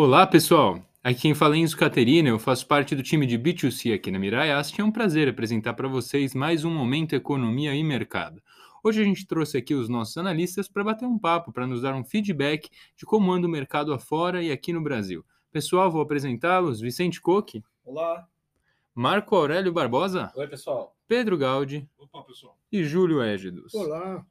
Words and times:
Olá, 0.00 0.24
pessoal! 0.28 0.80
Aqui 1.02 1.22
quem 1.22 1.34
fala 1.34 1.56
é 1.56 1.58
Enzo 1.58 1.76
Caterina, 1.76 2.28
eu 2.28 2.38
faço 2.38 2.64
parte 2.68 2.94
do 2.94 3.02
time 3.02 3.26
de 3.26 3.36
B2C 3.36 3.92
aqui 3.92 4.12
na 4.12 4.18
Mirai 4.20 4.52
Asset. 4.52 4.80
É 4.80 4.84
um 4.84 4.92
prazer 4.92 5.28
apresentar 5.28 5.74
para 5.74 5.88
vocês 5.88 6.34
mais 6.34 6.64
um 6.64 6.70
Momento 6.70 7.16
Economia 7.16 7.74
e 7.74 7.82
Mercado. 7.82 8.40
Hoje 8.84 9.02
a 9.02 9.04
gente 9.04 9.26
trouxe 9.26 9.58
aqui 9.58 9.74
os 9.74 9.88
nossos 9.88 10.16
analistas 10.16 10.68
para 10.68 10.84
bater 10.84 11.04
um 11.04 11.18
papo, 11.18 11.52
para 11.52 11.66
nos 11.66 11.82
dar 11.82 11.96
um 11.96 12.04
feedback 12.04 12.70
de 12.96 13.04
como 13.04 13.32
anda 13.32 13.48
o 13.48 13.50
mercado 13.50 13.92
afora 13.92 14.40
e 14.40 14.52
aqui 14.52 14.72
no 14.72 14.80
Brasil. 14.80 15.24
Pessoal, 15.50 15.90
vou 15.90 16.00
apresentá-los. 16.00 16.80
Vicente 16.80 17.20
Coque. 17.20 17.64
Olá. 17.84 18.24
Marco 18.94 19.34
Aurélio 19.34 19.72
Barbosa. 19.72 20.30
Oi, 20.36 20.46
pessoal. 20.46 20.96
Pedro 21.08 21.36
Gaudi. 21.36 21.90
Opa, 21.98 22.22
pessoal. 22.22 22.56
E 22.70 22.84
Júlio 22.84 23.20
Égidos. 23.20 23.74
Olá. 23.74 24.24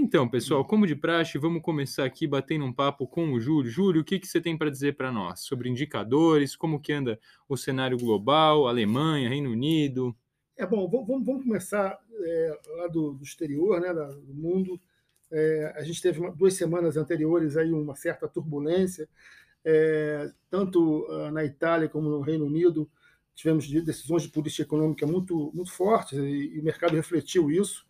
Então, 0.00 0.28
pessoal, 0.28 0.64
como 0.64 0.86
de 0.86 0.94
praxe, 0.94 1.38
vamos 1.38 1.60
começar 1.60 2.04
aqui 2.04 2.24
batendo 2.24 2.64
um 2.64 2.72
papo 2.72 3.04
com 3.04 3.32
o 3.32 3.40
Júlio. 3.40 3.68
Júlio, 3.68 4.02
o 4.02 4.04
que, 4.04 4.20
que 4.20 4.28
você 4.28 4.40
tem 4.40 4.56
para 4.56 4.70
dizer 4.70 4.96
para 4.96 5.10
nós 5.10 5.40
sobre 5.40 5.68
indicadores, 5.68 6.54
como 6.54 6.80
que 6.80 6.92
anda 6.92 7.18
o 7.48 7.56
cenário 7.56 7.98
global, 7.98 8.68
Alemanha, 8.68 9.28
Reino 9.28 9.50
Unido? 9.50 10.14
É 10.56 10.64
bom, 10.64 10.88
vamos, 10.88 11.26
vamos 11.26 11.42
começar 11.42 11.98
é, 12.12 12.60
lá 12.76 12.86
do, 12.86 13.14
do, 13.14 13.24
exterior, 13.24 13.80
né, 13.80 13.92
do 13.92 14.32
mundo. 14.32 14.80
É, 15.32 15.74
a 15.76 15.82
gente 15.82 16.00
teve 16.00 16.20
uma, 16.20 16.30
duas 16.30 16.54
semanas 16.54 16.96
anteriores 16.96 17.56
aí 17.56 17.72
uma 17.72 17.96
certa 17.96 18.28
turbulência, 18.28 19.08
é, 19.64 20.30
tanto 20.48 21.06
uh, 21.10 21.32
na 21.32 21.44
Itália 21.44 21.88
como 21.88 22.08
no 22.08 22.20
Reino 22.20 22.46
Unido. 22.46 22.88
Tivemos 23.34 23.68
decisões 23.68 24.22
de 24.22 24.28
política 24.28 24.62
econômica 24.62 25.04
muito, 25.04 25.50
muito 25.52 25.72
fortes 25.72 26.16
e, 26.20 26.54
e 26.54 26.60
o 26.60 26.64
mercado 26.64 26.94
refletiu 26.94 27.50
isso 27.50 27.84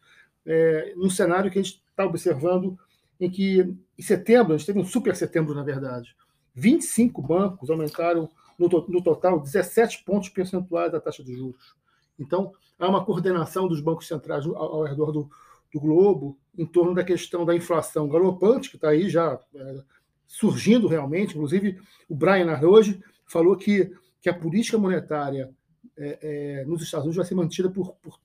é, 0.46 0.94
num 0.96 1.10
cenário 1.10 1.50
que 1.50 1.58
a 1.58 1.62
gente 1.62 1.86
está 1.98 2.06
observando 2.06 2.78
em 3.20 3.28
que, 3.28 3.76
em 3.98 4.02
setembro, 4.02 4.54
a 4.54 4.56
gente 4.56 4.66
teve 4.66 4.78
um 4.78 4.86
super 4.86 5.16
setembro, 5.16 5.54
na 5.54 5.64
verdade. 5.64 6.14
25 6.54 7.20
bancos 7.20 7.68
aumentaram, 7.68 8.30
no, 8.56 8.68
no 8.88 9.02
total, 9.02 9.40
17 9.40 10.04
pontos 10.04 10.28
percentuais 10.28 10.92
da 10.92 11.00
taxa 11.00 11.22
de 11.24 11.34
juros. 11.34 11.76
Então, 12.18 12.52
há 12.78 12.88
uma 12.88 13.04
coordenação 13.04 13.68
dos 13.68 13.80
bancos 13.80 14.06
centrais 14.06 14.46
ao, 14.46 14.56
ao 14.56 14.82
redor 14.84 15.12
do, 15.12 15.30
do, 15.72 15.80
globo 15.80 16.38
em 16.56 16.66
torno 16.66 16.94
da 16.94 17.04
questão 17.04 17.44
da 17.44 17.54
inflação 17.54 18.08
galopante, 18.08 18.70
que 18.70 18.76
está 18.76 18.90
aí 18.90 19.08
já 19.08 19.38
é, 19.54 19.80
surgindo 20.26 20.88
realmente. 20.88 21.34
Inclusive, 21.34 21.80
o 22.08 22.14
Brian 22.14 22.58
hoje 22.62 23.00
falou 23.26 23.56
que, 23.56 23.92
que 24.20 24.28
a 24.28 24.34
política 24.34 24.78
monetária 24.78 25.52
é, 25.96 26.18
é, 26.60 26.64
nos 26.64 26.82
Estados 26.82 27.04
Unidos 27.04 27.16
vai 27.16 27.26
ser 27.26 27.34
mantida 27.34 27.70
por, 27.70 27.94
por 27.96 28.18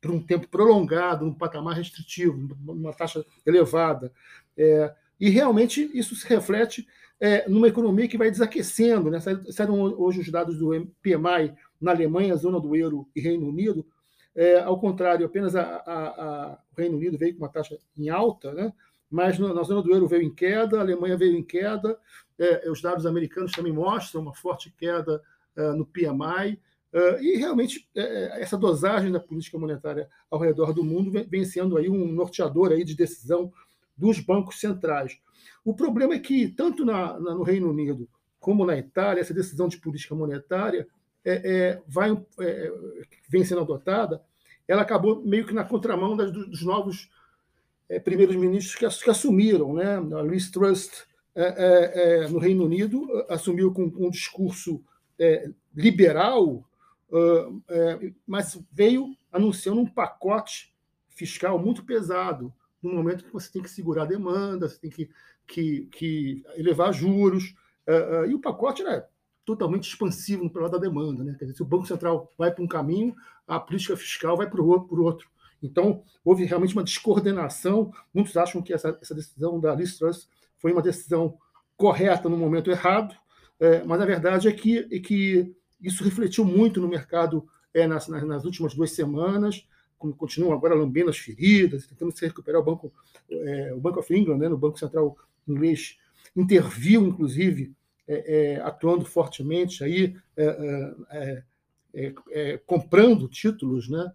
por 0.00 0.10
um 0.10 0.22
tempo 0.22 0.48
prolongado, 0.48 1.24
num 1.24 1.34
patamar 1.34 1.76
restritivo, 1.76 2.56
numa 2.64 2.92
taxa 2.92 3.24
elevada. 3.44 4.12
É, 4.56 4.94
e 5.18 5.28
realmente 5.28 5.90
isso 5.92 6.14
se 6.16 6.26
reflete 6.26 6.86
é, 7.20 7.46
numa 7.48 7.68
economia 7.68 8.08
que 8.08 8.16
vai 8.16 8.30
desaquecendo. 8.30 9.10
Né? 9.10 9.20
Saíram 9.20 9.80
hoje 9.80 10.20
os 10.20 10.30
dados 10.30 10.58
do 10.58 10.70
PMI 11.02 11.54
na 11.80 11.90
Alemanha, 11.90 12.36
zona 12.36 12.58
do 12.58 12.74
euro 12.74 13.06
e 13.14 13.20
Reino 13.20 13.46
Unido. 13.46 13.86
É, 14.34 14.60
ao 14.60 14.78
contrário, 14.80 15.26
apenas 15.26 15.54
a, 15.54 15.62
a, 15.62 16.08
a, 16.08 16.58
o 16.72 16.80
Reino 16.80 16.96
Unido 16.96 17.18
veio 17.18 17.34
com 17.34 17.42
uma 17.42 17.48
taxa 17.48 17.76
em 17.96 18.08
alta, 18.08 18.52
né? 18.54 18.72
mas 19.10 19.38
no, 19.38 19.52
na 19.52 19.62
zona 19.62 19.82
do 19.82 19.92
euro 19.92 20.06
veio 20.06 20.22
em 20.22 20.34
queda, 20.34 20.78
a 20.78 20.80
Alemanha 20.80 21.16
veio 21.16 21.36
em 21.36 21.42
queda, 21.42 21.98
é, 22.38 22.70
os 22.70 22.80
dados 22.80 23.04
americanos 23.04 23.52
também 23.52 23.72
mostram 23.72 24.22
uma 24.22 24.34
forte 24.34 24.72
queda 24.78 25.20
é, 25.56 25.72
no 25.72 25.84
PMI. 25.84 26.58
Uh, 26.92 27.22
e 27.22 27.36
realmente 27.36 27.88
é, 27.94 28.42
essa 28.42 28.58
dosagem 28.58 29.12
da 29.12 29.20
política 29.20 29.56
monetária 29.56 30.08
ao 30.28 30.40
redor 30.40 30.72
do 30.72 30.82
mundo 30.82 31.10
vem, 31.10 31.24
vem, 31.24 31.44
sendo 31.44 31.76
aí 31.76 31.88
um 31.88 32.10
norteador 32.10 32.72
aí 32.72 32.82
de 32.82 32.96
decisão 32.96 33.52
dos 33.96 34.18
bancos 34.18 34.58
centrais. 34.58 35.20
O 35.64 35.72
problema 35.72 36.14
é 36.14 36.18
que 36.18 36.48
tanto 36.48 36.84
na, 36.84 37.18
na, 37.20 37.34
no 37.34 37.44
Reino 37.44 37.70
Unido 37.70 38.08
como 38.40 38.64
na 38.64 38.76
Itália 38.76 39.20
essa 39.20 39.34
decisão 39.34 39.68
de 39.68 39.78
política 39.78 40.14
monetária 40.14 40.88
é, 41.24 41.32
é, 41.34 41.82
vai, 41.86 42.10
é, 42.40 42.72
vem 43.28 43.44
sendo 43.44 43.60
adotada, 43.60 44.22
ela 44.66 44.82
acabou 44.82 45.22
meio 45.22 45.46
que 45.46 45.52
na 45.52 45.64
contramão 45.64 46.16
das, 46.16 46.32
dos 46.32 46.62
novos 46.62 47.10
é, 47.88 48.00
primeiros 48.00 48.34
ministros 48.36 48.74
que, 48.74 49.04
que, 49.04 49.10
assumiram, 49.10 49.74
né? 49.74 49.96
A 49.96 50.22
Liz 50.22 50.50
Truss 50.50 51.06
é, 51.34 52.26
no 52.28 52.38
Reino 52.38 52.64
Unido 52.64 53.06
assumiu 53.28 53.72
com, 53.72 53.90
com 53.90 54.06
um 54.06 54.10
discurso 54.10 54.82
liberal 55.74 56.64
uh, 57.10 57.62
é, 57.68 58.12
mas 58.26 58.60
veio 58.72 59.16
anunciando 59.32 59.80
um 59.80 59.86
pacote 59.86 60.74
fiscal 61.08 61.58
muito 61.58 61.84
pesado, 61.84 62.52
no 62.82 62.92
momento 62.94 63.24
que 63.24 63.32
você 63.32 63.50
tem 63.52 63.62
que 63.62 63.70
segurar 63.70 64.02
a 64.04 64.06
demanda, 64.06 64.68
você 64.68 64.78
tem 64.78 64.90
que, 64.90 65.10
que, 65.46 65.86
que 65.92 66.44
elevar 66.56 66.92
juros, 66.92 67.54
uh, 67.86 68.22
uh, 68.22 68.30
e 68.30 68.34
o 68.34 68.40
pacote 68.40 68.82
era 68.82 69.08
totalmente 69.44 69.88
expansivo 69.88 70.44
no 70.44 70.60
lado 70.60 70.72
da 70.72 70.78
demanda. 70.78 71.22
Né? 71.24 71.34
Quer 71.38 71.46
dizer, 71.46 71.56
se 71.56 71.62
o 71.62 71.66
Banco 71.66 71.86
Central 71.86 72.32
vai 72.38 72.52
para 72.52 72.64
um 72.64 72.68
caminho, 72.68 73.14
a 73.46 73.58
política 73.58 73.96
fiscal 73.96 74.36
vai 74.36 74.48
para 74.48 74.60
o 74.60 74.66
outro, 74.66 75.02
outro. 75.02 75.28
Então, 75.62 76.02
houve 76.24 76.44
realmente 76.44 76.74
uma 76.74 76.84
descoordenação. 76.84 77.92
Muitos 78.14 78.36
acham 78.36 78.62
que 78.62 78.72
essa, 78.72 78.96
essa 79.00 79.14
decisão 79.14 79.60
da 79.60 79.74
Liz 79.74 79.98
Truss 79.98 80.28
foi 80.56 80.72
uma 80.72 80.82
decisão 80.82 81.36
correta 81.76 82.28
no 82.28 82.36
momento 82.36 82.70
errado, 82.70 83.14
é, 83.58 83.82
mas 83.84 84.00
a 84.00 84.06
verdade 84.06 84.48
é 84.48 84.52
que, 84.52 84.86
é 84.90 84.98
que 84.98 85.54
isso 85.80 86.04
refletiu 86.04 86.44
muito 86.44 86.80
no 86.80 86.88
mercado 86.88 87.46
é, 87.72 87.86
nas, 87.86 88.08
nas, 88.08 88.44
últimas 88.44 88.74
duas 88.74 88.92
semanas, 88.92 89.66
como 89.98 90.14
continuam 90.14 90.52
agora 90.52 90.74
lambendo 90.74 91.10
as 91.10 91.18
feridas, 91.18 91.86
tentando 91.86 92.16
se 92.16 92.26
recuperar 92.26 92.60
o 92.60 92.64
Banco, 92.64 92.92
é, 93.30 93.72
o 93.74 93.80
Banco 93.80 94.00
of 94.00 94.14
England, 94.14 94.38
né, 94.38 94.48
no 94.48 94.58
Banco 94.58 94.78
Central 94.78 95.16
inglês, 95.46 95.98
interviu, 96.34 97.06
inclusive, 97.06 97.74
é, 98.06 98.54
é 98.54 98.60
atuando 98.62 99.04
fortemente, 99.04 99.84
aí, 99.84 100.16
é, 100.36 101.42
é, 101.92 102.58
comprando 102.66 103.28
títulos 103.28 103.88
né, 103.88 104.12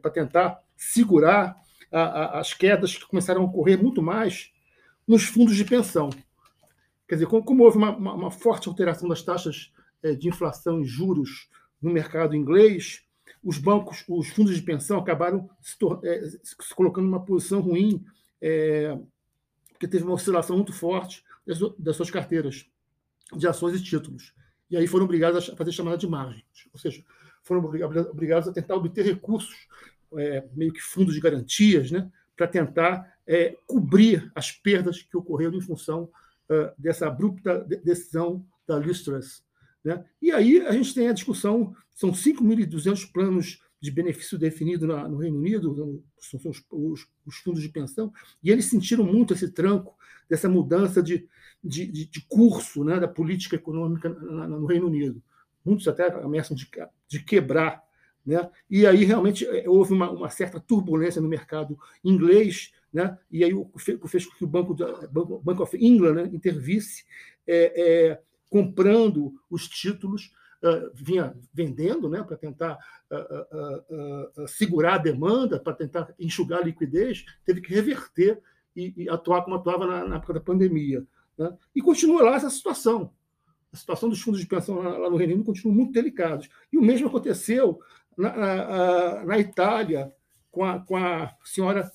para 0.00 0.10
tentar 0.10 0.62
segurar 0.76 1.56
a, 1.90 2.00
a, 2.00 2.40
as 2.40 2.54
quedas 2.54 2.96
que 2.96 3.06
começaram 3.06 3.42
a 3.42 3.44
ocorrer 3.44 3.80
muito 3.80 4.02
mais 4.02 4.52
nos 5.06 5.24
fundos 5.24 5.56
de 5.56 5.64
pensão. 5.64 6.10
Quer 7.08 7.16
dizer, 7.16 7.26
como, 7.26 7.42
como 7.42 7.64
houve 7.64 7.78
uma, 7.78 7.96
uma, 7.96 8.14
uma 8.14 8.30
forte 8.30 8.68
alteração 8.68 9.08
das 9.08 9.22
taxas 9.22 9.72
de 10.18 10.28
inflação 10.28 10.80
e 10.80 10.84
juros 10.84 11.48
no 11.80 11.92
mercado 11.92 12.34
inglês, 12.34 13.04
os 13.42 13.58
bancos, 13.58 14.04
os 14.08 14.28
fundos 14.28 14.54
de 14.54 14.62
pensão 14.62 14.98
acabaram 14.98 15.48
se, 15.60 15.76
é, 16.04 16.22
se 16.42 16.74
colocando 16.74 17.06
numa 17.06 17.24
posição 17.24 17.60
ruim, 17.60 18.04
é, 18.40 18.98
porque 19.70 19.88
teve 19.88 20.04
uma 20.04 20.14
oscilação 20.14 20.56
muito 20.56 20.72
forte 20.72 21.24
das, 21.46 21.58
das, 21.78 21.96
suas 21.96 22.10
carteiras 22.10 22.68
de 23.36 23.46
ações 23.46 23.78
e 23.78 23.82
títulos. 23.82 24.34
E 24.70 24.76
aí 24.76 24.86
foram 24.86 25.04
obrigados 25.04 25.50
a 25.50 25.56
fazer 25.56 25.72
chamada 25.72 25.96
de 25.96 26.06
margem, 26.06 26.44
ou 26.72 26.78
seja, 26.78 27.02
foram 27.42 27.64
obrigados 27.64 28.48
a 28.48 28.52
tentar 28.52 28.74
obter 28.74 29.04
recursos, 29.04 29.68
é, 30.16 30.44
meio 30.54 30.72
que 30.72 30.80
fundos 30.80 31.14
de 31.14 31.20
garantias, 31.20 31.90
né, 31.90 32.10
para 32.36 32.46
tentar 32.46 33.18
é, 33.26 33.56
cobrir 33.66 34.30
as 34.34 34.50
perdas 34.50 35.02
que 35.02 35.16
ocorreram 35.16 35.54
em 35.54 35.60
função 35.60 36.04
uh, 36.48 36.72
dessa 36.78 37.06
abrupta 37.06 37.58
decisão 37.82 38.44
da 38.66 38.78
Liz 38.78 39.02
Truss. 39.02 39.42
Né? 39.84 40.04
E 40.20 40.32
aí 40.32 40.60
a 40.66 40.72
gente 40.72 40.94
tem 40.94 41.08
a 41.08 41.12
discussão, 41.12 41.74
são 41.90 42.10
5.200 42.10 43.10
planos 43.12 43.60
de 43.80 43.90
benefício 43.90 44.38
definido 44.38 44.86
na, 44.86 45.08
no 45.08 45.18
Reino 45.18 45.38
Unido, 45.38 46.04
são, 46.18 46.40
os, 46.50 46.64
os, 46.70 47.06
os, 47.24 47.36
fundos 47.36 47.62
de 47.62 47.68
pensão, 47.68 48.12
e 48.42 48.50
eles 48.50 48.66
sentiram 48.66 49.04
muito 49.04 49.34
esse 49.34 49.50
tranco 49.50 49.96
dessa 50.28 50.48
mudança 50.48 51.02
de, 51.02 51.28
de, 51.62 51.86
de, 51.86 52.06
de 52.06 52.26
curso 52.28 52.84
né, 52.84 52.98
da 52.98 53.08
política 53.08 53.56
econômica 53.56 54.08
na, 54.08 54.48
no 54.48 54.66
Reino 54.66 54.88
Unido. 54.88 55.22
Muitos 55.64 55.86
até 55.86 56.08
ameaçam 56.12 56.56
de, 56.56 56.68
de 57.06 57.22
quebrar. 57.22 57.82
Né? 58.26 58.48
E 58.68 58.86
aí 58.86 59.04
realmente 59.04 59.46
é, 59.46 59.68
houve 59.68 59.92
uma, 59.92 60.10
uma 60.10 60.30
certa 60.30 60.60
turbulência 60.60 61.20
no 61.20 61.28
mercado 61.28 61.78
inglês, 62.04 62.72
né? 62.92 63.16
e 63.30 63.44
aí 63.44 63.54
o 63.54 63.70
fez 63.78 64.26
com 64.26 64.36
que 64.36 64.44
o 64.44 64.48
Banco, 64.48 64.74
Banco, 65.10 65.40
Bank 65.40 65.62
of 65.62 65.76
England 65.76 66.14
né, 66.14 66.30
intervisse. 66.32 67.04
É, 67.46 67.72
é, 67.76 68.20
comprando 68.48 69.34
os 69.50 69.68
títulos, 69.68 70.32
uh, 70.62 70.90
vinha 70.94 71.34
vendendo 71.52 72.08
né, 72.08 72.22
para 72.22 72.36
tentar 72.36 72.78
uh, 73.10 74.42
uh, 74.42 74.48
segurar 74.48 74.94
a 74.94 74.98
demanda, 74.98 75.58
para 75.58 75.74
tentar 75.74 76.14
enxugar 76.18 76.60
a 76.60 76.64
liquidez, 76.64 77.24
teve 77.44 77.60
que 77.60 77.72
reverter 77.72 78.40
e, 78.74 79.04
e 79.04 79.08
atuar 79.08 79.42
como 79.42 79.56
atuava 79.56 79.86
na, 79.86 80.08
na, 80.08 80.16
época 80.16 80.34
da 80.34 80.40
pandemia. 80.40 81.04
Né? 81.36 81.56
E 81.74 81.82
continua 81.82 82.22
lá 82.22 82.36
essa 82.36 82.50
situação. 82.50 83.12
A 83.72 83.76
situação 83.76 84.08
dos 84.08 84.20
fundos 84.20 84.40
de 84.40 84.46
pensão 84.46 84.76
lá, 84.76 84.96
lá 84.96 85.10
no 85.10 85.16
Reino 85.16 85.34
Unido 85.34 85.46
continua 85.46 85.74
muito 85.74 85.92
delicada. 85.92 86.42
E 86.72 86.78
o 86.78 86.82
mesmo 86.82 87.08
aconteceu 87.08 87.80
na, 88.16 88.34
na, 88.36 89.24
na 89.24 89.38
Itália 89.38 90.12
com 90.50 90.64
a, 90.64 90.80
com 90.80 90.96
a 90.96 91.34
senhora 91.44 91.90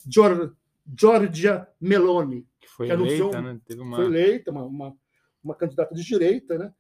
Giorgia 0.95 1.67
Meloni. 1.81 2.45
Que 2.59 2.69
foi 2.69 2.87
que 2.87 2.93
eleita, 2.93 3.23
anunciou, 3.23 3.41
né? 3.41 3.59
Teve 3.65 3.81
uma... 3.81 3.95
Foi 3.97 4.05
eleita, 4.05 4.51
uma, 4.51 4.63
uma 4.63 4.95
uma 5.43 5.55
candidata 5.55 5.93
de 5.93 6.03
direita, 6.03 6.57
né, 6.57 6.73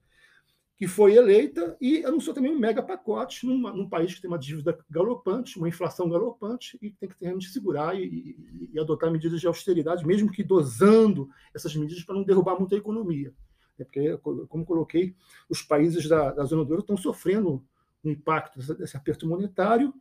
que 0.75 0.87
foi 0.87 1.15
eleita 1.15 1.77
e 1.79 2.03
anunciou 2.03 2.33
também 2.33 2.51
um 2.51 2.59
mega 2.59 2.81
pacote 2.81 3.45
numa, 3.45 3.71
num 3.71 3.87
país 3.87 4.13
que 4.13 4.21
tem 4.21 4.29
uma 4.29 4.39
dívida 4.39 4.77
galopante, 4.89 5.57
uma 5.57 5.69
inflação 5.69 6.09
galopante 6.09 6.77
e 6.81 6.91
tem 6.91 7.07
que 7.07 7.15
realmente 7.21 7.49
segurar 7.49 7.95
e, 7.95 8.03
e, 8.03 8.69
e, 8.73 8.79
adotar 8.79 9.11
medidas 9.11 9.39
de 9.39 9.47
austeridade, 9.47 10.05
mesmo 10.05 10.31
que 10.31 10.43
dosando 10.43 11.29
essas 11.53 11.75
medidas 11.75 12.03
para 12.03 12.15
não 12.15 12.23
derrubar 12.23 12.57
muito 12.59 12.73
a 12.73 12.77
economia. 12.77 13.33
Né? 13.77 13.85
Porque, 13.85 14.17
como 14.47 14.65
coloquei, 14.65 15.15
os 15.47 15.61
países 15.61 16.07
da, 16.09 16.31
da 16.31 16.43
zona 16.43 16.65
do 16.65 16.73
euro 16.73 16.81
estão 16.81 16.97
sofrendo 16.97 17.63
o 18.03 18.09
um 18.09 18.11
impacto 18.11 18.59
desse 18.75 18.97
aperto 18.97 19.27
monetário 19.27 19.93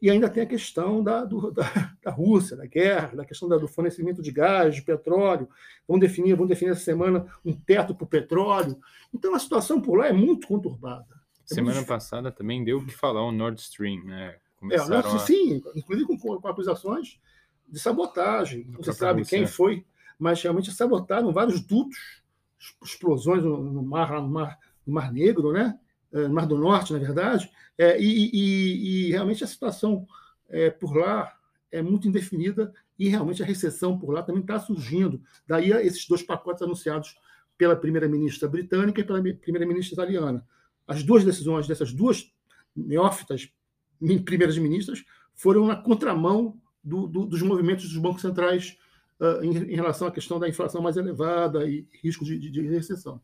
e 0.00 0.10
ainda 0.10 0.30
tem 0.30 0.42
a 0.42 0.46
questão 0.46 1.02
da, 1.02 1.24
do, 1.24 1.50
da, 1.52 1.94
da, 2.02 2.10
Rússia, 2.10 2.56
da 2.56 2.66
guerra, 2.66 3.16
da 3.16 3.24
questão 3.24 3.48
da, 3.48 3.56
do 3.56 3.68
fornecimento 3.68 4.22
de 4.22 4.32
gás, 4.32 4.76
de 4.76 4.82
petróleo. 4.82 5.48
Vão 5.86 5.98
definir, 5.98 6.34
vão 6.34 6.46
definir 6.46 6.70
essa 6.70 6.84
semana 6.84 7.26
um 7.44 7.52
teto 7.52 7.94
para 7.94 8.04
o 8.04 8.08
petróleo. 8.08 8.78
Então 9.12 9.34
a 9.34 9.38
situação 9.38 9.80
por 9.80 9.98
lá 9.98 10.08
é 10.08 10.12
muito 10.12 10.46
conturbada. 10.46 11.20
É 11.50 11.54
semana 11.54 11.76
muito... 11.76 11.88
passada 11.88 12.32
também 12.32 12.64
deu 12.64 12.78
o 12.78 12.86
que 12.86 12.92
falar 12.92 13.22
o 13.22 13.32
Nord 13.32 13.60
Stream, 13.60 14.04
né? 14.04 14.36
Começaram 14.56 15.00
é, 15.00 15.02
Nord, 15.02 15.16
a... 15.16 15.18
sim, 15.18 15.62
inclusive 15.74 16.06
com, 16.06 16.40
com 16.40 16.48
acusações 16.48 17.20
de 17.68 17.78
sabotagem. 17.78 18.66
Não 18.68 18.82
se 18.82 18.92
sabe 18.92 19.20
Rússia. 19.20 19.38
quem 19.38 19.46
foi, 19.46 19.84
mas 20.18 20.42
realmente 20.42 20.72
sabotaram 20.72 21.32
vários 21.32 21.60
dutos, 21.60 22.22
explosões 22.82 23.42
no, 23.42 23.62
no 23.62 23.82
mar, 23.82 24.10
no 24.20 24.28
mar, 24.28 24.58
no 24.86 24.94
mar 24.94 25.12
Negro, 25.12 25.52
né? 25.52 25.78
Eh, 26.12 26.28
Mar 26.28 26.46
do 26.46 26.58
Norte, 26.58 26.92
na 26.92 26.98
verdade, 26.98 27.50
é, 27.78 28.00
e, 28.00 28.30
e, 28.32 29.08
e, 29.08 29.10
realmente 29.10 29.44
a 29.44 29.46
situação 29.46 30.06
é, 30.48 30.68
por 30.68 30.96
lá 30.96 31.32
é 31.70 31.80
muito 31.80 32.08
indefinida 32.08 32.72
e 32.98 33.08
realmente 33.08 33.42
a 33.42 33.46
recessão 33.46 33.98
por 33.98 34.10
lá 34.12 34.22
também 34.22 34.42
está 34.42 34.58
surgindo. 34.58 35.22
Daí 35.46 35.70
esses 35.72 36.06
dois 36.06 36.22
pacotes 36.22 36.62
anunciados 36.62 37.16
pela 37.56 37.76
primeira-ministra 37.76 38.48
britânica 38.48 39.00
e 39.00 39.04
pela 39.04 39.22
primeira-ministra 39.22 39.94
italiana. 39.94 40.44
As 40.86 41.02
duas 41.02 41.24
decisões 41.24 41.68
dessas 41.68 41.92
duas 41.92 42.32
neófitas 42.74 43.52
primeiras 44.24 44.56
ministras 44.58 45.04
foram 45.34 45.66
na 45.66 45.76
contramão 45.76 46.60
do, 46.82 47.06
do, 47.06 47.26
dos 47.26 47.42
movimentos 47.42 47.84
dos 47.88 47.98
bancos 47.98 48.22
centrais 48.22 48.78
uh, 49.20 49.44
em, 49.44 49.56
em, 49.56 49.76
relação 49.76 50.08
à 50.08 50.10
questão 50.10 50.38
da 50.38 50.48
inflação 50.48 50.82
mais 50.82 50.96
elevada 50.96 51.68
e 51.68 51.86
risco 52.02 52.24
de, 52.24 52.38
de, 52.38 52.50
de 52.50 52.62
recessão. 52.62 53.20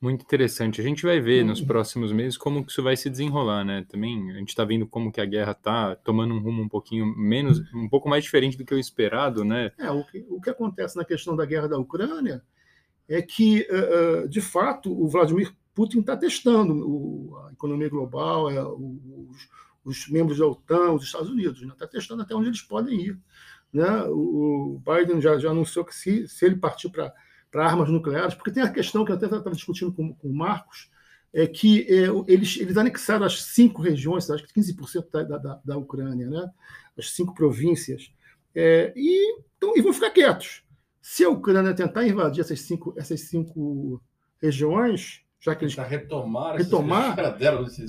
Muito 0.00 0.22
interessante. 0.22 0.80
A 0.80 0.84
gente 0.84 1.02
vai 1.04 1.20
ver 1.20 1.44
nos 1.44 1.60
uhum. 1.60 1.66
próximos 1.66 2.10
meses 2.10 2.38
como 2.38 2.64
que 2.64 2.72
isso 2.72 2.82
vai 2.82 2.96
se 2.96 3.10
desenrolar, 3.10 3.64
né? 3.64 3.84
Também 3.86 4.30
a 4.30 4.38
gente 4.38 4.48
está 4.48 4.64
vendo 4.64 4.86
como 4.86 5.12
que 5.12 5.20
a 5.20 5.26
guerra 5.26 5.52
está 5.52 5.94
tomando 5.94 6.32
um 6.32 6.38
rumo 6.38 6.62
um 6.62 6.68
pouquinho 6.68 7.04
menos, 7.04 7.60
um 7.74 7.86
pouco 7.86 8.08
mais 8.08 8.24
diferente 8.24 8.56
do 8.56 8.64
que 8.64 8.74
o 8.74 8.78
esperado, 8.78 9.44
né? 9.44 9.72
É, 9.78 9.90
o 9.90 10.02
que, 10.04 10.26
o 10.30 10.40
que 10.40 10.48
acontece 10.48 10.96
na 10.96 11.04
questão 11.04 11.36
da 11.36 11.44
guerra 11.44 11.68
da 11.68 11.78
Ucrânia 11.78 12.42
é 13.06 13.20
que, 13.20 13.66
uh, 13.70 14.26
de 14.26 14.40
fato, 14.40 14.90
o 14.90 15.06
Vladimir 15.06 15.52
Putin 15.74 16.00
está 16.00 16.16
testando 16.16 16.72
o, 16.88 17.36
a 17.46 17.52
economia 17.52 17.88
global, 17.90 18.50
é, 18.50 18.62
os, 18.62 19.48
os, 19.84 20.08
membros 20.08 20.38
da 20.38 20.46
OTAN, 20.46 20.92
os 20.92 21.04
Estados 21.04 21.28
Unidos, 21.28 21.60
está 21.60 21.66
né? 21.66 21.74
Tá 21.78 21.86
testando 21.86 22.22
até 22.22 22.34
onde 22.34 22.48
eles 22.48 22.62
podem 22.62 22.98
ir. 22.98 23.18
Né? 23.70 24.02
O, 24.04 24.76
o 24.76 24.82
Biden 24.82 25.20
já, 25.20 25.38
já 25.38 25.50
anunciou 25.50 25.84
que 25.84 25.94
se, 25.94 26.26
se 26.26 26.46
ele 26.46 26.56
partir 26.56 26.88
para 26.88 27.12
para 27.50 27.66
armas 27.66 27.88
nucleares, 27.88 28.34
porque 28.34 28.50
tem 28.50 28.62
a 28.62 28.72
questão 28.72 29.04
que 29.04 29.10
eu 29.10 29.16
até 29.16 29.26
estava 29.26 29.50
discutindo 29.50 29.92
com, 29.92 30.14
com 30.14 30.28
o 30.28 30.34
Marcos, 30.34 30.90
é 31.32 31.46
que 31.46 31.82
é, 31.82 32.06
eles, 32.26 32.56
eles 32.58 32.76
anexaram 32.76 33.24
as 33.24 33.42
cinco 33.42 33.82
regiões, 33.82 34.28
acho 34.30 34.44
que 34.46 34.60
15% 34.60 35.10
da, 35.10 35.38
da, 35.38 35.60
da 35.64 35.76
Ucrânia, 35.76 36.28
né? 36.28 36.50
as 36.98 37.10
cinco 37.10 37.34
províncias, 37.34 38.12
é, 38.54 38.92
e, 38.96 39.38
então, 39.56 39.74
e 39.76 39.80
vão 39.80 39.92
ficar 39.92 40.10
quietos. 40.10 40.64
Se 41.00 41.24
a 41.24 41.30
Ucrânia 41.30 41.74
tentar 41.74 42.06
invadir 42.06 42.40
essas 42.40 42.60
cinco, 42.60 42.94
essas 42.96 43.20
cinco 43.22 44.02
regiões, 44.40 45.22
já 45.40 45.54
que 45.54 45.64
eles 45.64 45.74
retomar, 45.74 46.56
retomar 46.56 47.18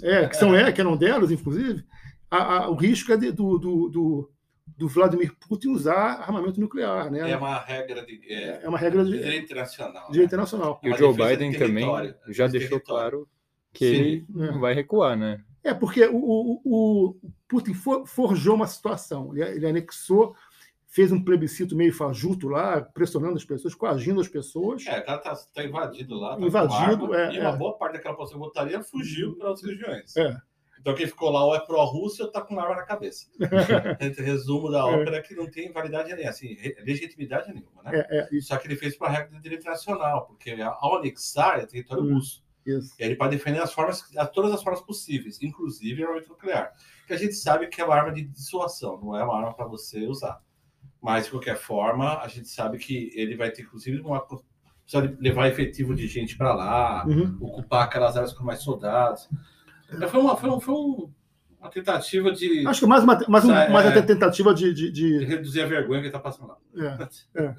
é, 0.03 0.27
que 0.27 0.37
são 0.37 0.55
é, 0.55 0.71
que 0.71 0.79
eram 0.79 0.95
delas, 0.95 1.31
inclusive, 1.31 1.83
a, 2.29 2.37
a, 2.37 2.69
o 2.69 2.75
risco 2.75 3.11
é 3.11 3.17
de, 3.17 3.31
do, 3.31 3.57
do, 3.57 3.89
do 3.89 4.31
do 4.77 4.87
Vladimir 4.87 5.33
Putin 5.47 5.69
usar 5.69 6.21
armamento 6.21 6.59
nuclear, 6.59 7.11
né? 7.11 7.29
É 7.29 7.37
uma 7.37 7.59
regra 7.59 8.05
de 8.05 8.21
é, 8.31 8.61
é 8.63 8.69
uma 8.69 8.77
regra 8.77 9.03
de 9.03 9.11
direito 9.11 9.45
internacional. 9.45 10.11
Direito 10.11 10.17
né? 10.17 10.25
internacional. 10.25 10.79
E 10.83 10.89
o 10.89 10.97
Joe 10.97 11.13
Biden 11.13 11.57
também 11.57 12.15
já 12.29 12.47
deixou 12.47 12.79
claro 12.79 13.27
que 13.73 13.85
Sim. 13.85 13.95
ele 13.95 14.25
não 14.29 14.59
vai 14.59 14.73
recuar, 14.73 15.17
né? 15.17 15.43
É 15.63 15.73
porque 15.73 16.05
o, 16.05 16.15
o, 16.15 16.61
o 16.65 17.15
Putin 17.47 17.73
for, 17.73 18.05
forjou 18.07 18.55
uma 18.55 18.67
situação. 18.67 19.31
Ele, 19.35 19.43
ele, 19.43 19.67
anexou, 19.67 20.35
fez 20.87 21.11
um 21.11 21.23
plebiscito 21.23 21.75
meio 21.75 21.93
fajuto 21.93 22.47
lá, 22.49 22.81
pressionando 22.81 23.35
as 23.35 23.45
pessoas, 23.45 23.75
coagindo 23.75 24.19
as 24.19 24.27
pessoas. 24.27 24.85
É, 24.87 24.99
tá, 25.01 25.17
tá, 25.19 25.35
tá 25.53 25.63
invadido 25.63 26.15
lá. 26.15 26.35
Tá 26.35 26.41
invadido, 26.41 27.13
é, 27.13 27.35
e 27.35 27.39
uma 27.39 27.49
é. 27.49 27.55
boa 27.55 27.77
parte 27.77 27.93
daquela 27.93 28.15
população 28.15 28.39
votaria 28.39 28.81
fugiu 28.81 29.35
para 29.37 29.49
outras 29.49 29.69
regiões. 29.69 30.17
É. 30.17 30.35
Então 30.81 30.95
quem 30.95 31.05
ficou 31.05 31.29
lá 31.29 31.45
ou 31.45 31.55
é 31.55 31.59
pró-Rússia 31.59 32.23
ou 32.23 32.27
está 32.27 32.41
com 32.41 32.59
arma 32.59 32.75
na 32.75 32.83
cabeça. 32.83 33.27
Resumo 34.17 34.69
da 34.71 34.79
é. 34.79 34.81
ópera 34.81 35.17
é 35.17 35.21
que 35.21 35.35
não 35.35 35.49
tem 35.49 35.71
validade 35.71 36.09
nenhuma, 36.09 36.29
assim, 36.29 36.57
legitimidade 36.83 37.53
nenhuma, 37.53 37.83
né? 37.83 38.03
É, 38.09 38.35
é, 38.35 38.41
Só 38.41 38.57
que 38.57 38.67
ele 38.67 38.75
fez 38.75 38.97
para 38.97 39.07
a 39.07 39.11
regra 39.11 39.37
do 39.37 39.41
direito 39.41 39.61
internacional, 39.61 40.25
porque 40.25 40.57
ao 40.59 40.97
anexar 40.97 41.59
é 41.59 41.65
território 41.67 42.03
hum, 42.03 42.15
russo. 42.15 42.43
Isso. 42.65 42.95
E 42.99 43.03
ele 43.03 43.15
pode 43.15 43.35
defender 43.37 43.61
as 43.61 43.73
formas, 43.73 44.03
todas 44.33 44.51
as 44.51 44.63
formas 44.63 44.81
possíveis, 44.81 45.41
inclusive 45.41 46.03
armamento 46.03 46.29
nuclear. 46.29 46.73
Que 47.05 47.13
a 47.13 47.17
gente 47.17 47.33
sabe 47.35 47.67
que 47.67 47.79
é 47.79 47.85
uma 47.85 47.95
arma 47.95 48.11
de 48.11 48.23
dissuasão, 48.23 48.99
não 48.99 49.15
é 49.15 49.23
uma 49.23 49.37
arma 49.37 49.53
para 49.53 49.67
você 49.67 50.05
usar. 50.07 50.41
Mas, 51.01 51.25
de 51.25 51.31
qualquer 51.31 51.57
forma, 51.57 52.19
a 52.19 52.27
gente 52.27 52.47
sabe 52.47 52.77
que 52.77 53.11
ele 53.15 53.35
vai 53.35 53.49
ter, 53.51 53.63
inclusive, 53.63 53.99
uma 54.01 54.21
precisa 54.91 55.17
levar 55.19 55.47
efetivo 55.47 55.95
de 55.95 56.07
gente 56.07 56.37
para 56.37 56.53
lá, 56.53 57.05
uhum. 57.07 57.37
ocupar 57.39 57.85
aquelas 57.85 58.15
áreas 58.17 58.33
com 58.33 58.43
mais 58.43 58.61
soldados. 58.61 59.29
É, 59.99 60.07
foi 60.07 60.19
uma, 60.19 60.37
foi, 60.37 60.49
um, 60.49 60.59
foi 60.59 60.73
um, 60.73 61.11
uma 61.59 61.69
tentativa 61.69 62.31
de. 62.31 62.65
Acho 62.65 62.81
que 62.81 62.85
mais 62.85 63.03
uma, 63.03 63.19
mais, 63.27 63.45
um, 63.45 63.49
mais 63.49 63.85
é, 63.85 64.01
tentativa 64.01 64.53
de, 64.53 64.73
de, 64.73 64.91
de... 64.91 65.19
de, 65.19 65.25
reduzir 65.25 65.61
a 65.61 65.65
vergonha 65.65 66.01
que 66.01 66.07
está 66.07 66.19
passando 66.19 66.47
lá. 66.47 66.57
É, 67.35 67.43
é. 67.43 67.55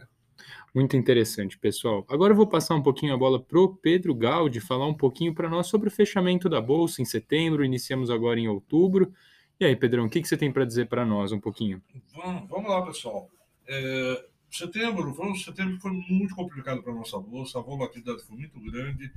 Muito 0.75 0.97
interessante, 0.97 1.59
pessoal. 1.59 2.05
Agora 2.09 2.33
eu 2.33 2.37
vou 2.37 2.47
passar 2.47 2.75
um 2.75 2.83
pouquinho 2.83 3.13
a 3.13 3.17
bola 3.17 3.39
para 3.39 3.61
o 3.61 3.77
Pedro 3.77 4.15
Gaudi 4.15 4.59
falar 4.59 4.87
um 4.87 4.95
pouquinho 4.95 5.35
para 5.35 5.49
nós 5.49 5.67
sobre 5.67 5.89
o 5.89 5.91
fechamento 5.91 6.49
da 6.49 6.61
Bolsa 6.63 7.03
em 7.03 7.05
setembro. 7.05 7.65
Iniciamos 7.65 8.11
agora 8.11 8.41
em 8.41 8.49
outubro. 8.49 9.13
E 9.61 9.67
aí, 9.67 9.77
Pedrão, 9.77 10.07
o 10.07 10.11
que, 10.11 10.23
que 10.23 10.27
você 10.27 10.37
tem 10.37 10.51
para 10.51 10.65
dizer 10.65 10.89
para 10.89 11.05
nós 11.05 11.31
um 11.31 11.39
pouquinho? 11.39 11.83
Vamos, 12.17 12.49
vamos 12.49 12.71
lá, 12.71 12.83
pessoal. 12.87 13.29
É, 13.69 14.25
setembro, 14.51 15.15
um 15.23 15.35
setembro 15.35 15.77
que 15.77 15.83
foi 15.83 15.93
muito 15.93 16.35
complicado 16.35 16.83
para 16.83 16.93
a 16.93 16.97
nossa 16.97 17.19
Bolsa. 17.19 17.59
A 17.59 17.63
volatilidade 17.63 18.23
foi 18.25 18.37
muito 18.37 18.59
grande 18.59 19.13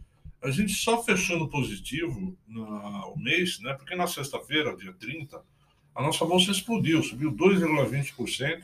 a 0.45 0.51
gente 0.51 0.73
só 0.73 1.03
fechando 1.03 1.47
positivo 1.47 2.37
no 2.47 3.15
mês, 3.17 3.59
né? 3.61 3.73
Porque 3.73 3.95
na 3.95 4.05
sexta-feira, 4.05 4.77
dia 4.77 4.93
30, 4.93 5.41
a 5.95 6.03
nossa 6.03 6.23
bolsa 6.23 6.51
explodiu, 6.51 7.01
subiu 7.01 7.31
2,20%, 7.31 8.63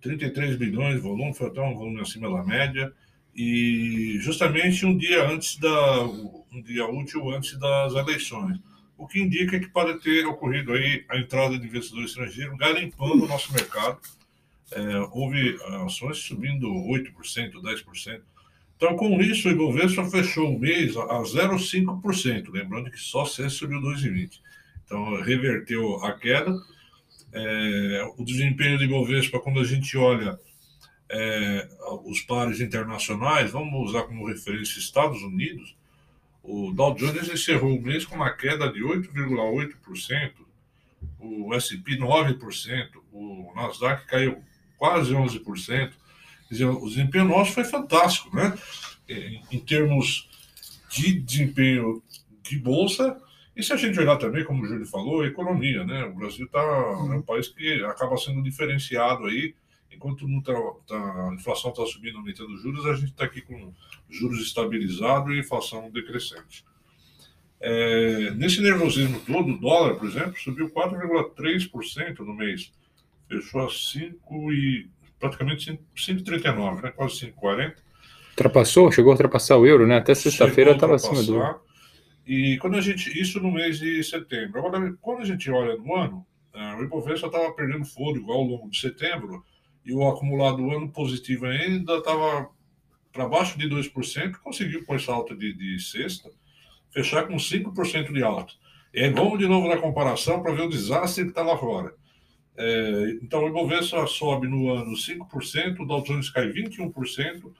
33 0.00 0.56
bilhões 0.56 0.96
de 0.96 1.00
volume, 1.00 1.32
foi 1.32 1.46
até 1.46 1.60
um 1.60 1.76
volume 1.76 2.00
acima 2.00 2.28
da 2.28 2.42
média, 2.42 2.92
e 3.32 4.18
justamente 4.20 4.84
um 4.84 4.96
dia 4.96 5.28
antes 5.28 5.56
da 5.58 6.02
um 6.02 6.62
dia 6.62 6.88
útil 6.88 7.30
antes 7.30 7.56
das 7.56 7.94
eleições. 7.94 8.58
O 8.98 9.06
que 9.06 9.20
indica 9.20 9.60
que 9.60 9.68
pode 9.68 10.00
ter 10.00 10.26
ocorrido 10.26 10.72
aí 10.72 11.04
a 11.08 11.18
entrada 11.18 11.56
de 11.56 11.66
investidor 11.66 12.04
estrangeiro 12.04 12.56
garimpando 12.56 13.24
o 13.24 13.28
nosso 13.28 13.52
mercado. 13.52 14.00
É, 14.72 14.98
houve 15.12 15.56
ações 15.84 16.18
subindo 16.18 16.66
8%, 16.66 17.12
10%. 17.62 18.22
Então, 18.76 18.94
com 18.94 19.20
isso, 19.22 19.48
o 19.48 19.50
Ibovespa 19.50 20.04
fechou 20.04 20.54
o 20.54 20.58
mês 20.58 20.96
a 20.96 21.22
0,5%, 21.22 22.50
lembrando 22.50 22.90
que 22.90 23.00
só 23.00 23.24
CES 23.24 23.54
subiu 23.54 23.80
2,20%. 23.80 24.38
Então, 24.84 25.20
reverteu 25.22 25.96
a 26.04 26.12
queda. 26.12 26.54
É, 27.32 28.12
o 28.18 28.24
desempenho 28.24 28.76
do 28.76 28.84
Ibovespa, 28.84 29.40
quando 29.40 29.60
a 29.60 29.64
gente 29.64 29.96
olha 29.96 30.38
é, 31.08 31.68
os 32.04 32.20
pares 32.20 32.60
internacionais, 32.60 33.50
vamos 33.50 33.88
usar 33.88 34.02
como 34.02 34.26
referência 34.26 34.78
Estados 34.78 35.22
Unidos, 35.22 35.74
o 36.42 36.70
Dow 36.72 36.94
Jones 36.94 37.28
encerrou 37.28 37.76
o 37.76 37.82
mês 37.82 38.04
com 38.04 38.14
uma 38.14 38.30
queda 38.30 38.70
de 38.70 38.80
8,8%, 38.80 40.32
o 41.18 41.54
S&P 41.54 41.98
9%, 41.98 42.88
o 43.10 43.52
Nasdaq 43.56 44.06
caiu 44.06 44.42
quase 44.76 45.12
11%, 45.12 45.42
Quer 45.42 46.05
dizer, 46.50 46.66
o 46.66 46.88
desempenho 46.88 47.24
nosso 47.24 47.52
foi 47.52 47.64
fantástico, 47.64 48.34
né? 48.34 48.56
Em, 49.08 49.42
em 49.52 49.58
termos 49.58 50.28
de 50.88 51.20
desempenho 51.20 52.02
de 52.42 52.58
bolsa, 52.58 53.20
e 53.56 53.62
se 53.62 53.72
a 53.72 53.76
gente 53.76 53.98
olhar 53.98 54.18
também, 54.18 54.44
como 54.44 54.62
o 54.62 54.66
Júlio 54.66 54.84
falou, 54.86 55.22
a 55.22 55.26
economia, 55.26 55.82
né? 55.82 56.04
O 56.04 56.14
Brasil 56.14 56.46
tá, 56.48 56.60
é 56.60 57.16
um 57.16 57.22
país 57.22 57.48
que 57.48 57.82
acaba 57.84 58.16
sendo 58.18 58.42
diferenciado 58.42 59.24
aí, 59.24 59.54
enquanto 59.90 60.28
não 60.28 60.42
tá, 60.42 60.52
tá, 60.86 61.30
a 61.30 61.34
inflação 61.34 61.70
está 61.70 61.86
subindo, 61.86 62.18
aumentando 62.18 62.54
juros, 62.58 62.84
a 62.84 62.94
gente 62.94 63.12
está 63.12 63.24
aqui 63.24 63.40
com 63.40 63.72
juros 64.10 64.40
estabilizados 64.40 65.34
e 65.34 65.38
inflação 65.38 65.90
decrescente. 65.90 66.66
É, 67.58 68.30
nesse 68.32 68.60
nervosismo 68.60 69.18
todo, 69.20 69.52
o 69.52 69.58
dólar, 69.58 69.96
por 69.96 70.06
exemplo, 70.06 70.38
subiu 70.38 70.68
4,3% 70.68 72.18
no 72.18 72.34
mês, 72.34 72.70
fechou 73.26 73.66
a 73.66 73.70
5 73.70 74.52
e 74.52 74.90
praticamente 75.18 75.78
5,39, 75.96 76.82
né? 76.82 76.90
quase 76.90 77.32
5,40. 77.32 77.74
Ultrapassou? 78.30 78.92
Chegou 78.92 79.10
a 79.10 79.14
ultrapassar 79.14 79.56
o 79.56 79.66
euro, 79.66 79.86
né? 79.86 79.96
Até 79.96 80.14
sexta-feira 80.14 80.72
estava 80.72 80.96
acima 80.96 81.22
do 81.22 81.36
euro. 81.36 81.60
E 82.26 82.58
quando 82.58 82.76
a 82.76 82.80
gente. 82.80 83.18
Isso 83.18 83.40
no 83.40 83.50
mês 83.50 83.78
de 83.78 84.02
setembro. 84.02 84.58
Agora, 84.58 84.92
quando 85.00 85.22
a 85.22 85.24
gente 85.24 85.50
olha 85.50 85.76
no 85.76 85.94
ano, 85.94 86.26
uh, 86.54 86.80
o 86.80 86.84
Ibovespa 86.84 87.28
estava 87.28 87.52
perdendo 87.52 87.84
fôlego 87.84 88.32
ao 88.32 88.42
longo 88.42 88.68
de 88.68 88.78
setembro 88.78 89.44
e 89.84 89.94
o 89.94 90.06
acumulado 90.06 90.70
ano 90.70 90.90
positivo 90.90 91.46
ainda 91.46 91.98
estava 91.98 92.50
para 93.12 93.28
baixo 93.28 93.56
de 93.56 93.68
2%, 93.68 94.36
conseguiu 94.42 94.84
com 94.84 94.94
essa 94.94 95.12
alta 95.12 95.34
de, 95.34 95.54
de 95.54 95.80
sexta 95.80 96.28
fechar 96.90 97.26
com 97.26 97.36
5% 97.36 98.12
de 98.12 98.22
alta. 98.22 98.52
E 98.92 99.08
vamos 99.10 99.38
de 99.38 99.46
novo 99.46 99.68
na 99.68 99.76
comparação 99.76 100.42
para 100.42 100.52
ver 100.52 100.62
o 100.62 100.68
desastre 100.68 101.24
que 101.24 101.30
está 101.30 101.42
lá 101.42 101.56
fora. 101.56 101.94
É, 102.58 103.18
então, 103.22 103.44
o 103.44 103.48
Ibovespa 103.48 104.06
sobe 104.06 104.48
no 104.48 104.72
ano 104.72 104.92
5%, 104.92 105.80
o 105.80 105.84
Dow 105.84 106.02
Jones 106.02 106.30
cai 106.30 106.48
21%, 106.48 107.52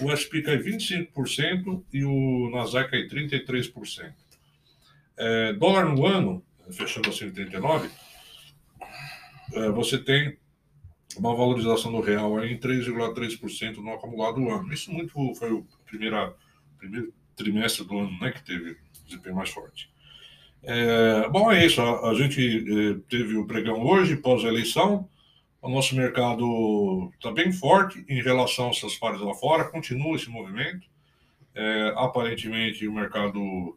o 0.00 0.16
SP 0.16 0.40
cai 0.42 0.58
25% 0.58 1.84
e 1.92 2.04
o 2.04 2.50
Nasdaq 2.50 2.90
cai 2.90 3.06
33%. 3.06 4.12
É, 5.16 5.52
dólar 5.54 5.84
no 5.86 6.06
ano, 6.06 6.42
fechando 6.70 7.08
a 7.08 7.12
139, 7.12 7.90
é, 9.52 9.70
você 9.70 9.98
tem 9.98 10.38
uma 11.16 11.34
valorização 11.34 11.90
do 11.90 12.00
real 12.00 12.42
em 12.44 12.58
3,3% 12.58 13.76
no 13.78 13.92
acumulado 13.92 14.36
do 14.36 14.48
ano. 14.48 14.72
Isso 14.72 14.92
muito 14.92 15.34
foi 15.34 15.52
o 15.52 15.66
primeira, 15.86 16.34
primeiro 16.78 17.12
trimestre 17.34 17.84
do 17.84 17.98
ano 17.98 18.18
né, 18.20 18.30
que 18.30 18.44
teve 18.44 18.76
desempenho 19.06 19.36
mais 19.36 19.50
forte. 19.50 19.90
É, 20.62 21.28
bom, 21.28 21.50
é 21.50 21.64
isso. 21.64 21.80
A, 21.80 22.10
a 22.10 22.14
gente 22.14 22.40
é, 22.40 23.00
teve 23.08 23.36
o 23.36 23.46
pregão 23.46 23.84
hoje, 23.84 24.16
pós-eleição. 24.16 25.08
O 25.60 25.68
nosso 25.68 25.96
mercado 25.96 27.10
está 27.14 27.32
bem 27.32 27.52
forte 27.52 28.04
em 28.08 28.22
relação 28.22 28.66
aos 28.66 28.78
seus 28.78 28.96
pares 28.96 29.20
lá 29.20 29.34
fora, 29.34 29.64
continua 29.64 30.16
esse 30.16 30.30
movimento. 30.30 30.86
É, 31.54 31.92
aparentemente, 31.96 32.86
o 32.86 32.92
mercado 32.92 33.76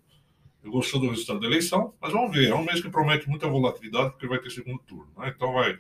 gostou 0.63 0.99
do 0.99 1.09
resultado 1.09 1.39
da 1.39 1.47
eleição, 1.47 1.93
mas 1.99 2.13
vamos 2.13 2.31
ver. 2.31 2.49
É 2.49 2.55
um 2.55 2.63
mês 2.63 2.81
que 2.81 2.89
promete 2.89 3.27
muita 3.27 3.47
volatilidade, 3.47 4.11
porque 4.11 4.27
vai 4.27 4.39
ter 4.39 4.51
segundo 4.51 4.79
turno. 4.79 5.11
Né? 5.17 5.33
Então, 5.35 5.53
vai, 5.53 5.77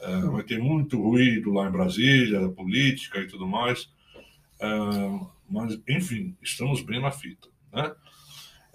é, 0.00 0.20
vai 0.22 0.42
ter 0.42 0.58
muito 0.58 1.00
ruído 1.00 1.52
lá 1.52 1.68
em 1.68 1.72
Brasília, 1.72 2.48
política 2.48 3.20
e 3.20 3.26
tudo 3.28 3.46
mais. 3.46 3.88
É, 4.60 4.66
mas, 5.48 5.78
enfim, 5.88 6.36
estamos 6.42 6.80
bem 6.80 7.00
na 7.00 7.12
fita. 7.12 7.48
Né? 7.72 7.94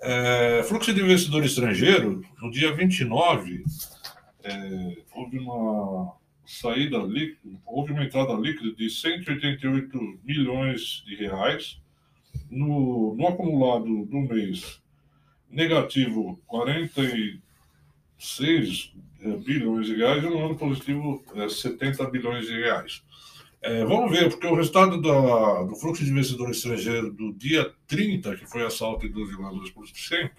É, 0.04 0.64
fluxo 0.64 0.92
de 0.92 1.00
investidor 1.00 1.46
estrangeiro, 1.46 2.26
no 2.42 2.50
dia 2.50 2.74
29, 2.74 3.64
é, 4.44 4.98
houve 5.14 5.38
uma 5.38 6.12
saída 6.44 6.98
líquida, 6.98 7.60
houve 7.66 7.94
uma 7.94 8.04
entrada 8.04 8.34
líquida 8.34 8.76
de 8.76 8.90
188 8.90 10.20
milhões 10.24 11.04
de 11.06 11.14
reais. 11.16 11.80
No, 12.50 13.14
no 13.16 13.28
acumulado 13.28 14.06
do 14.06 14.22
mês, 14.22 14.82
negativo 15.50 16.42
46 16.48 18.94
é, 19.22 19.38
bilhões 19.38 19.86
de 19.86 19.96
reais 19.96 20.24
e 20.24 20.28
no 20.28 20.44
ano 20.44 20.58
positivo 20.58 21.24
é, 21.36 21.48
70 21.48 22.10
bilhões 22.10 22.48
de 22.48 22.54
reais. 22.54 23.04
É, 23.64 23.86
vamos 23.86 24.10
ver, 24.10 24.28
porque 24.30 24.48
o 24.48 24.56
resultado 24.56 25.00
do 25.00 25.76
fluxo 25.76 26.04
de 26.04 26.10
investidor 26.10 26.50
estrangeiro 26.50 27.14
do 27.14 27.32
dia 27.34 27.72
30, 27.88 28.36
que 28.36 28.48
foi 28.48 28.66
essa 28.66 28.84
alta 28.84 29.08
de 29.08 29.14
12,2%, 29.14 30.32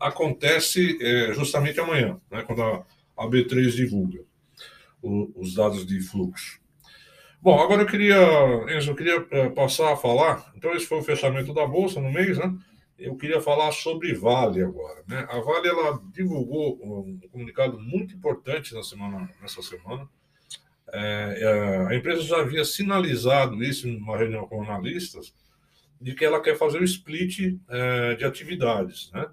acontece 0.00 0.98
é, 1.00 1.32
justamente 1.32 1.78
amanhã, 1.78 2.20
né, 2.28 2.42
quando 2.42 2.62
a, 2.62 2.84
a 3.16 3.26
B3 3.28 3.70
divulga 3.70 4.20
o, 5.00 5.30
os 5.36 5.54
dados 5.54 5.86
de 5.86 6.00
fluxo. 6.00 6.60
Bom, 7.40 7.60
agora 7.60 7.82
eu 7.82 7.86
queria, 7.86 8.16
Enzo, 8.76 8.90
eu 8.90 8.96
queria 8.96 9.24
é, 9.30 9.48
passar 9.50 9.92
a 9.92 9.96
falar, 9.96 10.52
então 10.56 10.74
esse 10.74 10.86
foi 10.86 10.98
o 10.98 11.04
fechamento 11.04 11.54
da 11.54 11.64
Bolsa 11.64 12.00
no 12.00 12.12
mês, 12.12 12.36
né? 12.36 12.52
Eu 12.98 13.14
queria 13.14 13.40
falar 13.40 13.70
sobre 13.70 14.12
Vale 14.14 14.62
agora, 14.62 15.04
né? 15.06 15.24
A 15.30 15.38
Vale, 15.38 15.68
ela 15.68 16.02
divulgou 16.12 16.80
um 16.82 17.20
comunicado 17.30 17.78
muito 17.78 18.14
importante 18.14 18.74
na 18.74 18.82
semana, 18.82 19.30
nessa 19.40 19.62
semana, 19.62 20.08
é, 20.92 21.38
é, 21.40 21.86
a 21.88 21.94
empresa 21.94 22.22
já 22.22 22.38
havia 22.38 22.64
sinalizado 22.64 23.62
isso 23.62 23.88
em 23.88 23.96
uma 23.96 24.16
reunião 24.16 24.46
com 24.46 24.62
analistas, 24.62 25.34
de 26.00 26.14
que 26.14 26.24
ela 26.24 26.40
quer 26.40 26.56
fazer 26.56 26.80
o 26.80 26.84
split 26.84 27.58
é, 27.68 28.14
de 28.14 28.24
atividades, 28.24 29.10
né? 29.12 29.26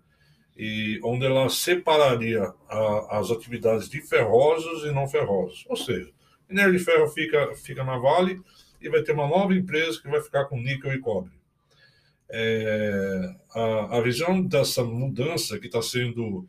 E 0.55 0.99
onde 1.03 1.25
ela 1.25 1.49
separaria 1.49 2.53
a, 2.69 3.19
as 3.19 3.31
atividades 3.31 3.89
de 3.89 4.01
ferrosos 4.01 4.83
e 4.85 4.91
não 4.91 5.07
ferrosos. 5.07 5.65
Ou 5.67 5.75
seja, 5.75 6.11
minério 6.47 6.73
de 6.73 6.79
ferro 6.79 7.07
fica, 7.07 7.55
fica 7.55 7.83
na 7.83 7.97
Vale 7.97 8.39
e 8.79 8.89
vai 8.89 9.01
ter 9.01 9.13
uma 9.13 9.27
nova 9.27 9.53
empresa 9.53 9.99
que 9.99 10.07
vai 10.07 10.21
ficar 10.21 10.45
com 10.45 10.59
níquel 10.59 10.93
e 10.93 10.99
cobre. 10.99 11.31
É, 12.29 13.35
a, 13.53 13.97
a 13.97 14.01
visão 14.01 14.41
dessa 14.41 14.83
mudança 14.83 15.59
que 15.59 15.67
está 15.67 15.81
sendo 15.81 16.47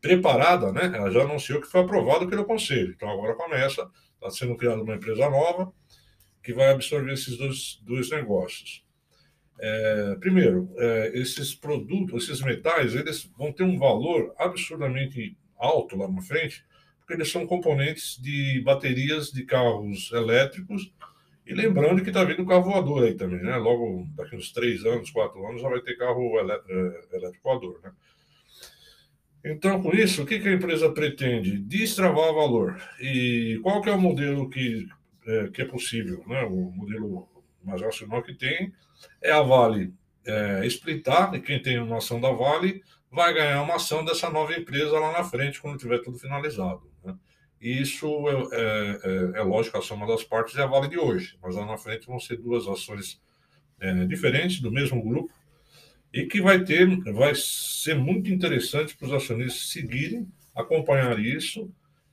preparada, 0.00 0.70
né? 0.72 0.92
Ela 0.94 1.10
já 1.10 1.22
anunciou 1.22 1.60
que 1.60 1.66
foi 1.66 1.80
aprovado 1.80 2.28
pelo 2.28 2.44
Conselho. 2.44 2.92
Então 2.94 3.08
agora 3.08 3.34
começa 3.34 3.88
Está 4.24 4.30
sendo 4.30 4.56
criada 4.56 4.82
uma 4.82 4.94
empresa 4.94 5.28
nova 5.28 5.70
que 6.42 6.54
vai 6.54 6.70
absorver 6.70 7.12
esses 7.12 7.36
dois, 7.36 7.78
dois 7.82 8.08
negócios. 8.08 8.82
É, 9.60 10.16
primeiro, 10.18 10.72
é, 10.78 11.12
esses 11.14 11.54
produtos, 11.54 12.24
esses 12.24 12.40
metais, 12.40 12.94
eles 12.94 13.30
vão 13.36 13.52
ter 13.52 13.64
um 13.64 13.78
valor 13.78 14.34
absurdamente 14.38 15.36
alto 15.58 15.94
lá 15.94 16.08
na 16.08 16.22
frente, 16.22 16.64
porque 17.00 17.12
eles 17.12 17.30
são 17.30 17.46
componentes 17.46 18.18
de 18.18 18.62
baterias 18.64 19.30
de 19.30 19.44
carros 19.44 20.10
elétricos. 20.10 20.90
E 21.46 21.52
lembrando 21.52 22.02
que 22.02 22.08
está 22.08 22.24
vindo 22.24 22.46
carro 22.46 22.62
voador 22.70 23.04
aí 23.04 23.14
também, 23.14 23.42
né? 23.42 23.58
Logo 23.58 24.08
daqui 24.16 24.36
uns 24.36 24.50
três 24.52 24.86
anos, 24.86 25.10
quatro 25.10 25.46
anos, 25.46 25.60
já 25.60 25.68
vai 25.68 25.82
ter 25.82 25.98
carro 25.98 26.38
é, 26.38 27.16
elétrico 27.16 27.42
voador, 27.44 27.78
né? 27.82 27.92
Então, 29.44 29.82
com 29.82 29.90
isso, 29.90 30.22
o 30.22 30.26
que, 30.26 30.36
a 30.36 30.52
empresa 30.52 30.90
pretende? 30.90 31.58
Destravar 31.58 32.32
valor. 32.32 32.80
E 32.98 33.60
qual 33.62 33.82
que 33.82 33.90
é 33.90 33.92
o 33.92 34.00
modelo 34.00 34.48
que 34.48 34.88
é, 35.26 35.48
que 35.48 35.60
é 35.60 35.64
possível? 35.66 36.24
Né? 36.26 36.42
O 36.44 36.70
modelo 36.70 37.28
mais 37.62 37.82
racional 37.82 38.22
que 38.22 38.32
tem 38.32 38.72
é 39.20 39.30
a 39.30 39.42
Vale 39.42 39.92
é, 40.26 40.66
splitar, 40.66 41.34
e 41.34 41.40
quem 41.40 41.60
tem 41.60 41.78
uma 41.78 41.98
ação 41.98 42.18
da 42.18 42.30
Vale 42.30 42.82
vai 43.10 43.34
ganhar 43.34 43.60
uma 43.62 43.76
ação 43.76 44.02
dessa 44.02 44.30
nova 44.30 44.54
empresa 44.54 44.98
lá 44.98 45.12
na 45.12 45.24
frente, 45.24 45.60
quando 45.60 45.78
tiver 45.78 45.98
tudo 45.98 46.18
finalizado. 46.18 46.90
Né? 47.04 47.14
E 47.60 47.82
isso 47.82 48.06
é, 48.28 48.32
é, 48.32 49.00
é, 49.04 49.40
é 49.40 49.42
lógico, 49.42 49.76
a 49.76 49.82
soma 49.82 50.06
das 50.06 50.24
partes 50.24 50.56
é 50.56 50.62
a 50.62 50.66
Vale 50.66 50.88
de 50.88 50.98
hoje, 50.98 51.36
mas 51.42 51.54
lá 51.54 51.66
na 51.66 51.76
frente 51.76 52.06
vão 52.06 52.18
ser 52.18 52.38
duas 52.38 52.66
ações 52.66 53.20
é, 53.78 54.06
diferentes 54.06 54.60
do 54.60 54.72
mesmo 54.72 55.02
grupo, 55.02 55.30
e 56.14 56.26
que 56.26 56.40
vai 56.40 56.62
ter, 56.62 56.86
vai 57.12 57.34
ser 57.34 57.96
muito 57.96 58.30
interessante 58.30 58.96
para 58.96 59.08
os 59.08 59.12
acionistas 59.12 59.68
seguirem, 59.70 60.28
acompanhar 60.54 61.18
isso, 61.18 61.68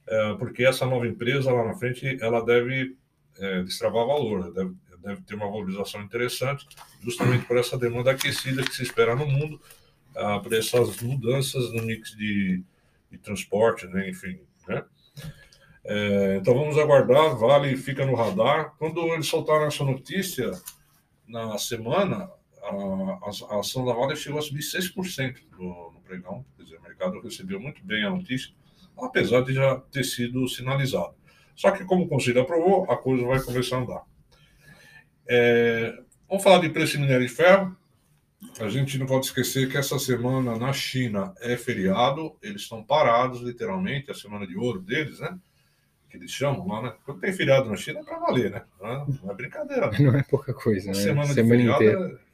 é, 0.08 0.34
porque 0.40 0.66
essa 0.66 0.88
nova 0.88 1.08
empresa 1.08 1.54
lá 1.54 1.64
na 1.64 1.76
frente 1.76 2.18
ela 2.20 2.44
deve 2.44 2.98
é, 3.38 3.62
destravar 3.62 4.08
valor, 4.08 4.52
deve, 4.52 4.74
deve 5.04 5.22
ter 5.22 5.36
uma 5.36 5.46
valorização 5.46 6.02
interessante, 6.02 6.66
justamente 7.00 7.46
por 7.46 7.58
essa 7.58 7.78
demanda 7.78 8.10
aquecida 8.10 8.64
que 8.64 8.76
se 8.76 8.82
espera 8.82 9.16
no 9.16 9.28
mundo, 9.28 9.62
ah, 10.16 10.40
por 10.40 10.52
essas 10.52 11.00
mudanças 11.00 11.72
no 11.72 11.84
mix 11.84 12.10
de, 12.18 12.64
de 13.12 13.18
transporte, 13.20 13.86
né, 13.86 14.10
enfim, 14.10 14.40
né? 14.68 14.84
É, 15.84 16.38
então 16.38 16.56
vamos 16.56 16.78
aguardar, 16.78 17.38
Vale 17.38 17.78
fica 17.78 18.06
no 18.06 18.16
radar. 18.16 18.74
Quando 18.78 19.00
eles 19.14 19.28
soltaram 19.28 19.66
essa 19.66 19.84
notícia 19.84 20.52
na 21.28 21.58
semana, 21.58 22.30
a, 22.64 23.56
a, 23.56 23.60
ação 23.60 23.86
da 23.86 23.94
Vale 23.94 24.16
chegou 24.16 24.40
a 24.40 24.42
subir 24.42 24.62
6% 24.62 25.38
no, 25.58 25.92
no 25.92 26.02
pregão, 26.02 26.46
quer 26.56 26.64
dizer, 26.64 26.78
o 26.78 26.84
mercado 26.84 27.20
recebeu 27.22 27.60
muito 27.60 27.84
bem 27.84 28.04
a 28.04 28.10
notícia, 28.10 28.54
apesar 28.98 29.42
de 29.42 29.54
já 29.54 29.78
ter 29.92 30.04
sido 30.04 30.48
sinalizado. 30.48 31.16
Só 31.56 31.72
que, 31.72 31.84
como 31.86 32.06
o 32.06 32.08
Conselho 32.08 32.42
aprovou, 32.42 32.90
a 32.90 32.98
coisa 32.98 33.26
vai 33.26 33.42
começar 33.42 33.78
a 33.78 33.80
andar. 33.80 34.02
É, 35.28 35.98
vamos 36.28 36.44
falar 36.44 36.60
de 36.60 36.70
preço 36.70 36.94
de 36.94 37.00
minério 37.00 37.28
de 37.28 37.34
ferro. 37.34 37.76
A 38.60 38.68
gente 38.68 38.98
não 38.98 39.06
pode 39.06 39.28
esquecer 39.28 39.70
que 39.70 39.78
essa 39.78 40.00
semana 40.00 40.58
na 40.58 40.74
China 40.74 41.34
é 41.40 41.56
feriado, 41.56 42.36
eles 42.42 42.64
estão 42.64 42.84
parados, 42.84 43.42
literalmente, 43.42 44.10
a 44.10 44.16
semana 44.16 44.48
de 44.48 44.58
ouro 44.58 44.82
deles, 44.82 45.20
né? 45.20 45.38
Que 46.10 46.18
eles 46.18 46.32
chamam 46.32 46.68
lá, 46.68 46.82
né? 46.82 46.94
Quando 47.06 47.22
tem 47.22 47.32
feriado 47.32 47.70
na 47.70 47.78
China 47.78 48.00
é 48.00 48.04
para 48.04 48.18
valer, 48.18 48.52
né? 48.52 48.64
Não 48.82 49.32
é, 49.32 49.34
brincadeira. 49.36 49.92
Né? 49.92 50.00
Não 50.02 50.16
é 50.18 50.24
pouca 50.24 50.54
coisa, 50.54 50.88
né? 50.88 50.94
Semana, 50.96 51.34
semana 51.34 51.36
de 51.36 51.50
feriado 51.50 51.84
inteira. 51.84 52.20
É 52.28 52.31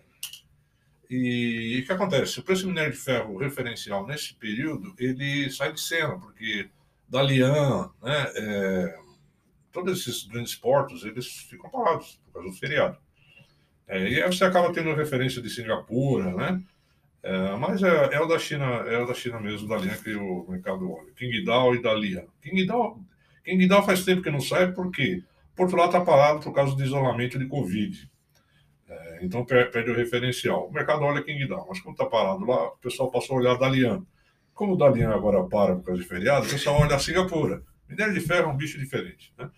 e, 1.10 1.82
o 1.82 1.86
que 1.86 1.94
acontece? 1.94 2.40
O 2.40 2.44
preço 2.44 2.64
do 2.64 2.70
minério 2.70 2.92
de 2.92 2.98
ferro 2.98 3.38
referencial 3.38 4.06
nesse 4.06 4.34
período 4.34 4.94
ele 4.98 5.50
sai 5.50 5.74
de 5.74 5.80
cena, 5.80 6.18
porque 6.20 6.70
Dalian, 7.08 7.90
né, 8.02 8.32
é, 8.36 9.00
todos 9.72 10.00
esses 10.00 10.24
grandes 10.26 10.56
portos 10.56 11.04
eles 11.06 11.28
ficam 11.28 11.70
parados 11.70 12.20
por 12.26 12.34
causa 12.34 12.50
do 12.50 12.56
feriado. 12.56 12.98
É, 13.88 14.10
e 14.10 14.22
aí 14.22 14.32
você 14.32 14.44
acaba 14.44 14.74
tendo 14.74 14.94
referência 14.94 15.42
de 15.42 15.50
Singapura, 15.50 16.34
né? 16.36 16.62
É, 17.24 17.56
mas 17.56 17.82
é, 17.82 18.16
é, 18.16 18.22
o 18.22 18.26
da 18.26 18.38
China, 18.38 18.66
é 18.66 18.98
o 18.98 19.06
da 19.06 19.14
China 19.14 19.40
mesmo, 19.40 19.68
Dalian 19.68 19.96
que 19.96 20.14
o 20.14 20.46
mercado 20.50 20.92
olha. 20.92 21.12
Qingdao 21.14 21.74
e 21.74 21.82
Dalian. 21.82 22.26
Qingdao, 22.42 23.00
Qingdao 23.44 23.86
faz 23.86 24.04
tempo 24.04 24.22
que 24.22 24.30
não 24.30 24.42
sai 24.42 24.72
porque 24.72 25.24
Porto 25.58 25.76
lá 25.76 25.88
está 25.88 26.00
parado 26.02 26.40
por 26.42 26.54
causa 26.54 26.76
do 26.76 26.84
isolamento 26.84 27.40
de 27.40 27.48
Covid. 27.48 28.08
Então 29.22 29.46
perde 29.46 29.92
o 29.92 29.96
referencial. 29.96 30.68
O 30.68 30.74
mercado 30.74 31.04
olha 31.04 31.24
quem 31.24 31.48
dá, 31.48 31.64
mas 31.68 31.80
como 31.80 31.94
está 31.94 32.06
parado 32.06 32.46
lá, 32.46 32.68
o 32.68 32.78
pessoal 32.78 33.12
passou 33.12 33.38
a 33.38 33.40
olhar 33.40 33.58
Dalian. 33.58 34.04
Como 34.54 34.74
o 34.74 34.78
Dalian 34.78 35.12
agora 35.12 35.44
para 35.44 35.76
por 35.76 35.84
causa 35.84 36.02
de 36.02 36.08
feriado, 36.08 36.48
o 36.48 36.50
pessoal 36.50 36.82
olha 36.82 36.96
a 36.96 37.00
Singapura. 37.00 37.62
Minério 37.88 38.14
de 38.14 38.20
ferro 38.20 38.50
é 38.50 38.54
um 38.54 38.58
bicho 38.58 38.78
diferente. 38.78 39.34
Né? 39.38 39.50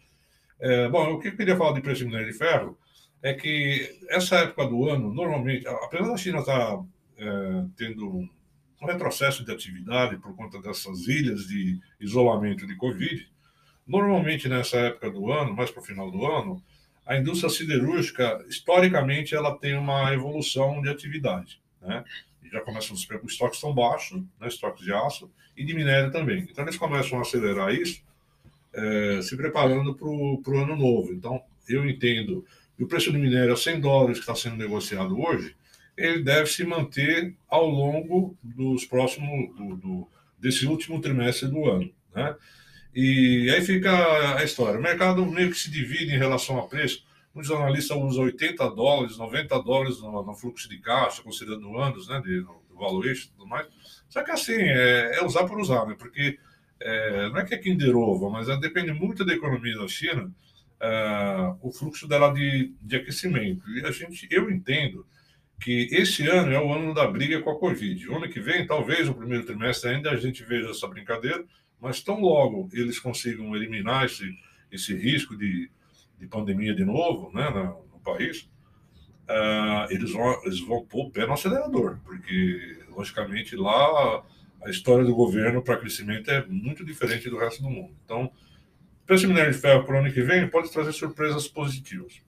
É, 0.59 0.89
bom, 0.89 1.13
o 1.13 1.19
que 1.19 1.29
eu 1.29 1.35
queria 1.35 1.55
falar 1.55 1.73
de 1.73 1.81
preço 1.81 1.99
de 1.99 2.05
minério 2.05 2.31
de 2.31 2.37
ferro? 2.37 2.77
é 3.21 3.33
que 3.33 3.97
essa 4.09 4.37
época 4.37 4.67
do 4.67 4.89
ano, 4.89 5.13
normalmente, 5.13 5.67
apesar 5.67 6.07
da 6.07 6.17
China 6.17 6.39
estar 6.39 6.77
tá, 6.77 6.83
é, 7.17 7.65
tendo 7.75 8.07
um 8.07 8.85
retrocesso 8.85 9.43
de 9.43 9.51
atividade 9.51 10.17
por 10.17 10.35
conta 10.35 10.61
dessas 10.61 11.07
ilhas 11.07 11.45
de 11.45 11.79
isolamento 11.99 12.65
de 12.65 12.75
Covid, 12.75 13.29
normalmente 13.85 14.47
nessa 14.47 14.77
época 14.77 15.11
do 15.11 15.31
ano, 15.31 15.53
mais 15.53 15.69
para 15.69 15.81
o 15.81 15.85
final 15.85 16.09
do 16.09 16.25
ano, 16.25 16.63
a 17.09 17.17
indústria 17.17 17.49
siderúrgica, 17.49 18.45
historicamente, 18.47 19.33
ela 19.33 19.57
tem 19.57 19.75
uma 19.75 20.13
evolução 20.13 20.79
de 20.79 20.89
atividade. 20.89 21.59
Né? 21.81 22.03
Já 22.51 22.61
começam 22.61 22.95
os 22.95 23.01
estoques 23.01 23.57
estão 23.57 23.73
baixos, 23.73 24.21
né? 24.39 24.47
estoques 24.47 24.85
de 24.85 24.93
aço, 24.93 25.27
e 25.57 25.65
de 25.65 25.73
minério 25.73 26.11
também. 26.11 26.47
Então, 26.47 26.63
eles 26.63 26.77
começam 26.77 27.17
a 27.17 27.23
acelerar 27.23 27.73
isso, 27.73 28.03
é, 28.71 29.21
se 29.23 29.35
preparando 29.35 29.95
para 29.95 30.07
o 30.07 30.57
ano 30.61 30.75
novo. 30.75 31.11
Então, 31.11 31.41
eu 31.67 31.89
entendo 31.89 32.45
que 32.77 32.83
o 32.83 32.87
preço 32.87 33.11
do 33.11 33.17
minério 33.17 33.53
a 33.53 33.57
100 33.57 33.81
dólares 33.81 34.19
que 34.19 34.23
está 34.23 34.35
sendo 34.35 34.55
negociado 34.57 35.19
hoje, 35.19 35.55
ele 35.97 36.21
deve 36.21 36.45
se 36.45 36.63
manter 36.63 37.35
ao 37.47 37.67
longo 37.67 38.37
dos 38.43 38.85
próximos, 38.85 39.55
do, 39.55 39.75
do, 39.77 40.07
desse 40.37 40.67
último 40.67 41.01
trimestre 41.01 41.49
do 41.49 41.65
ano. 41.65 41.91
Né? 42.13 42.35
E 42.93 43.49
aí 43.51 43.61
fica 43.61 44.37
a 44.37 44.43
história. 44.43 44.79
O 44.79 44.83
mercado 44.83 45.25
meio 45.25 45.51
que 45.51 45.57
se 45.57 45.69
divide 45.69 46.13
em 46.13 46.17
relação 46.17 46.57
a 46.59 46.67
preço. 46.67 47.05
Muitos 47.33 47.51
analistas 47.51 47.95
usam 47.95 48.23
80 48.23 48.69
dólares, 48.71 49.17
90 49.17 49.61
dólares 49.61 50.01
no, 50.01 50.23
no 50.23 50.33
fluxo 50.33 50.67
de 50.67 50.79
caixa, 50.79 51.21
considerando 51.21 51.77
anos 51.77 52.07
né, 52.07 52.19
de, 52.21 52.41
do 52.41 52.75
valuation 52.75 53.27
e 53.27 53.31
tudo 53.31 53.47
mais. 53.47 53.67
Só 54.09 54.23
que 54.23 54.31
assim, 54.31 54.57
é, 54.57 55.19
é 55.19 55.23
usar 55.23 55.45
por 55.45 55.59
usar, 55.59 55.85
né? 55.85 55.95
porque 55.97 56.39
é, 56.79 57.29
não 57.29 57.37
é 57.37 57.45
que 57.45 57.53
é 57.53 57.57
Kinder 57.57 57.95
Ovo, 57.95 58.29
mas 58.29 58.49
é, 58.49 58.57
depende 58.57 58.91
muito 58.91 59.23
da 59.23 59.33
economia 59.33 59.77
da 59.77 59.87
China, 59.87 60.31
é, 60.81 61.53
o 61.61 61.71
fluxo 61.71 62.07
dela 62.07 62.33
de, 62.33 62.73
de 62.81 62.95
aquecimento. 62.95 63.69
E 63.69 63.85
a 63.85 63.91
gente, 63.91 64.27
eu 64.31 64.49
entendo 64.49 65.05
que 65.59 65.89
esse 65.91 66.27
ano 66.27 66.53
é 66.53 66.59
o 66.59 66.73
ano 66.73 66.93
da 66.93 67.05
briga 67.05 67.41
com 67.41 67.51
a 67.51 67.59
Covid. 67.59 68.09
O 68.09 68.15
ano 68.15 68.29
que 68.29 68.39
vem, 68.39 68.65
talvez, 68.65 69.09
o 69.09 69.13
primeiro 69.13 69.45
trimestre 69.45 69.91
ainda 69.91 70.09
a 70.09 70.15
gente 70.15 70.43
veja 70.43 70.69
essa 70.69 70.87
brincadeira, 70.87 71.43
mas 71.79 72.01
tão 72.01 72.19
logo 72.19 72.69
eles 72.73 72.99
consigam 72.99 73.55
eliminar 73.55 74.05
esse, 74.05 74.37
esse 74.71 74.95
risco 74.95 75.37
de, 75.37 75.69
de 76.17 76.27
pandemia 76.27 76.73
de 76.75 76.83
novo 76.83 77.31
né, 77.33 77.49
no, 77.49 77.85
no 77.93 77.99
país, 78.03 78.49
uh, 79.29 79.91
eles, 79.91 80.11
vão, 80.11 80.43
eles 80.43 80.59
vão 80.59 80.85
pôr 80.85 81.07
o 81.07 81.11
pé 81.11 81.25
no 81.25 81.33
acelerador, 81.33 81.99
porque, 82.03 82.79
logicamente, 82.89 83.55
lá 83.55 84.23
a 84.61 84.69
história 84.69 85.05
do 85.05 85.15
governo 85.15 85.61
para 85.61 85.77
crescimento 85.77 86.29
é 86.29 86.45
muito 86.47 86.83
diferente 86.83 87.29
do 87.29 87.37
resto 87.37 87.61
do 87.61 87.69
mundo. 87.69 87.95
Então, 88.03 88.31
preço 89.05 89.21
de 89.21 89.27
minério 89.27 89.53
de 89.53 89.57
ferro 89.57 89.85
para 89.85 89.95
o 89.95 89.99
ano 89.99 90.11
que 90.11 90.21
vem 90.21 90.49
pode 90.49 90.71
trazer 90.71 90.91
surpresas 90.91 91.47
positivas. 91.47 92.21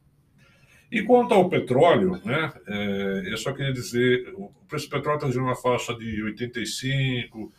E 0.91 1.03
quanto 1.03 1.33
ao 1.33 1.49
petróleo, 1.49 2.19
né, 2.25 2.53
é, 2.67 3.23
eu 3.31 3.37
só 3.37 3.53
queria 3.53 3.71
dizer, 3.71 4.33
o 4.35 4.51
preço 4.67 4.87
do 4.87 4.91
petróleo 4.91 5.25
está 5.25 5.41
na 5.41 5.55
faixa 5.55 5.93
de 5.93 6.21
85 6.23 7.51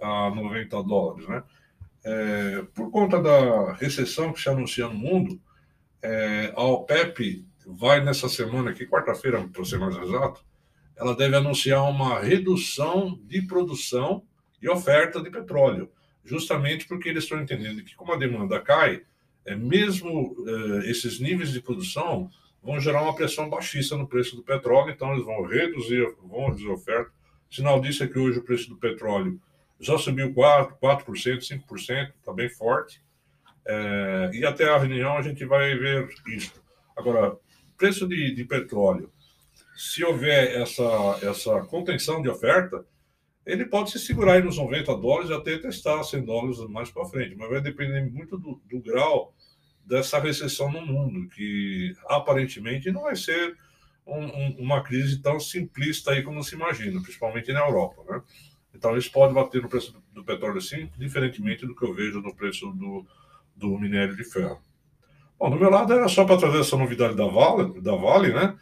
a 0.00 0.30
90 0.34 0.82
dólares. 0.82 1.28
Né? 1.28 1.42
É, 2.04 2.62
por 2.74 2.90
conta 2.90 3.20
da 3.20 3.72
recessão 3.74 4.32
que 4.32 4.40
se 4.40 4.48
anuncia 4.48 4.88
no 4.88 4.94
mundo, 4.94 5.40
é, 6.02 6.52
a 6.56 6.62
OPEP 6.62 7.44
vai 7.66 8.02
nessa 8.02 8.28
semana 8.28 8.70
aqui, 8.70 8.86
quarta-feira, 8.86 9.46
para 9.48 9.64
ser 9.64 9.78
mais 9.78 9.96
exato, 9.96 10.44
ela 10.96 11.14
deve 11.14 11.36
anunciar 11.36 11.88
uma 11.88 12.20
redução 12.20 13.18
de 13.24 13.42
produção 13.42 14.22
e 14.60 14.68
oferta 14.68 15.22
de 15.22 15.30
petróleo, 15.30 15.90
justamente 16.24 16.86
porque 16.86 17.08
eles 17.08 17.24
estão 17.24 17.40
entendendo 17.40 17.82
que, 17.82 17.94
como 17.94 18.12
a 18.12 18.16
demanda 18.16 18.60
cai, 18.60 19.02
é, 19.44 19.54
mesmo 19.54 20.36
é, 20.46 20.90
esses 20.90 21.18
níveis 21.18 21.52
de 21.52 21.60
produção 21.60 22.30
vão 22.62 22.78
gerar 22.78 23.02
uma 23.02 23.14
pressão 23.14 23.48
baixíssima 23.48 23.98
no 23.98 24.06
preço 24.06 24.36
do 24.36 24.42
petróleo, 24.42 24.90
então 24.90 25.12
eles 25.12 25.24
vão 25.24 25.42
reduzir, 25.42 26.06
vão 26.22 26.46
reduzir 26.46 26.68
a 26.68 26.74
oferta. 26.74 27.10
Sinal 27.50 27.80
disso 27.80 28.04
é 28.04 28.06
que 28.06 28.18
hoje 28.18 28.38
o 28.38 28.44
preço 28.44 28.68
do 28.68 28.76
petróleo 28.76 29.40
já 29.80 29.96
subiu 29.96 30.32
4%, 30.34 30.78
4% 30.78 31.38
5%, 31.38 32.12
está 32.18 32.32
bem 32.32 32.50
forte. 32.50 33.02
É, 33.66 34.30
e 34.34 34.44
até 34.44 34.68
a 34.68 34.78
reunião 34.78 35.16
a 35.16 35.22
gente 35.22 35.44
vai 35.44 35.74
ver 35.74 36.08
isso. 36.28 36.62
Agora, 36.96 37.36
preço 37.76 38.06
de, 38.06 38.34
de 38.34 38.44
petróleo, 38.44 39.10
se 39.76 40.04
houver 40.04 40.60
essa, 40.60 41.18
essa 41.22 41.62
contenção 41.62 42.20
de 42.20 42.28
oferta, 42.28 42.84
ele 43.46 43.64
pode 43.64 43.90
se 43.90 43.98
segurar 43.98 44.34
aí 44.34 44.42
nos 44.42 44.58
90 44.58 44.94
dólares 44.96 45.30
até 45.30 45.56
testar 45.56 46.02
100 46.02 46.24
dólares 46.24 46.58
mais 46.68 46.90
para 46.90 47.06
frente, 47.06 47.34
mas 47.34 47.48
vai 47.48 47.60
depender 47.60 48.02
muito 48.10 48.36
do, 48.36 48.60
do, 48.66 48.80
grau 48.80 49.34
dessa 49.84 50.18
recessão 50.18 50.70
no 50.70 50.84
mundo, 50.84 51.28
que 51.30 51.94
aparentemente 52.06 52.92
não 52.92 53.02
vai 53.02 53.16
ser 53.16 53.56
um, 54.06 54.24
um, 54.24 54.56
uma 54.58 54.82
crise 54.82 55.22
tão 55.22 55.40
simplista 55.40 56.10
aí 56.10 56.22
como 56.22 56.44
se 56.44 56.54
imagina, 56.54 57.00
principalmente 57.00 57.52
na 57.52 57.60
Europa, 57.60 58.04
né? 58.08 58.22
Então, 58.74 58.96
isso 58.96 59.10
pode 59.10 59.34
bater 59.34 59.62
no 59.62 59.68
preço 59.68 60.00
do 60.12 60.24
petróleo 60.24 60.60
sim, 60.60 60.88
diferentemente 60.96 61.66
do 61.66 61.74
que 61.74 61.84
eu 61.84 61.94
vejo 61.94 62.20
no 62.20 62.34
preço 62.34 62.70
do, 62.72 63.04
do 63.56 63.78
minério 63.78 64.16
de 64.16 64.24
ferro. 64.24 64.60
Bom, 65.38 65.50
do 65.50 65.56
meu 65.56 65.70
lado 65.70 65.92
era 65.92 66.06
só 66.06 66.24
para 66.24 66.36
trazer 66.36 66.60
essa 66.60 66.76
novidade 66.76 67.16
da 67.16 67.26
Vale, 67.26 67.80
da 67.80 67.96
Vale, 67.96 68.32
né? 68.32 68.56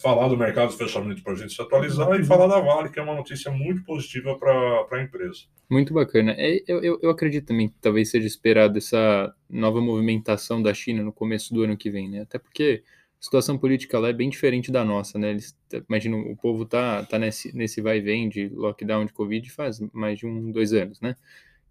Falar 0.00 0.28
do 0.28 0.36
mercado 0.36 0.70
de 0.70 0.78
fechamento 0.78 1.22
para 1.22 1.34
a 1.34 1.36
gente 1.36 1.52
se 1.52 1.60
atualizar 1.60 2.18
e 2.18 2.24
falar 2.24 2.46
da 2.46 2.58
Vale, 2.58 2.88
que 2.88 2.98
é 2.98 3.02
uma 3.02 3.14
notícia 3.14 3.50
muito 3.50 3.84
positiva 3.84 4.36
para 4.38 4.86
a 4.90 5.02
empresa. 5.02 5.42
Muito 5.70 5.92
bacana. 5.92 6.34
É, 6.38 6.62
eu, 6.66 6.82
eu, 6.82 6.98
eu 7.02 7.10
acredito 7.10 7.46
também 7.46 7.68
que 7.68 7.76
talvez 7.80 8.10
seja 8.10 8.26
esperado 8.26 8.78
essa 8.78 9.34
nova 9.48 9.80
movimentação 9.80 10.62
da 10.62 10.72
China 10.72 11.02
no 11.02 11.12
começo 11.12 11.52
do 11.52 11.62
ano 11.62 11.76
que 11.76 11.90
vem, 11.90 12.08
né? 12.08 12.22
Até 12.22 12.38
porque 12.38 12.82
a 13.22 13.24
situação 13.24 13.56
política 13.56 14.00
lá 14.00 14.08
é 14.08 14.12
bem 14.12 14.28
diferente 14.28 14.72
da 14.72 14.84
nossa, 14.84 15.16
né? 15.16 15.30
Eles, 15.30 15.56
imagina, 15.88 16.16
o 16.16 16.36
povo 16.36 16.66
tá, 16.66 17.04
tá 17.04 17.20
nesse, 17.20 17.56
nesse 17.56 17.80
vai 17.80 17.98
e 17.98 18.00
vem 18.00 18.28
de 18.28 18.48
lockdown 18.48 19.06
de 19.06 19.12
Covid 19.12 19.48
faz 19.48 19.78
mais 19.92 20.18
de 20.18 20.26
um, 20.26 20.50
dois 20.50 20.72
anos, 20.72 21.00
né? 21.00 21.14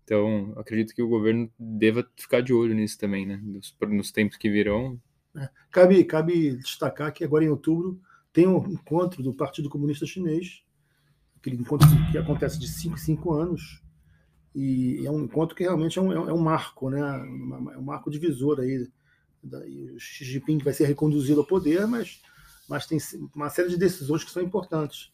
Então, 0.06 0.54
acredito 0.56 0.96
que 0.96 1.02
o 1.02 1.10
governo 1.10 1.52
deva 1.60 2.08
ficar 2.16 2.40
de 2.40 2.54
olho 2.54 2.74
nisso 2.74 2.98
também, 2.98 3.26
né? 3.26 3.38
Nos, 3.44 3.76
nos 3.90 4.12
tempos 4.14 4.38
que 4.38 4.50
virão. 4.50 4.98
É. 5.36 5.50
Cabe, 5.70 6.02
cabe 6.06 6.56
destacar 6.56 7.12
que 7.12 7.24
agora 7.24 7.44
em 7.44 7.50
outubro 7.50 8.00
tem 8.32 8.48
um 8.48 8.66
encontro 8.72 9.22
do 9.22 9.34
Partido 9.34 9.70
Comunista 9.70 10.06
Chinês, 10.06 10.64
aquele 11.36 11.58
encontro 11.58 11.86
que 12.14 12.18
acontece 12.18 12.58
de 12.58 12.70
5 12.70 12.96
em 12.96 12.98
5 12.98 13.34
anos, 13.34 13.84
e 14.56 15.06
é 15.06 15.12
um 15.12 15.26
encontro 15.26 15.54
que 15.54 15.64
realmente 15.64 16.00
é 16.00 16.02
um, 16.02 16.14
é 16.14 16.34
um 16.34 16.42
marco, 16.42 16.90
né? 16.90 17.02
É 17.74 17.78
um 17.78 17.84
marco 17.84 18.10
divisor 18.10 18.62
aí 18.62 18.88
o 19.44 20.00
Xi 20.00 20.26
Jinping 20.26 20.60
vai 20.60 20.74
ser 20.74 20.86
reconduzido 20.86 21.42
ao 21.42 21.48
poder, 21.48 21.86
mas, 21.88 22.22
mas 22.68 22.86
tem 22.86 22.98
uma 23.36 23.50
série 23.50 23.70
de 23.70 23.78
decisões 23.78 24.24
que 24.24 24.32
são 24.32 24.42
importantes 24.42 25.12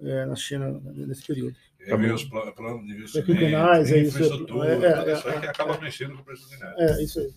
é, 0.00 0.26
na 0.26 0.36
China 0.36 0.80
nesse 0.84 1.26
período. 1.26 1.56
É, 1.80 1.96
ver 1.96 2.14
os 2.14 2.24
planos 2.24 2.86
de 2.86 2.92
investimento, 2.92 3.32
é 3.32 4.00
infraestrutura, 4.00 4.68
é, 4.68 5.08
é, 5.08 5.10
é, 5.10 5.14
isso 5.14 5.28
aí 5.28 5.40
que 5.40 5.46
acaba 5.46 5.78
mexendo 5.78 6.14
com 6.14 6.22
o 6.22 6.24
preço 6.24 6.44
do 6.44 6.50
minério. 6.50 6.74
É, 6.78 7.02
isso 7.02 7.20
aí. 7.20 7.32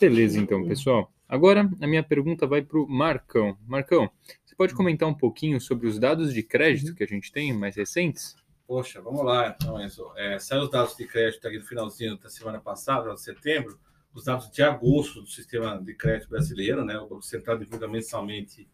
Beleza, 0.00 0.38
então, 0.38 0.66
pessoal. 0.66 1.12
Agora, 1.28 1.68
a 1.80 1.86
minha 1.86 2.02
pergunta 2.02 2.46
vai 2.46 2.62
para 2.62 2.78
o 2.78 2.86
Marcão. 2.86 3.56
Marcão, 3.66 4.10
você 4.44 4.54
pode 4.54 4.74
comentar 4.74 5.08
um 5.08 5.14
pouquinho 5.14 5.60
sobre 5.60 5.86
os 5.86 5.98
dados 5.98 6.32
de 6.32 6.42
crédito 6.42 6.90
uhum. 6.90 6.94
que 6.94 7.04
a 7.04 7.06
gente 7.06 7.32
tem 7.32 7.52
mais 7.52 7.76
recentes? 7.76 8.36
Poxa, 8.66 9.00
vamos 9.00 9.24
lá, 9.24 9.54
então, 9.54 9.80
Enzo. 9.82 10.10
É, 10.16 10.38
saiu 10.38 10.62
os 10.62 10.70
dados 10.70 10.96
de 10.96 11.06
crédito 11.06 11.46
aqui 11.46 11.58
no 11.58 11.64
finalzinho 11.64 12.16
da 12.18 12.30
semana 12.30 12.60
passada, 12.60 13.12
de 13.12 13.20
setembro 13.20 13.78
os 14.14 14.24
dados 14.24 14.50
de 14.50 14.62
agosto 14.62 15.20
do 15.20 15.26
sistema 15.26 15.82
de 15.82 15.92
crédito 15.94 16.30
brasileiro, 16.30 16.84
né? 16.84 16.96
O 16.98 17.08
Banco 17.08 17.22
Central 17.22 17.58
divulga 17.58 17.88
mensalmente 17.88 18.68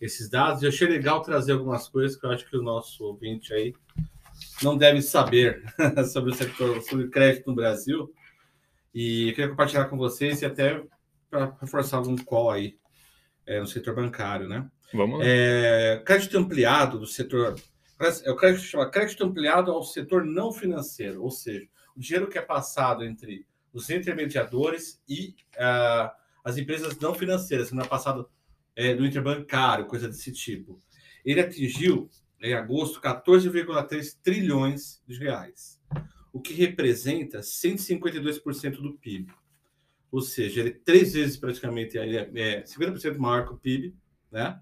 esses 0.00 0.28
dados. 0.28 0.62
E 0.62 0.64
eu 0.64 0.70
achei 0.70 0.88
legal 0.88 1.22
trazer 1.22 1.52
algumas 1.52 1.88
coisas 1.88 2.18
que 2.18 2.24
eu 2.24 2.30
acho 2.30 2.48
que 2.48 2.56
o 2.56 2.62
nosso 2.62 3.04
ouvinte 3.04 3.52
aí 3.52 3.74
não 4.62 4.76
deve 4.76 5.02
saber 5.02 5.62
sobre 6.12 6.32
o 6.32 6.34
setor, 6.34 6.82
sobre 6.82 7.08
crédito 7.08 7.48
no 7.48 7.54
Brasil. 7.54 8.12
E 8.94 9.28
eu 9.28 9.34
queria 9.34 9.50
compartilhar 9.50 9.84
com 9.84 9.98
vocês 9.98 10.40
e 10.40 10.46
até 10.46 10.82
para 11.28 11.54
reforçar 11.60 12.00
um 12.00 12.16
call 12.16 12.50
aí 12.50 12.78
é, 13.46 13.60
no 13.60 13.66
setor 13.66 13.94
bancário, 13.94 14.48
né? 14.48 14.66
Vamos 14.94 15.18
lá. 15.18 15.24
É, 15.26 16.02
crédito 16.06 16.38
ampliado 16.38 16.98
do 16.98 17.06
setor. 17.06 17.54
É 18.24 18.30
o 18.30 18.36
crédito 18.36 18.62
chama 18.62 18.90
crédito 18.90 19.24
ampliado 19.24 19.70
ao 19.70 19.82
setor 19.82 20.24
não 20.24 20.52
financeiro, 20.52 21.22
ou 21.22 21.30
seja, 21.30 21.66
o 21.94 22.00
dinheiro 22.00 22.28
que 22.28 22.38
é 22.38 22.42
passado 22.42 23.04
entre 23.04 23.46
os 23.76 23.90
intermediadores 23.90 24.98
e 25.06 25.36
uh, 25.56 26.10
as 26.42 26.56
empresas 26.56 26.98
não 26.98 27.14
financeiras, 27.14 27.68
semana 27.68 27.86
passada 27.86 28.24
é, 28.74 28.94
do 28.94 29.04
interbancário, 29.04 29.84
coisa 29.84 30.08
desse 30.08 30.32
tipo. 30.32 30.80
Ele 31.22 31.40
atingiu, 31.40 32.08
em 32.42 32.54
agosto, 32.54 33.02
14,3 33.02 34.16
trilhões 34.22 35.02
de 35.06 35.18
reais, 35.18 35.78
o 36.32 36.40
que 36.40 36.54
representa 36.54 37.40
152% 37.40 38.80
do 38.80 38.94
PIB. 38.94 39.30
Ou 40.10 40.22
seja, 40.22 40.60
ele 40.60 40.70
é 40.70 40.80
três 40.82 41.12
vezes 41.12 41.36
praticamente, 41.36 41.98
ele 41.98 42.16
é, 42.16 42.30
é 42.34 42.62
50% 42.62 43.18
maior 43.18 43.44
que 43.46 43.52
o 43.52 43.58
PIB, 43.58 43.94
né? 44.32 44.58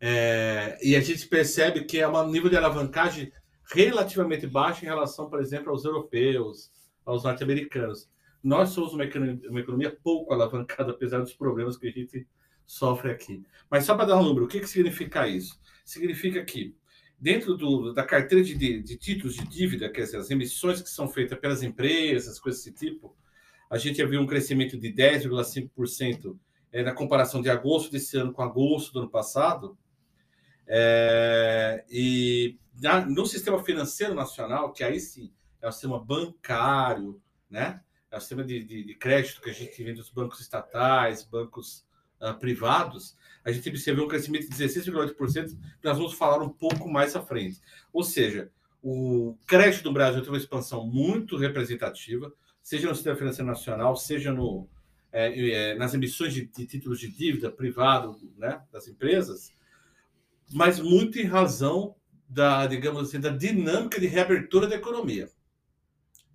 É, 0.00 0.78
e 0.82 0.96
a 0.96 1.00
gente 1.00 1.28
percebe 1.28 1.84
que 1.84 2.00
é 2.00 2.08
um 2.08 2.28
nível 2.28 2.50
de 2.50 2.56
alavancagem 2.56 3.32
relativamente 3.72 4.48
baixo 4.48 4.84
em 4.84 4.88
relação, 4.88 5.30
por 5.30 5.40
exemplo, 5.40 5.70
aos 5.70 5.84
europeus, 5.84 6.72
aos 7.04 7.22
norte-americanos 7.22 8.08
nós 8.46 8.68
somos 8.68 8.94
uma 8.94 9.02
economia, 9.02 9.50
uma 9.50 9.58
economia 9.58 9.90
pouco 9.90 10.32
alavancada, 10.32 10.92
apesar 10.92 11.18
dos 11.18 11.34
problemas 11.34 11.76
que 11.76 11.88
a 11.88 11.90
gente 11.90 12.24
sofre 12.64 13.10
aqui. 13.10 13.42
Mas 13.68 13.84
só 13.84 13.96
para 13.96 14.04
dar 14.04 14.18
um 14.18 14.22
número, 14.22 14.44
o 14.44 14.48
que, 14.48 14.60
que 14.60 14.68
significa 14.68 15.26
isso? 15.26 15.60
Significa 15.84 16.44
que 16.44 16.72
dentro 17.18 17.56
do, 17.56 17.92
da 17.92 18.04
carteira 18.04 18.44
de, 18.44 18.54
de, 18.54 18.96
títulos 18.96 19.34
de 19.34 19.44
dívida, 19.48 19.90
quer 19.90 20.02
dizer, 20.02 20.18
as 20.18 20.30
emissões 20.30 20.80
que 20.80 20.88
são 20.88 21.08
feitas 21.08 21.36
pelas 21.40 21.64
empresas, 21.64 22.38
coisas 22.38 22.62
desse 22.62 22.76
tipo, 22.76 23.16
a 23.68 23.78
gente 23.78 24.04
viu 24.06 24.20
um 24.20 24.26
crescimento 24.28 24.78
de 24.78 24.92
10,5% 24.92 26.38
é, 26.70 26.84
na 26.84 26.92
comparação 26.92 27.42
de 27.42 27.50
agosto 27.50 27.90
desse 27.90 28.16
ano 28.16 28.32
com 28.32 28.42
agosto 28.42 28.92
do 28.92 29.00
ano 29.00 29.10
passado. 29.10 29.76
É, 30.68 31.84
e 31.90 32.60
na, 32.80 33.04
no 33.04 33.26
sistema 33.26 33.60
financeiro 33.64 34.14
nacional, 34.14 34.72
que 34.72 34.84
aí 34.84 35.00
sim 35.00 35.32
é 35.60 35.66
o 35.66 35.72
sistema 35.72 35.98
bancário, 35.98 37.20
né? 37.50 37.80
O 38.16 38.20
sistema 38.20 38.44
de, 38.44 38.62
de, 38.64 38.84
de 38.84 38.94
crédito 38.94 39.40
que 39.40 39.50
a 39.50 39.54
gente 39.54 39.82
vê 39.82 39.92
dos 39.92 40.10
bancos 40.10 40.40
estatais, 40.40 41.24
bancos 41.24 41.86
uh, 42.20 42.34
privados, 42.38 43.16
a 43.44 43.52
gente 43.52 43.68
observou 43.68 44.06
um 44.06 44.08
crescimento 44.08 44.48
de 44.48 44.56
16,8%, 44.56 45.48
que 45.50 45.84
nós 45.84 45.96
vamos 45.96 46.14
falar 46.14 46.42
um 46.42 46.48
pouco 46.48 46.88
mais 46.88 47.14
à 47.14 47.22
frente. 47.22 47.60
Ou 47.92 48.02
seja, 48.02 48.50
o 48.82 49.36
crédito 49.46 49.84
do 49.84 49.92
Brasil 49.92 50.20
teve 50.20 50.30
uma 50.30 50.38
expansão 50.38 50.86
muito 50.86 51.36
representativa, 51.36 52.32
seja 52.62 52.88
no 52.88 52.94
sistema 52.94 53.16
financeiro 53.16 53.48
nacional, 53.48 53.96
seja 53.96 54.32
no, 54.32 54.68
é, 55.12 55.50
é, 55.50 55.74
nas 55.76 55.94
emissões 55.94 56.34
de, 56.34 56.46
de, 56.46 56.66
títulos 56.66 56.98
de 56.98 57.08
dívida 57.08 57.50
privado 57.50 58.18
né, 58.36 58.62
das 58.72 58.88
empresas, 58.88 59.52
mas 60.52 60.78
muito 60.78 61.18
em 61.18 61.24
razão 61.24 61.94
da, 62.28 62.66
digamos 62.66 63.08
assim, 63.08 63.20
da 63.20 63.30
dinâmica 63.30 64.00
de 64.00 64.06
reabertura 64.06 64.66
da 64.66 64.76
economia. 64.76 65.30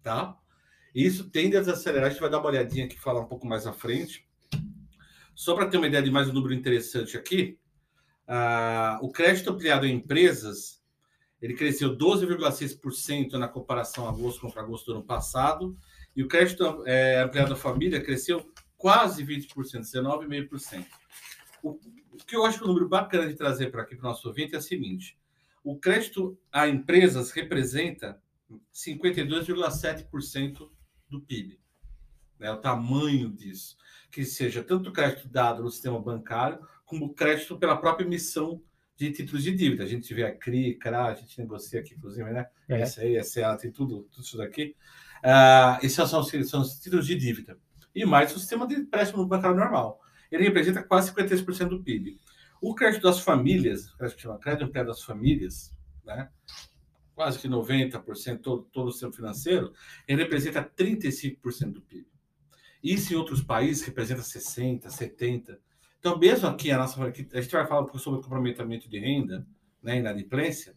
Tá? 0.02 0.38
Isso 0.94 1.30
tende 1.30 1.56
a 1.56 1.60
desacelerar, 1.62 2.08
a 2.08 2.10
gente 2.10 2.20
vai 2.20 2.30
dar 2.30 2.40
uma 2.40 2.50
olhadinha 2.50 2.86
aqui, 2.86 3.00
falar 3.00 3.22
um 3.22 3.28
pouco 3.28 3.48
mais 3.48 3.66
à 3.66 3.74
frente, 3.74 4.28
só 5.34 5.56
para 5.56 5.68
ter 5.68 5.78
uma 5.78 5.88
ideia 5.88 6.04
de 6.04 6.12
mais 6.12 6.30
um 6.30 6.34
número 6.34 6.54
interessante 6.54 7.18
aqui, 7.18 7.58
uh, 8.28 9.04
o 9.04 9.10
crédito 9.10 9.50
ampliado 9.50 9.86
em 9.86 9.96
empresas 9.96 10.82
ele 11.42 11.56
cresceu 11.56 11.98
12,6% 11.98 13.32
na 13.34 13.48
comparação 13.48 14.08
agosto 14.08 14.42
contra 14.42 14.62
agosto 14.62 14.86
do 14.86 14.98
ano 14.98 15.04
passado, 15.04 15.76
e 16.16 16.22
o 16.22 16.28
crédito 16.28 16.84
é, 16.86 17.22
ampliado 17.22 17.54
à 17.54 17.56
família 17.56 18.04
cresceu 18.04 18.52
quase 18.78 19.26
20%, 19.26 19.48
19,5%. 19.56 20.86
O, 21.64 21.80
o 22.12 22.18
que 22.18 22.36
eu 22.36 22.46
acho 22.46 22.62
o 22.62 22.66
um 22.66 22.68
número 22.68 22.88
bacana 22.88 23.28
de 23.28 23.34
trazer 23.34 23.72
para 23.72 23.82
aqui 23.82 23.96
para 23.96 24.06
o 24.06 24.10
nosso 24.10 24.28
ouvinte 24.28 24.54
é 24.54 24.58
o 24.60 24.62
seguinte: 24.62 25.18
o 25.64 25.80
crédito 25.80 26.38
a 26.52 26.68
empresas 26.68 27.32
representa 27.32 28.22
52,7% 28.74 30.70
do 31.12 31.22
PIB. 31.22 31.60
Né, 32.40 32.52
o 32.52 32.58
tamanho 32.58 33.30
disso 33.30 33.78
que 34.12 34.26
seja 34.26 34.62
tanto 34.62 34.92
crédito 34.92 35.28
dado 35.28 35.64
no 35.64 35.72
sistema 35.72 36.00
bancário, 36.00 36.60
como 36.86 37.14
crédito 37.14 37.58
pela 37.58 37.78
própria 37.78 38.06
emissão 38.06 38.62
de 38.98 39.10
títulos 39.12 39.44
de 39.44 39.56
dívida. 39.56 39.84
A 39.84 39.88
gente 39.88 40.14
vê 40.14 40.26
a 40.26 40.36
CRI, 40.36 40.76
CRA, 40.76 41.06
a 41.06 41.14
gente 41.16 41.40
negocia 41.40 41.80
aqui, 41.80 41.96
inclusive, 41.96 42.30
né? 42.30 42.48
É. 42.68 42.82
Essa 42.82 43.02
aí, 43.02 43.16
essa 43.16 43.56
tem 43.56 43.72
tudo, 43.72 44.08
tudo 44.12 44.24
isso 44.24 44.38
daqui. 44.38 44.76
Uh, 45.24 45.84
esses 45.84 45.96
são, 45.96 46.24
são 46.24 46.62
os 46.62 46.80
títulos 46.80 47.08
de 47.08 47.16
dívida. 47.16 47.58
E 47.96 48.06
mais 48.06 48.36
o 48.36 48.40
sistema 48.40 48.68
de 48.68 48.76
empréstimo 48.76 49.26
bancário 49.26 49.56
normal. 49.56 50.02
Ele 50.30 50.44
representa 50.44 50.84
quase 50.84 51.12
53% 51.14 51.70
do 51.70 51.82
PIB. 51.82 52.20
O 52.62 52.76
crédito 52.76 53.04
das 53.04 53.20
famílias, 53.20 53.90
o 53.92 53.98
crédito 53.98 54.22
chama 54.22 54.38
crédito 54.38 54.72
das 54.72 55.02
famílias, 55.02 55.74
né? 56.06 56.30
Quase 57.22 57.38
que 57.38 57.48
90% 57.48 58.42
todo, 58.42 58.64
todo 58.72 58.88
o 58.88 58.92
sistema 58.92 59.14
financeiro, 59.14 59.72
ele 60.08 60.24
representa 60.24 60.64
35% 60.64 61.74
do 61.74 61.82
PIB. 61.82 62.08
Isso 62.84 63.14
em 63.14 63.16
outros 63.16 63.44
países 63.44 63.86
representa 63.86 64.24
60%, 64.24 64.86
70%. 64.88 65.60
Então, 66.00 66.18
mesmo 66.18 66.48
aqui, 66.48 66.72
a 66.72 66.80
nossa 66.80 67.00
a 67.00 67.12
gente 67.12 67.52
vai 67.52 67.68
falar 67.68 67.86
sobre 68.00 68.20
o 68.20 68.24
comprometimento 68.24 68.90
de 68.90 68.98
renda, 68.98 69.46
né, 69.84 70.00
inadimplência. 70.00 70.76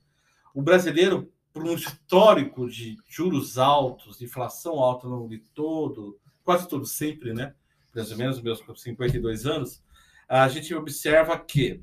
O 0.52 0.60
brasileiro, 0.60 1.32
por 1.50 1.64
um 1.64 1.72
histórico 1.72 2.68
de 2.68 2.98
juros 3.08 3.56
altos, 3.56 4.18
de 4.18 4.26
inflação 4.26 4.74
alta 4.74 5.08
no 5.08 5.16
longo 5.16 5.30
de 5.30 5.38
todo, 5.38 6.20
quase 6.42 6.68
todo 6.68 6.84
sempre, 6.84 7.32
né? 7.32 7.54
Mais 7.94 8.10
ou 8.10 8.18
menos 8.18 8.42
meus 8.42 8.62
52 8.76 9.46
anos, 9.46 9.82
a 10.28 10.46
gente 10.48 10.74
observa 10.74 11.38
que 11.38 11.82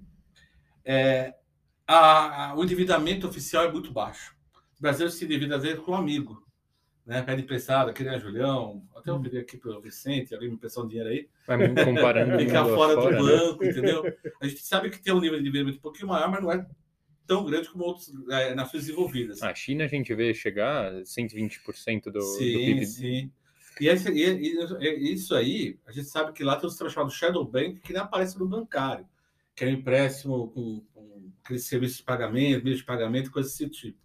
é, 0.86 1.34
a, 1.88 2.50
a, 2.52 2.56
o 2.56 2.64
endividamento 2.64 3.28
oficial 3.28 3.66
é 3.66 3.72
muito 3.72 3.92
baixo. 3.92 4.40
O 4.82 4.84
brasileiro 4.84 5.14
se 5.14 5.24
endivida 5.24 5.56
às 5.56 5.62
vezes 5.62 5.80
com 5.80 5.92
um 5.92 5.96
amigo 5.96 6.44
né? 7.06 7.22
Pede 7.22 7.42
emprestado, 7.42 7.90
aquele 7.90 8.10
é 8.10 8.20
Julião, 8.20 8.84
até 8.96 9.10
eu 9.10 9.16
hum. 9.16 9.22
pedi 9.22 9.38
aqui 9.38 9.58
para 9.58 9.78
o 9.78 9.82
Vicente, 9.82 10.34
alguém 10.34 10.50
me 10.50 10.58
prestar 10.58 10.82
um 10.82 10.88
dinheiro 10.88 11.10
aí. 11.10 11.28
Vai 11.48 11.58
me 11.58 11.86
comparando. 11.86 12.38
Ficar 12.40 12.66
fora, 12.66 12.94
fora 12.96 13.18
do 13.18 13.26
né? 13.26 13.32
banco, 13.32 13.66
entendeu? 13.66 14.04
A 14.42 14.48
gente 14.48 14.62
sabe 14.64 14.90
que 14.90 15.02
tem 15.02 15.14
um 15.14 15.20
nível 15.20 15.38
de 15.38 15.42
endividamento 15.42 15.78
um 15.78 15.82
pouquinho 15.82 16.08
maior, 16.08 16.30
mas 16.30 16.42
não 16.42 16.52
é 16.52 16.66
tão 17.26 17.46
grande 17.46 17.70
como 17.70 17.84
outras 17.84 18.10
é, 18.30 18.54
nações 18.54 18.86
desenvolvidas. 18.86 19.42
A 19.42 19.54
China 19.54 19.86
a 19.86 19.88
gente 19.88 20.14
vê 20.14 20.34
chegar 20.34 20.94
a 20.94 21.02
120% 21.02 22.12
do, 22.12 22.22
sim, 22.22 22.54
do 22.54 22.60
PIB. 22.60 22.86
Sim, 22.86 23.32
e, 23.80 23.88
esse, 23.88 24.12
e, 24.12 25.14
isso 25.14 25.34
aí, 25.34 25.80
a 25.88 25.92
gente 25.92 26.08
sabe 26.08 26.34
que 26.34 26.44
lá 26.44 26.56
tem 26.56 26.68
um 26.68 26.70
sistema 26.70 26.90
chamado 26.90 27.12
Shadow 27.12 27.44
Bank, 27.44 27.80
que 27.80 27.94
nem 27.94 28.02
aparece 28.02 28.38
no 28.38 28.48
bancário, 28.48 29.08
que 29.56 29.64
é 29.64 29.68
um 29.68 29.72
empréstimo 29.72 30.50
com, 30.50 30.86
com 30.94 31.32
de 31.56 32.04
pagamento, 32.04 32.64
meios 32.64 32.80
de 32.80 32.86
pagamento, 32.86 33.32
coisas 33.32 33.52
desse 33.52 33.70
tipo. 33.70 33.98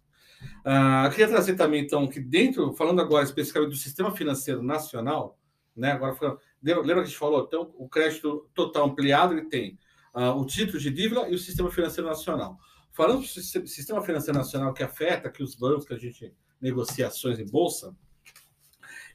Uh, 0.65 1.09
queria 1.09 1.27
trazer 1.27 1.55
também, 1.55 1.83
então, 1.83 2.07
que 2.07 2.19
dentro, 2.19 2.73
falando 2.73 3.01
agora 3.01 3.23
especificamente 3.23 3.71
do 3.71 3.77
sistema 3.77 4.11
financeiro 4.15 4.61
nacional, 4.61 5.39
né, 5.75 5.91
agora, 5.91 6.15
lembra, 6.61 6.83
que 6.83 6.99
a 6.99 7.03
gente 7.05 7.17
falou? 7.17 7.45
Então, 7.47 7.73
o 7.77 7.87
crédito 7.87 8.49
total 8.53 8.85
ampliado, 8.85 9.33
ele 9.33 9.45
tem 9.45 9.77
uh, 10.13 10.31
o 10.31 10.45
título 10.45 10.79
de 10.79 10.91
dívida 10.91 11.29
e 11.29 11.35
o 11.35 11.39
sistema 11.39 11.71
financeiro 11.71 12.07
nacional. 12.07 12.57
Falando 12.91 13.21
do 13.21 13.27
sistema 13.27 14.01
financeiro 14.01 14.37
nacional 14.37 14.73
que 14.73 14.83
afeta 14.83 15.27
aqui 15.27 15.43
os 15.43 15.55
bancos 15.55 15.85
que 15.85 15.93
a 15.93 15.99
gente 15.99 16.33
negocia 16.59 17.07
ações 17.07 17.39
em 17.39 17.45
bolsa, 17.45 17.95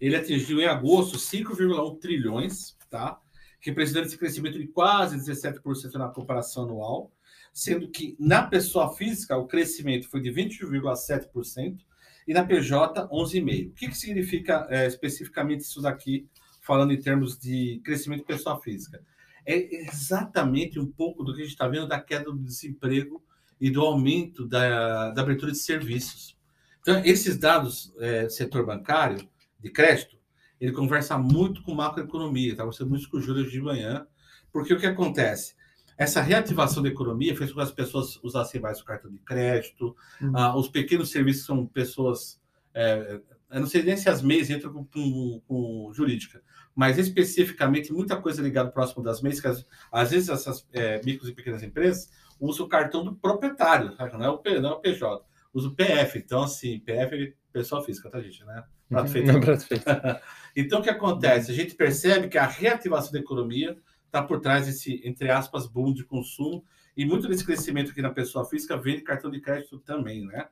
ele 0.00 0.16
atingiu 0.16 0.60
em 0.60 0.66
agosto 0.66 1.16
5,1 1.16 1.98
trilhões, 1.98 2.76
tá? 2.88 3.20
representando 3.60 4.06
esse 4.06 4.18
crescimento 4.18 4.58
de 4.58 4.66
quase 4.66 5.16
17% 5.16 5.94
na 5.94 6.08
comparação 6.08 6.64
anual 6.64 7.12
sendo 7.52 7.88
que 7.88 8.16
na 8.18 8.42
pessoa 8.42 8.94
física 8.94 9.36
o 9.36 9.46
crescimento 9.46 10.08
foi 10.08 10.20
de 10.20 10.30
20,7% 10.30 11.78
e 12.26 12.32
na 12.32 12.44
PJ 12.44 13.08
11,5%. 13.08 13.70
O 13.70 13.74
que, 13.74 13.88
que 13.88 13.96
significa 13.96 14.66
é, 14.70 14.86
especificamente 14.86 15.60
isso 15.60 15.82
daqui, 15.82 16.28
falando 16.60 16.92
em 16.92 17.00
termos 17.00 17.38
de 17.38 17.80
crescimento 17.84 18.20
de 18.20 18.26
pessoa 18.26 18.60
física? 18.60 19.02
É 19.44 19.86
exatamente 19.86 20.78
um 20.78 20.86
pouco 20.86 21.24
do 21.24 21.34
que 21.34 21.40
a 21.40 21.44
gente 21.44 21.52
está 21.52 21.66
vendo 21.66 21.88
da 21.88 22.00
queda 22.00 22.24
do 22.24 22.38
desemprego 22.38 23.22
e 23.60 23.70
do 23.70 23.80
aumento 23.80 24.46
da, 24.46 25.10
da 25.10 25.22
abertura 25.22 25.52
de 25.52 25.58
serviços. 25.58 26.36
Então, 26.80 27.00
esses 27.04 27.36
dados, 27.36 27.92
é, 27.98 28.28
setor 28.28 28.64
bancário, 28.64 29.28
de 29.60 29.70
crédito, 29.70 30.16
ele 30.60 30.72
conversa 30.72 31.16
muito 31.16 31.62
com 31.62 31.74
macroeconomia. 31.74 32.52
Estava 32.52 32.72
sendo 32.72 32.90
muito 32.90 33.08
com 33.08 33.18
o 33.18 33.20
Júlio 33.20 33.48
de 33.48 33.60
manhã, 33.60 34.06
porque 34.52 34.74
o 34.74 34.78
que 34.78 34.86
acontece? 34.86 35.54
Essa 36.02 36.20
reativação 36.20 36.82
da 36.82 36.88
economia 36.88 37.36
fez 37.36 37.50
com 37.50 37.56
que 37.56 37.62
as 37.62 37.70
pessoas 37.70 38.18
usassem 38.22 38.60
mais 38.60 38.80
o 38.80 38.84
cartão 38.84 39.10
de 39.10 39.18
crédito, 39.18 39.94
uhum. 40.20 40.36
ah, 40.36 40.56
os 40.56 40.68
pequenos 40.68 41.10
serviços 41.10 41.46
são 41.46 41.64
pessoas. 41.64 42.40
É, 42.74 43.20
eu 43.50 43.60
não 43.60 43.66
sei 43.68 43.82
nem 43.82 43.96
se 43.96 44.08
as 44.08 44.20
MEIs 44.20 44.50
entram 44.50 44.72
com, 44.72 44.84
com, 44.84 45.42
com, 45.46 45.92
jurídica, 45.92 46.42
mas 46.74 46.98
especificamente 46.98 47.92
muita 47.92 48.16
coisa 48.16 48.42
ligada 48.42 48.70
próximo 48.70 49.02
das 49.02 49.22
MEIs, 49.22 49.40
que 49.40 49.46
às, 49.46 49.64
às 49.92 50.10
vezes 50.10 50.28
essas 50.28 50.66
é, 50.72 51.00
micros 51.04 51.28
e 51.28 51.34
pequenas 51.34 51.62
empresas 51.62 52.10
usam 52.40 52.66
o 52.66 52.68
cartão 52.68 53.04
do 53.04 53.14
proprietário, 53.14 53.94
não 53.98 54.24
é 54.24 54.30
o, 54.30 54.60
não 54.60 54.70
é 54.70 54.72
o 54.72 54.80
PJ, 54.80 55.24
usa 55.54 55.68
o 55.68 55.74
PF. 55.74 56.18
Então, 56.18 56.42
assim, 56.42 56.80
PF 56.80 57.34
pessoa 57.52 57.84
física, 57.84 58.10
tá, 58.10 58.20
gente? 58.20 58.44
Né? 58.44 58.64
Prato 58.88 59.10
feito. 59.10 59.32
Não, 59.32 59.40
prato 59.40 59.66
feito. 59.66 59.84
então, 60.56 60.80
o 60.80 60.82
que 60.82 60.90
acontece? 60.90 61.50
A 61.50 61.54
gente 61.54 61.74
percebe 61.74 62.28
que 62.28 62.38
a 62.38 62.46
reativação 62.46 63.12
da 63.12 63.18
economia 63.18 63.76
está 64.12 64.22
por 64.22 64.40
trás 64.40 64.66
desse, 64.66 65.00
entre 65.04 65.30
aspas, 65.30 65.66
boom 65.66 65.94
de 65.94 66.04
consumo. 66.04 66.62
E 66.94 67.06
muito 67.06 67.26
desse 67.26 67.44
crescimento 67.44 67.90
aqui 67.90 68.02
na 68.02 68.10
pessoa 68.10 68.44
física 68.44 68.76
vem 68.76 68.96
de 68.96 69.02
cartão 69.02 69.30
de 69.30 69.40
crédito 69.40 69.78
também, 69.78 70.26
né? 70.26 70.46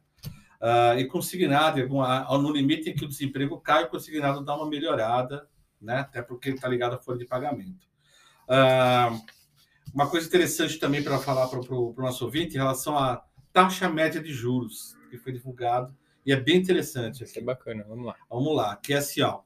Uh, 0.58 0.98
e 0.98 1.06
consignado, 1.06 1.78
no 1.86 2.52
limite 2.52 2.88
em 2.88 2.94
que 2.94 3.04
o 3.04 3.08
desemprego 3.08 3.60
cai, 3.60 3.84
o 3.84 3.88
consignado 3.88 4.42
dá 4.42 4.56
uma 4.56 4.66
melhorada, 4.66 5.46
né? 5.80 5.98
Até 5.98 6.22
porque 6.22 6.48
ele 6.48 6.56
está 6.56 6.66
ligado 6.66 6.94
à 6.94 6.98
folha 6.98 7.18
de 7.18 7.26
pagamento. 7.26 7.86
Uh, 8.48 9.20
uma 9.92 10.08
coisa 10.08 10.26
interessante 10.26 10.78
também 10.78 11.02
para 11.02 11.18
falar 11.18 11.46
para 11.48 11.60
o 11.60 11.94
nosso 11.98 12.24
ouvinte 12.24 12.54
em 12.54 12.58
relação 12.58 12.96
à 12.96 13.22
taxa 13.52 13.90
média 13.90 14.22
de 14.22 14.32
juros, 14.32 14.96
que 15.10 15.18
foi 15.18 15.32
divulgado, 15.32 15.94
e 16.24 16.32
é 16.32 16.36
bem 16.36 16.56
interessante. 16.56 17.22
Aqui. 17.24 17.38
É 17.38 17.42
bacana, 17.42 17.84
vamos 17.86 18.06
lá. 18.06 18.16
Vamos 18.30 18.56
lá, 18.56 18.76
que 18.76 18.94
é 18.94 18.96
assim, 18.96 19.20
ó. 19.20 19.40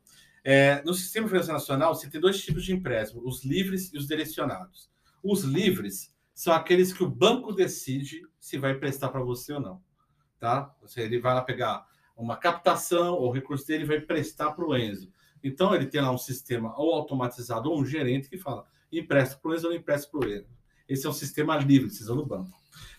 É, 0.45 0.83
no 0.83 0.93
sistema 0.93 1.27
financeiro 1.27 1.55
nacional, 1.55 1.95
você 1.95 2.09
tem 2.09 2.21
dois 2.21 2.41
tipos 2.41 2.65
de 2.65 2.75
empréstimo, 2.75 3.27
os 3.27 3.43
livres 3.45 3.91
e 3.95 3.97
os 3.97 4.07
direcionados. 4.07 4.91
Os 5.23 5.43
livres 5.43 6.15
são 6.35 6.53
aqueles 6.53 6.93
que 6.93 7.03
o 7.03 7.09
banco 7.09 7.51
decide 7.51 8.23
se 8.39 8.59
vai 8.59 8.75
prestar 8.75 9.09
para 9.09 9.23
você 9.23 9.55
ou 9.55 9.61
não. 9.61 9.83
Tá? 10.39 10.75
Ele 10.99 11.19
vai 11.19 11.33
lá 11.33 11.41
pegar 11.41 11.87
uma 12.15 12.37
captação, 12.37 13.15
ou 13.15 13.33
recurso 13.33 13.67
dele 13.67 13.87
vai 13.87 14.01
prestar 14.01 14.53
para 14.53 14.67
o 14.67 14.77
Enzo. 14.77 15.11
Então, 15.43 15.75
ele 15.75 15.87
tem 15.87 16.01
lá 16.01 16.11
um 16.11 16.19
sistema 16.19 16.79
ou 16.79 16.93
automatizado 16.93 17.71
ou 17.71 17.81
um 17.81 17.87
gerente 17.87 18.29
que 18.29 18.37
fala 18.37 18.67
empresta 18.93 19.37
para 19.37 19.51
o 19.51 19.55
ex 19.55 19.65
ou 19.65 19.71
não 19.71 19.77
empresta 19.77 20.11
para 20.11 20.21
o 20.21 20.31
ex. 20.31 20.45
Esse 20.89 21.07
é 21.07 21.11
um 21.11 21.13
sistema 21.13 21.57
livre, 21.57 21.89
precisa 21.89 22.15
no 22.15 22.25
banco. 22.25 22.53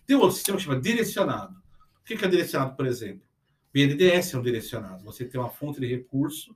Tem 0.06 0.16
outro 0.16 0.36
sistema 0.36 0.58
que 0.58 0.64
chama 0.64 0.80
direcionado. 0.80 1.56
O 2.02 2.04
que 2.04 2.14
é 2.14 2.28
direcionado, 2.28 2.76
por 2.76 2.86
exemplo? 2.86 3.28
BNDES 3.74 4.34
é 4.34 4.38
um 4.38 4.42
direcionado. 4.42 5.04
Você 5.04 5.26
tem 5.26 5.40
uma 5.40 5.50
fonte 5.50 5.80
de 5.80 5.88
recurso 5.88 6.56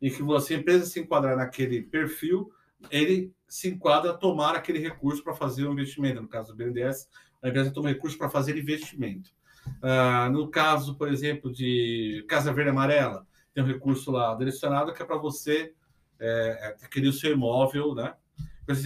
em 0.00 0.10
que 0.10 0.22
você, 0.22 0.54
a 0.54 0.58
empresa 0.58 0.86
se 0.86 1.00
enquadrar 1.00 1.36
naquele 1.36 1.82
perfil, 1.82 2.50
ele 2.90 3.32
se 3.48 3.68
enquadra 3.68 4.10
a 4.10 4.14
tomar 4.14 4.54
aquele 4.54 4.78
recurso 4.78 5.22
para 5.22 5.34
fazer 5.34 5.66
um 5.66 5.72
investimento. 5.72 6.20
No 6.20 6.28
caso 6.28 6.52
do 6.52 6.56
BNDES, 6.56 7.08
a 7.42 7.48
empresa 7.48 7.70
toma 7.70 7.88
recurso 7.88 8.18
para 8.18 8.28
fazer 8.28 8.56
investimento. 8.56 9.30
Uh, 9.66 10.30
no 10.30 10.48
caso, 10.48 10.96
por 10.96 11.08
exemplo, 11.08 11.52
de 11.52 12.24
Casa 12.28 12.52
Verde 12.52 12.70
Amarela, 12.70 13.26
tem 13.54 13.64
um 13.64 13.66
recurso 13.66 14.10
lá 14.10 14.34
direcionado 14.34 14.92
que 14.92 15.02
é 15.02 15.06
para 15.06 15.16
você 15.16 15.72
é, 16.20 16.74
adquirir 16.78 17.08
o 17.08 17.12
seu 17.12 17.32
imóvel, 17.32 17.94
né? 17.94 18.14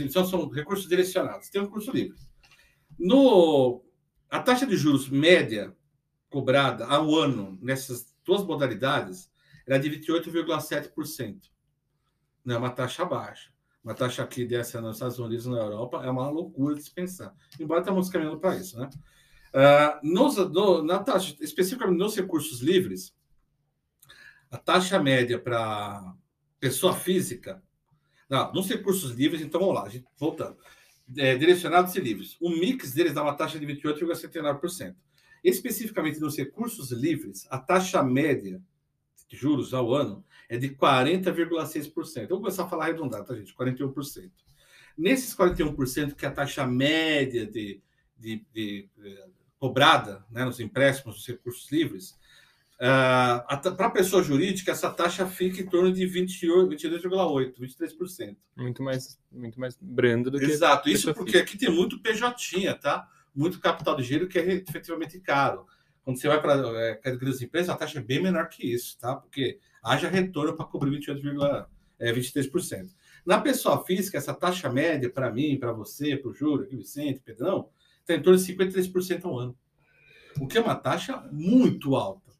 Então, 0.01 0.27
são 0.27 0.49
recursos 0.49 0.89
direcionados. 0.89 1.49
Tem 1.49 1.61
um 1.61 1.65
recurso 1.65 1.91
livre. 1.91 2.17
No, 2.99 3.83
a 4.29 4.41
taxa 4.41 4.67
de 4.67 4.77
juros 4.77 5.09
média 5.09 5.75
cobrada 6.29 6.87
ao 6.87 7.15
ano 7.15 7.59
nessas 7.63 8.15
duas 8.25 8.45
modalidades 8.45 9.30
era 9.71 9.79
de 9.79 9.89
28,7%. 9.89 11.49
Não 12.45 12.57
é 12.57 12.59
uma 12.59 12.71
taxa 12.71 13.05
baixa. 13.05 13.51
Uma 13.85 13.95
taxa 13.95 14.23
aqui 14.23 14.45
dessa 14.45 14.81
nos 14.81 14.97
Estados 14.97 15.19
Unidos 15.19 15.47
na 15.47 15.59
Europa 15.59 16.03
é 16.05 16.11
uma 16.11 16.29
loucura 16.29 16.75
de 16.75 16.83
se 16.83 16.91
pensar. 16.91 17.35
Embora 17.59 17.81
estamos 17.81 18.09
caminhando 18.09 18.41
para 18.41 18.57
isso, 18.57 18.79
né? 18.79 18.91
Uh, 19.55 20.13
nos, 20.13 20.35
do, 20.35 20.83
na 20.83 20.99
taxa, 20.99 21.37
especificamente 21.41 21.99
nos 21.99 22.17
recursos 22.17 22.61
livres, 22.61 23.15
a 24.51 24.59
taxa 24.59 24.99
média 24.99 25.39
para 25.39 26.15
pessoa 26.59 26.95
física, 26.95 27.63
não, 28.29 28.53
nos 28.53 28.69
recursos 28.69 29.13
livres, 29.13 29.41
então 29.41 29.61
vamos 29.61 29.75
lá, 29.75 29.89
gente, 29.89 30.07
voltando. 30.19 30.59
É, 31.17 31.37
direcionados 31.37 31.95
e 31.97 32.01
livres. 32.01 32.37
O 32.41 32.51
mix 32.51 32.93
deles 32.93 33.15
dá 33.15 33.23
uma 33.23 33.35
taxa 33.35 33.59
de 33.59 33.67
28,79%. 33.67 34.95
Especificamente 35.43 36.21
nos 36.21 36.37
recursos 36.37 36.93
livres, 36.93 37.47
a 37.51 37.59
taxa 37.59 38.03
média 38.03 38.63
de 39.31 39.37
juros 39.37 39.73
ao 39.73 39.95
ano 39.95 40.25
é 40.49 40.59
de 40.59 40.69
40,6%. 40.71 42.23
Eu 42.23 42.29
vou 42.29 42.39
começar 42.41 42.65
a 42.65 42.69
falar 42.69 42.87
arredondado, 42.87 43.25
tá, 43.25 43.35
gente? 43.37 43.55
41%. 43.55 44.29
Nesses 44.99 45.35
41%, 45.35 46.15
que 46.15 46.27
é 46.27 46.29
a 46.29 46.33
taxa 46.33 46.67
média 46.67 47.47
de, 47.47 47.81
de, 48.19 48.45
de, 48.53 48.89
de 48.99 49.09
eh, 49.13 49.29
cobrada 49.57 50.27
né, 50.31 50.45
nos 50.45 50.59
empréstimos 50.59 51.15
dos 51.15 51.27
recursos 51.27 51.71
livres, 51.71 52.19
uh, 52.81 53.73
para 53.77 53.87
a 53.87 53.91
pessoa 53.91 54.23
jurídica, 54.23 54.73
essa 54.73 54.91
taxa 54.91 55.25
fica 55.27 55.63
em 55.63 55.67
torno 55.67 55.93
de 55.93 56.05
22,8%, 56.05 57.55
23%. 57.61 58.37
Muito 58.57 58.83
mais, 58.83 59.19
muito 59.31 59.61
mais 59.61 59.79
brando 59.81 60.31
do 60.31 60.39
que. 60.41 60.45
Exato, 60.45 60.89
isso 60.91 61.15
porque 61.15 61.39
aqui 61.39 61.57
tem 61.57 61.71
muito 61.71 62.01
PJ, 62.01 62.75
tá? 62.81 63.09
Muito 63.33 63.61
capital 63.61 63.97
de 63.97 64.03
giro 64.03 64.27
que 64.27 64.41
é 64.41 64.55
efetivamente 64.55 65.21
caro. 65.21 65.67
Quando 66.05 66.19
você 66.19 66.29
vai 66.29 66.41
para 66.41 66.55
é, 66.81 66.95
categorias 66.95 67.43
empresas, 67.43 67.69
a 67.69 67.77
taxa 67.77 67.99
é 67.99 68.03
bem 68.03 68.23
menor 68.23 68.49
que 68.49 68.67
isso, 68.67 68.99
tá? 68.99 69.17
Porque 69.17 69.59
haja 69.83 70.09
retorno 70.09 70.57
para 70.57 70.67
cobrir 70.67 70.99
28,23%. 70.99 71.67
É, 71.99 72.13
23%. 72.13 72.91
Na 73.27 73.41
pessoa 73.41 73.85
física, 73.85 74.17
essa 74.17 74.33
taxa 74.33 74.71
média, 74.71 75.11
para 75.11 75.31
mim, 75.31 75.59
para 75.59 75.73
você, 75.73 76.17
para 76.17 76.31
o 76.31 76.35
Júlio, 76.35 76.65
aqui, 76.65 76.77
Vicente, 76.77 77.21
Pedrão, 77.21 77.69
está 78.01 78.15
em 78.15 78.23
torno 78.23 78.39
de 78.39 78.53
53% 78.53 79.25
ao 79.25 79.39
ano. 79.39 79.57
O 80.41 80.47
que 80.47 80.57
é 80.57 80.61
uma 80.61 80.75
taxa 80.75 81.29
muito 81.31 81.95
alta. 81.95 82.33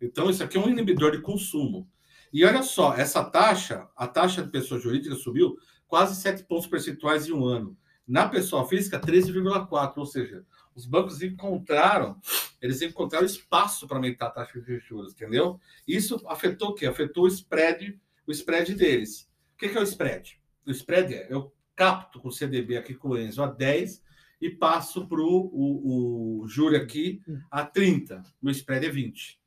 Então, 0.00 0.30
isso 0.30 0.42
aqui 0.42 0.56
é 0.56 0.60
um 0.60 0.68
inibidor 0.68 1.12
de 1.12 1.20
consumo. 1.20 1.88
E 2.32 2.44
olha 2.44 2.62
só, 2.62 2.94
essa 2.94 3.22
taxa, 3.22 3.88
a 3.96 4.06
taxa 4.06 4.42
de 4.42 4.50
pessoa 4.50 4.80
jurídica 4.80 5.14
subiu 5.14 5.56
quase 5.86 6.20
7 6.20 6.44
pontos 6.44 6.66
percentuais 6.66 7.26
em 7.26 7.32
um 7.32 7.44
ano. 7.44 7.76
Na 8.06 8.28
pessoa 8.28 8.66
física, 8.66 8.98
13,4, 8.98 9.92
ou 9.96 10.06
seja, 10.06 10.44
os 10.74 10.86
bancos 10.86 11.22
encontraram, 11.22 12.18
eles 12.60 12.80
encontraram 12.82 13.26
espaço 13.26 13.86
para 13.86 13.96
aumentar 13.96 14.26
a 14.26 14.30
taxa 14.30 14.60
de 14.60 14.78
juros, 14.78 15.12
entendeu? 15.12 15.60
Isso 15.86 16.22
afetou 16.28 16.70
o 16.70 16.74
quê? 16.74 16.86
Afetou 16.86 17.24
o 17.24 17.28
spread, 17.28 17.98
o 18.26 18.32
spread 18.32 18.74
deles. 18.74 19.28
O 19.54 19.58
que 19.58 19.66
é 19.66 19.80
o 19.80 19.84
spread? 19.84 20.40
O 20.66 20.70
spread 20.70 21.14
é, 21.14 21.26
eu 21.30 21.52
capto 21.74 22.20
com 22.20 22.28
o 22.28 22.32
CDB 22.32 22.76
aqui 22.76 22.94
com 22.94 23.10
o 23.10 23.18
Enzo 23.18 23.42
a 23.42 23.46
10 23.46 24.02
e 24.40 24.50
passo 24.50 25.06
para 25.06 25.20
o, 25.20 26.42
o 26.42 26.48
juro 26.48 26.76
aqui 26.76 27.22
a 27.50 27.64
30. 27.64 28.22
Meu 28.40 28.52
spread 28.52 28.86
é 28.86 28.90
20, 28.90 29.40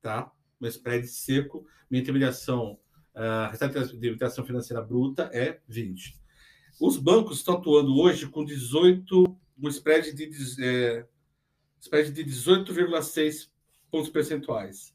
tá? 0.00 0.30
Meu 0.60 0.68
spread 0.70 1.06
seco, 1.06 1.66
minha 1.90 2.02
intermediação, 2.02 2.78
a 3.14 3.50
uh, 3.52 3.86
de 3.88 3.96
intermediação 3.96 4.44
financeira 4.44 4.82
bruta 4.82 5.30
é 5.32 5.60
20. 5.68 6.16
Os 6.80 6.96
bancos 6.96 7.38
estão 7.38 7.54
atuando 7.54 7.96
hoje 7.98 8.26
com 8.28 8.44
18 8.44 9.36
um 9.62 9.68
spread 9.68 10.12
de, 10.12 10.30
é, 10.64 11.06
spread 11.80 12.10
de 12.10 12.24
18,6 12.24 13.48
pontos 13.90 14.10
percentuais. 14.10 14.92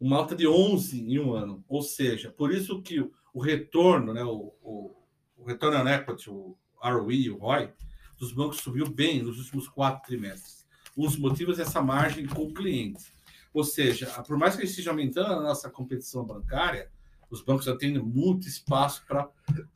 Uma 0.00 0.16
alta 0.16 0.34
de 0.34 0.48
11 0.48 1.00
em 1.00 1.18
um 1.20 1.32
ano. 1.32 1.64
Ou 1.68 1.82
seja, 1.82 2.30
por 2.30 2.52
isso 2.52 2.82
que 2.82 3.00
o 3.32 3.40
retorno, 3.40 4.12
né, 4.12 4.24
o, 4.24 4.52
o, 4.62 4.96
o 5.36 5.44
retorno 5.44 5.78
on 5.78 5.88
equity, 5.88 6.28
o 6.28 6.56
ROE, 6.76 7.30
o 7.30 7.36
ROI, 7.36 7.72
dos 8.18 8.32
bancos 8.32 8.58
subiu 8.58 8.88
bem 8.88 9.22
nos 9.22 9.38
últimos 9.38 9.68
quatro 9.68 10.02
trimestres. 10.06 10.66
Um 10.96 11.04
dos 11.04 11.16
motivos 11.16 11.58
é 11.58 11.62
essa 11.62 11.80
margem 11.80 12.26
com 12.26 12.42
o 12.42 12.52
cliente. 12.52 13.12
Ou 13.52 13.64
seja, 13.64 14.06
por 14.24 14.36
mais 14.36 14.56
que 14.56 14.64
esteja 14.64 14.90
aumentando 14.90 15.32
a 15.32 15.40
nossa 15.40 15.70
competição 15.70 16.24
bancária, 16.24 16.90
os 17.30 17.42
bancos 17.42 17.66
já 17.66 17.76
têm 17.76 17.96
muito 17.98 18.48
espaço 18.48 19.04
para 19.06 19.28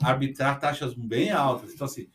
arbitrar 0.02 0.58
taxas 0.58 0.94
bem 0.94 1.30
altas. 1.30 1.72
Então, 1.72 1.86
assim, 1.86 2.08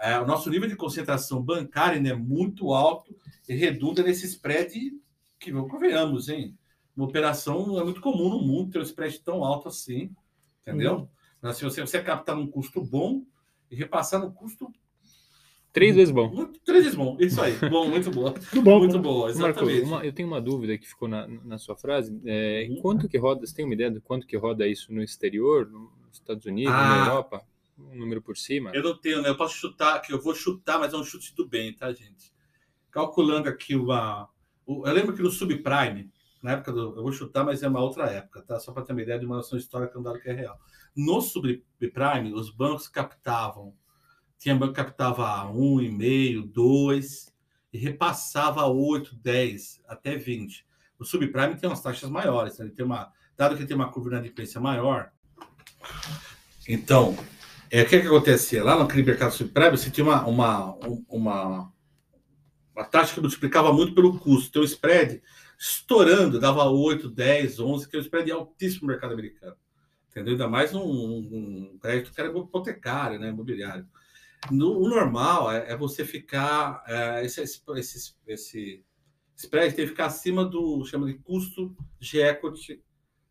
é, 0.00 0.18
o 0.18 0.26
nosso 0.26 0.48
nível 0.50 0.68
de 0.68 0.76
concentração 0.76 1.42
bancária 1.42 1.96
é 1.98 2.14
muito 2.14 2.72
alto 2.72 3.14
e 3.48 3.54
redunda 3.54 4.02
nesse 4.02 4.26
spread 4.26 4.92
que, 5.38 5.52
convenhamos, 5.52 6.28
hein? 6.28 6.56
Uma 6.96 7.06
operação 7.06 7.78
é 7.78 7.84
muito 7.84 8.00
comum 8.00 8.28
no 8.28 8.40
mundo 8.40 8.72
ter 8.72 8.78
um 8.78 8.82
spread 8.82 9.20
tão 9.20 9.44
alto 9.44 9.68
assim, 9.68 10.10
entendeu? 10.62 11.08
Uhum. 11.42 11.52
Se 11.52 11.64
você, 11.64 11.80
você 11.80 12.02
captar 12.02 12.36
num 12.36 12.46
custo 12.46 12.82
bom 12.82 13.24
e 13.70 13.76
repassar 13.76 14.20
no 14.20 14.32
custo 14.32 14.70
Três 15.72 15.94
vezes 15.94 16.12
bom. 16.12 16.28
Muito, 16.28 16.58
três 16.64 16.82
vezes 16.82 16.98
bom. 16.98 17.16
Isso 17.20 17.40
aí. 17.40 17.56
Bom, 17.70 17.88
muito 17.88 18.10
boa. 18.10 18.34
muito 18.52 18.62
bom. 18.62 18.78
Muito 18.80 18.98
boa, 18.98 19.30
exatamente. 19.30 19.82
Marco, 19.82 19.86
uma, 19.86 20.04
eu 20.04 20.12
tenho 20.12 20.26
uma 20.26 20.40
dúvida 20.40 20.76
que 20.76 20.88
ficou 20.88 21.06
na, 21.06 21.28
na 21.44 21.58
sua 21.58 21.76
frase. 21.76 22.20
É, 22.24 22.66
uhum. 22.68 22.82
Quanto 22.82 23.08
que 23.08 23.16
roda, 23.16 23.46
você 23.46 23.54
tem 23.54 23.64
uma 23.64 23.74
ideia 23.74 23.90
de 23.90 24.00
quanto 24.00 24.26
que 24.26 24.36
roda 24.36 24.66
isso 24.66 24.92
no 24.92 25.00
exterior, 25.00 25.70
nos 25.70 25.90
Estados 26.14 26.44
Unidos, 26.44 26.72
ah, 26.74 26.88
na 26.88 27.06
Europa? 27.06 27.42
Um 27.90 27.96
número 27.96 28.22
por 28.22 28.36
cima? 28.36 28.70
Eu 28.74 28.82
não 28.82 28.96
tenho, 28.96 29.22
né? 29.22 29.28
Eu 29.28 29.36
posso 29.36 29.54
chutar, 29.54 30.00
que 30.00 30.12
eu 30.12 30.20
vou 30.20 30.34
chutar, 30.34 30.78
mas 30.78 30.92
é 30.92 30.96
um 30.96 31.04
chute 31.04 31.34
do 31.34 31.46
bem, 31.48 31.74
tá, 31.74 31.92
gente? 31.92 32.32
Calculando 32.90 33.48
aqui 33.48 33.74
uma. 33.76 34.28
Eu 34.66 34.92
lembro 34.92 35.14
que 35.14 35.22
no 35.22 35.30
subprime, 35.30 36.10
na 36.42 36.52
época 36.52 36.72
do. 36.72 36.96
Eu 36.96 37.02
vou 37.02 37.12
chutar, 37.12 37.44
mas 37.44 37.62
é 37.62 37.68
uma 37.68 37.80
outra 37.80 38.06
época, 38.06 38.42
tá? 38.42 38.58
Só 38.58 38.72
para 38.72 38.82
ter 38.82 38.92
uma 38.92 39.02
ideia 39.02 39.18
de 39.18 39.26
uma 39.26 39.36
noção 39.36 39.58
histórica, 39.58 39.98
um 39.98 40.02
dado 40.02 40.20
que 40.20 40.28
é 40.28 40.32
real. 40.32 40.58
No 40.96 41.20
subprime, 41.20 42.32
os 42.34 42.50
bancos 42.50 42.88
captavam. 42.88 43.74
Tinha 44.38 44.54
banco 44.54 44.72
que 44.72 44.82
captava 44.82 45.52
1,5, 45.52 46.50
2 46.50 47.34
e 47.72 47.78
repassava 47.78 48.66
8, 48.66 49.14
10, 49.16 49.82
até 49.86 50.16
20. 50.16 50.66
O 50.98 51.04
subprime 51.04 51.56
tem 51.56 51.68
umas 51.68 51.82
taxas 51.82 52.10
maiores, 52.10 52.58
né? 52.58 52.66
ele 52.66 52.74
tem 52.74 52.84
uma, 52.84 53.12
dado 53.36 53.56
que 53.56 53.64
tem 53.64 53.76
uma 53.76 53.90
curva 53.90 54.10
de 54.10 54.16
inadimplência 54.16 54.60
maior. 54.60 55.12
Então, 56.68 57.16
é, 57.70 57.82
o 57.82 57.86
que, 57.86 58.00
que 58.00 58.06
acontecia? 58.06 58.64
Lá 58.64 58.76
naquele 58.76 59.04
mercado 59.04 59.32
subprime, 59.32 59.76
você 59.76 59.90
tinha 59.90 60.04
uma, 60.04 60.26
uma, 60.26 60.74
uma, 61.08 61.72
uma 62.74 62.84
taxa 62.84 63.14
que 63.14 63.20
multiplicava 63.20 63.72
muito 63.72 63.94
pelo 63.94 64.18
custo. 64.18 64.48
Então, 64.48 64.62
o 64.62 64.64
spread 64.64 65.22
estourando, 65.58 66.40
dava 66.40 66.64
8, 66.64 67.08
10, 67.08 67.60
11, 67.60 67.88
que 67.88 67.96
é 67.96 67.98
um 67.98 68.02
spread 68.02 68.32
altíssimo 68.32 68.82
no 68.82 68.88
mercado 68.88 69.12
americano. 69.12 69.56
Entendeu? 70.08 70.32
Ainda 70.32 70.48
mais 70.48 70.72
num, 70.72 70.82
um 70.82 71.78
crédito 71.80 72.12
que 72.12 72.20
era 72.20 72.30
hipotecário, 72.30 73.20
né, 73.20 73.28
imobiliário. 73.28 73.86
No, 74.50 74.80
o 74.80 74.88
normal 74.88 75.52
é, 75.52 75.70
é 75.70 75.76
você 75.76 76.04
ficar. 76.04 76.82
É, 76.88 77.24
esse, 77.24 77.40
esse, 77.42 78.14
esse 78.26 78.84
spread 79.36 79.74
tem 79.74 79.84
que 79.84 79.90
ficar 79.90 80.06
acima 80.06 80.44
do 80.44 80.84
chama 80.84 81.06
de 81.06 81.14
custo 81.14 81.76
de 82.00 82.20
equity 82.20 82.82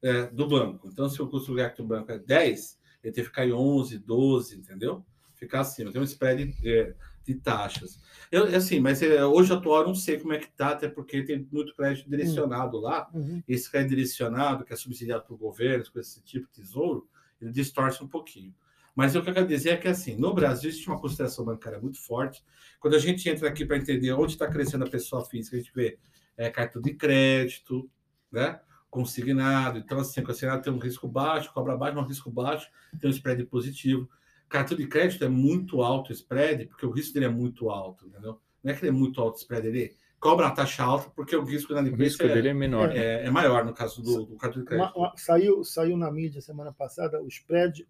é, 0.01 0.27
do 0.27 0.47
banco. 0.47 0.87
Então, 0.87 1.09
se 1.09 1.21
o 1.21 1.27
custo 1.27 1.53
de 1.53 1.61
equity 1.61 1.81
do 1.81 1.87
banco 1.87 2.11
é 2.11 2.19
10, 2.19 2.78
ele 3.03 3.13
tem 3.13 3.23
que 3.23 3.29
ficar 3.29 3.45
em 3.45 3.53
11, 3.53 3.99
12, 3.99 4.57
entendeu? 4.57 5.05
Ficar 5.35 5.61
acima. 5.61 5.91
Tem 5.91 6.01
um 6.01 6.05
spread 6.05 6.55
é, 6.65 6.93
de 7.25 7.35
taxas. 7.35 7.99
Eu, 8.31 8.43
assim, 8.55 8.79
mas 8.79 9.01
é, 9.01 9.25
hoje 9.25 9.53
atual 9.53 9.81
eu 9.81 9.87
não 9.87 9.95
sei 9.95 10.19
como 10.19 10.33
é 10.33 10.39
que 10.39 10.47
está, 10.47 10.69
até 10.69 10.87
porque 10.87 11.23
tem 11.23 11.47
muito 11.51 11.73
crédito 11.75 12.09
direcionado 12.09 12.77
uhum. 12.77 12.83
lá. 12.83 13.09
Uhum. 13.13 13.41
Esse 13.47 13.71
crédito 13.71 13.89
direcionado, 13.91 14.65
que 14.65 14.73
é 14.73 14.75
subsidiado 14.75 15.23
por 15.25 15.37
governos, 15.37 15.89
com 15.89 15.99
esse 15.99 16.21
tipo 16.23 16.47
de 16.47 16.61
tesouro, 16.61 17.07
ele 17.41 17.51
distorce 17.51 18.03
um 18.03 18.07
pouquinho. 18.07 18.53
Mas 18.95 19.15
o 19.15 19.21
que 19.21 19.29
eu 19.29 19.33
quero 19.33 19.47
dizer 19.47 19.69
é 19.69 19.77
que, 19.77 19.87
assim, 19.87 20.17
no 20.17 20.33
Brasil 20.33 20.69
existe 20.69 20.87
uma 20.89 20.99
consideração 20.99 21.45
bancária 21.45 21.79
muito 21.79 21.99
forte. 22.01 22.43
Quando 22.81 22.95
a 22.95 22.99
gente 22.99 23.29
entra 23.29 23.47
aqui 23.47 23.65
para 23.65 23.77
entender 23.77 24.11
onde 24.11 24.33
está 24.33 24.45
crescendo 24.45 24.83
a 24.83 24.89
pessoa 24.89 25.23
física, 25.23 25.55
a 25.55 25.59
gente 25.59 25.71
vê 25.73 25.97
é, 26.35 26.49
cartão 26.49 26.81
de 26.81 26.93
crédito, 26.93 27.89
né? 28.29 28.59
Consignado. 28.89 29.77
Então, 29.77 29.99
assim, 29.99 30.23
consignado 30.23 30.61
tem 30.61 30.73
um 30.73 30.79
risco 30.79 31.07
baixo, 31.07 31.53
cobra 31.53 31.77
baixo, 31.77 31.97
um 31.97 32.03
risco 32.03 32.31
baixo, 32.31 32.69
tem 32.99 33.09
um 33.09 33.13
spread 33.13 33.43
positivo. 33.45 34.09
Cartão 34.47 34.75
de 34.75 34.87
crédito 34.87 35.23
é 35.23 35.29
muito 35.29 35.81
alto 35.81 36.09
o 36.09 36.13
spread, 36.13 36.65
porque 36.65 36.85
o 36.85 36.91
risco 36.91 37.13
dele 37.13 37.27
é 37.27 37.29
muito 37.29 37.69
alto, 37.69 38.07
entendeu? 38.07 38.39
Não 38.63 38.71
é 38.71 38.75
que 38.75 38.81
ele 38.81 38.89
é 38.89 38.99
muito 38.99 39.21
alto 39.21 39.35
o 39.35 39.39
spread, 39.39 39.67
ele 39.67 39.95
cobra 40.19 40.47
uma 40.47 40.55
taxa 40.55 40.83
alta, 40.83 41.09
porque 41.11 41.35
o 41.35 41.43
risco 41.43 41.73
da 41.73 41.81
O 41.81 41.95
risco 41.95 42.23
é, 42.23 42.33
dele 42.33 42.49
é 42.49 42.53
menor. 42.53 42.91
É, 42.91 43.25
é, 43.25 43.29
maior 43.29 43.63
no 43.63 43.73
caso 43.73 44.01
do, 44.01 44.25
do 44.25 44.35
cartão 44.35 44.61
de 44.61 44.67
crédito. 44.67 44.97
Uma, 44.97 45.07
uma, 45.07 45.17
saiu, 45.17 45.63
saiu 45.63 45.95
na 45.95 46.11
mídia 46.11 46.41
semana 46.41 46.73
passada 46.73 47.21
o 47.21 47.27
spread, 47.27 47.87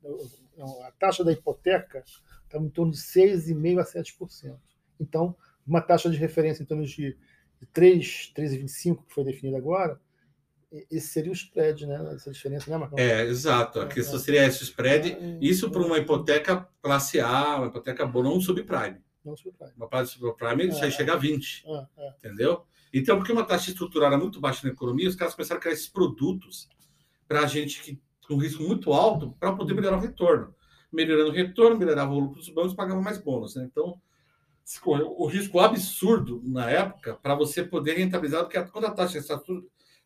a 0.85 0.91
taxa 0.99 1.23
da 1.23 1.31
hipoteca 1.31 2.03
estava 2.43 2.63
em 2.63 2.69
torno 2.69 2.91
de 2.91 2.99
6,5% 2.99 3.79
a 3.79 3.85
7%. 3.85 4.57
Então, 4.99 5.35
uma 5.65 5.81
taxa 5.81 6.09
de 6.09 6.17
referência 6.17 6.61
em 6.61 6.65
torno 6.65 6.85
de 6.85 7.17
3, 7.73 8.33
3,25, 8.35 9.05
que 9.05 9.13
foi 9.13 9.23
definida 9.23 9.57
agora, 9.57 9.99
esse 10.71 11.07
seria 11.07 11.31
o 11.31 11.33
spread, 11.35 11.85
né? 11.87 12.13
Essa 12.13 12.31
diferença, 12.31 12.69
né, 12.69 12.77
Marcão? 12.77 12.99
É, 12.99 13.25
exato. 13.25 13.79
A 13.79 13.85
é, 13.85 13.87
questão 13.87 14.17
é. 14.17 14.19
seria 14.19 14.45
esse 14.45 14.63
spread. 14.63 15.13
Ah, 15.13 15.37
isso 15.41 15.71
para 15.71 15.81
uma 15.81 15.97
hipoteca 15.97 16.67
classe 16.81 17.19
A, 17.19 17.57
uma 17.57 17.67
hipoteca 17.67 18.05
não 18.05 18.39
subprime. 18.39 19.01
Não 19.25 19.35
subprime. 19.35 19.73
Uma 19.75 19.87
parte 19.87 20.11
subprime 20.11 20.67
é, 20.67 20.71
já 20.71 20.91
chega 20.91 21.13
a 21.13 21.17
20. 21.17 21.63
É, 21.65 21.87
é. 21.97 22.09
Entendeu? 22.17 22.65
Então, 22.93 23.17
porque 23.17 23.31
uma 23.31 23.43
taxa 23.43 23.71
estruturada 23.71 24.17
muito 24.17 24.39
baixa 24.39 24.65
na 24.65 24.73
economia, 24.73 25.09
os 25.09 25.15
caras 25.15 25.33
começaram 25.33 25.59
a 25.59 25.61
criar 25.61 25.73
esses 25.73 25.87
produtos 25.87 26.67
para 27.27 27.41
a 27.41 27.47
gente 27.47 27.81
que 27.81 28.01
com 28.27 28.37
risco 28.37 28.61
muito 28.61 28.93
alto 28.93 29.35
para 29.39 29.53
poder 29.53 29.73
melhorar 29.73 29.97
o 29.97 30.01
retorno. 30.01 30.53
Melhorando 30.91 31.31
o 31.31 31.33
retorno, 31.33 31.77
melhorava 31.77 32.11
o 32.11 32.19
lucro 32.19 32.39
dos 32.39 32.49
bancos, 32.49 32.75
pagava 32.75 33.01
mais 33.01 33.17
bônus. 33.17 33.55
Né? 33.55 33.67
Então, 33.69 33.99
o 34.85 35.25
risco 35.25 35.59
absurdo 35.59 36.41
na 36.45 36.69
época 36.69 37.15
para 37.15 37.33
você 37.33 37.63
poder 37.63 37.97
rentabilizar, 37.97 38.43
porque 38.43 38.61
quando 38.65 38.85
a 38.85 38.91
taxa 38.91 39.17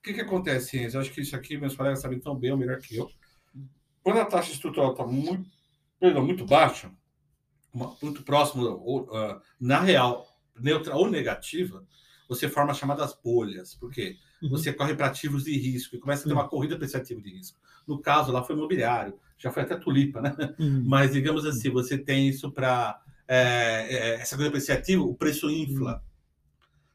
que, 0.04 0.14
que 0.14 0.22
acontece, 0.22 0.78
Enzo? 0.78 0.98
Eu 0.98 1.02
acho 1.02 1.12
que 1.12 1.22
isso 1.22 1.36
aqui 1.36 1.58
meus 1.58 1.76
colegas 1.76 2.02
sabem 2.02 2.20
tão 2.20 2.36
bem 2.36 2.52
ou 2.52 2.58
melhor 2.58 2.78
que 2.80 2.98
eu. 2.98 3.10
Quando 4.04 4.20
a 4.20 4.26
taxa 4.26 4.52
estrutural 4.52 4.92
está 4.92 5.06
muito, 5.06 5.50
perdão, 5.98 6.26
muito 6.26 6.46
baixa, 6.46 6.92
muito 8.02 8.22
próximo, 8.24 8.66
ou, 8.66 9.04
uh, 9.04 9.42
na 9.60 9.80
real, 9.80 10.28
neutra 10.60 10.96
ou 10.96 11.10
negativa, 11.10 11.86
você 12.28 12.50
forma 12.50 12.72
as 12.72 12.78
chamadas 12.78 13.18
bolhas. 13.24 13.74
Por 13.76 13.90
quê? 13.90 14.18
Uhum. 14.42 14.50
Você 14.50 14.74
corre 14.74 14.94
para 14.94 15.08
ativos 15.08 15.46
de 15.46 15.58
risco 15.58 15.96
e 15.96 16.00
começa 16.00 16.24
a 16.24 16.28
ter 16.28 16.34
uma 16.34 16.44
uhum. 16.44 16.50
corrida 16.50 16.76
para 16.76 16.86
esse 16.86 16.98
ativo 16.98 17.22
de 17.22 17.32
risco. 17.32 17.58
No 17.88 18.02
caso, 18.02 18.32
lá 18.32 18.44
foi 18.44 18.56
imobiliário, 18.56 19.18
já 19.38 19.52
foi 19.52 19.64
até 19.64 19.78
tulipa, 19.78 20.22
né? 20.22 20.36
Uhum. 20.60 20.84
Mas, 20.86 21.14
digamos 21.14 21.46
assim, 21.46 21.70
você 21.70 21.98
tem 21.98 22.28
isso 22.28 22.52
para 22.52 23.02
é, 23.26 23.88
é, 23.90 24.14
essa 24.16 24.36
coisa 24.36 24.50
apreciativa, 24.50 25.02
o 25.02 25.16
preço 25.16 25.50
infla. 25.50 26.04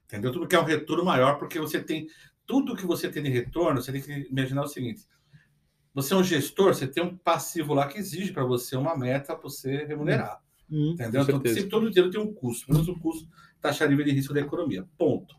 Entendeu? 0.05 0.33
Tudo 0.33 0.47
que 0.47 0.57
é 0.57 0.61
um 0.61 0.65
retorno 0.65 1.05
maior, 1.05 1.39
porque 1.39 1.59
você 1.59 1.83
tem. 1.83 2.07
Tudo 2.49 2.75
que 2.75 2.85
você 2.85 3.09
tem 3.09 3.23
de 3.23 3.29
retorno, 3.29 3.81
você 3.81 3.93
tem 3.93 4.03
que 4.03 4.27
imaginar 4.29 4.63
o 4.63 4.69
seguinte: 4.69 5.03
você 5.95 6.15
é 6.15 6.17
um 6.17 6.25
gestor, 6.25 6.75
você 6.75 6.89
tem 6.89 7.05
um 7.05 7.17
passivo 7.17 7.75
lá 7.75 7.87
que 7.87 7.99
exige 7.99 8.33
para 8.33 8.45
você 8.45 8.77
uma 8.77 8.99
meta 8.99 9.37
para 9.37 9.43
você 9.43 9.85
remunerar. 9.85 10.43
Hum, 10.69 10.93
entendeu? 10.95 11.23
Então, 11.23 11.41
sempre 11.45 11.69
todo 11.69 11.91
dinheiro 11.91 12.11
tem 12.11 12.21
um 12.21 12.35
custo, 12.35 12.73
menos 12.73 12.89
o 12.89 12.99
custo 12.99 13.29
taxa 13.61 13.85
livre 13.85 14.05
de 14.05 14.13
risco 14.13 14.35
da 14.35 14.41
economia. 14.41 14.87
Ponto. 14.97 15.37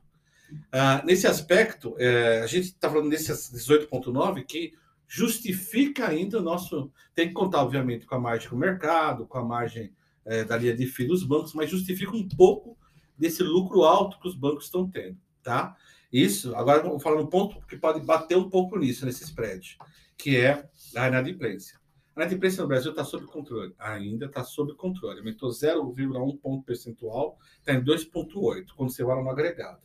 Ah, 0.72 1.04
nesse 1.06 1.28
aspecto, 1.28 1.96
é, 1.98 2.42
a 2.42 2.48
gente 2.48 2.66
está 2.66 2.90
falando 2.90 3.10
nesse 3.10 3.32
18,9 3.32 4.46
que 4.46 4.74
justifica 5.08 6.08
ainda 6.08 6.40
o 6.40 6.42
nosso. 6.42 6.92
Tem 7.16 7.28
que 7.28 7.34
contar, 7.34 7.64
obviamente, 7.64 8.06
com 8.06 8.16
a 8.16 8.20
margem 8.20 8.50
do 8.50 8.58
mercado, 8.58 9.26
com 9.26 9.38
a 9.38 9.44
margem 9.44 9.94
é, 10.26 10.44
da 10.44 10.58
linha 10.58 10.76
de 10.76 10.86
FII 10.86 11.08
dos 11.08 11.24
bancos, 11.24 11.54
mas 11.54 11.70
justifica 11.70 12.16
um 12.16 12.28
pouco 12.28 12.78
desse 13.18 13.44
lucro 13.44 13.84
alto 13.84 14.20
que 14.20 14.28
os 14.28 14.36
bancos 14.36 14.66
estão 14.66 14.90
tendo, 14.90 15.18
tá? 15.44 15.76
Isso, 16.12 16.56
agora 16.56 16.82
vou 16.82 17.00
falar 17.00 17.22
um 17.22 17.28
ponto 17.28 17.62
que 17.68 17.78
pode 17.78 18.00
bater 18.02 18.36
um 18.36 18.50
pouco 18.50 18.78
nisso, 18.78 19.06
nesse 19.06 19.24
spread, 19.24 19.78
que 20.18 20.38
é 20.38 20.68
a 20.96 21.08
inadimplência. 21.08 21.80
A 22.16 22.22
inadimplência 22.22 22.62
no 22.62 22.68
Brasil 22.68 22.92
está 22.92 23.06
sob 23.06 23.26
controle, 23.28 23.74
ainda 23.78 24.26
está 24.26 24.44
sob 24.44 24.74
controle, 24.76 25.20
aumentou 25.20 25.50
0,1 25.50 26.40
ponto 26.40 26.64
percentual, 26.66 27.38
está 27.60 27.74
em 27.74 27.84
2,8, 27.84 28.68
quando 28.76 28.90
você 28.90 29.04
olha 29.04 29.22
no 29.22 29.30
agregado. 29.30 29.80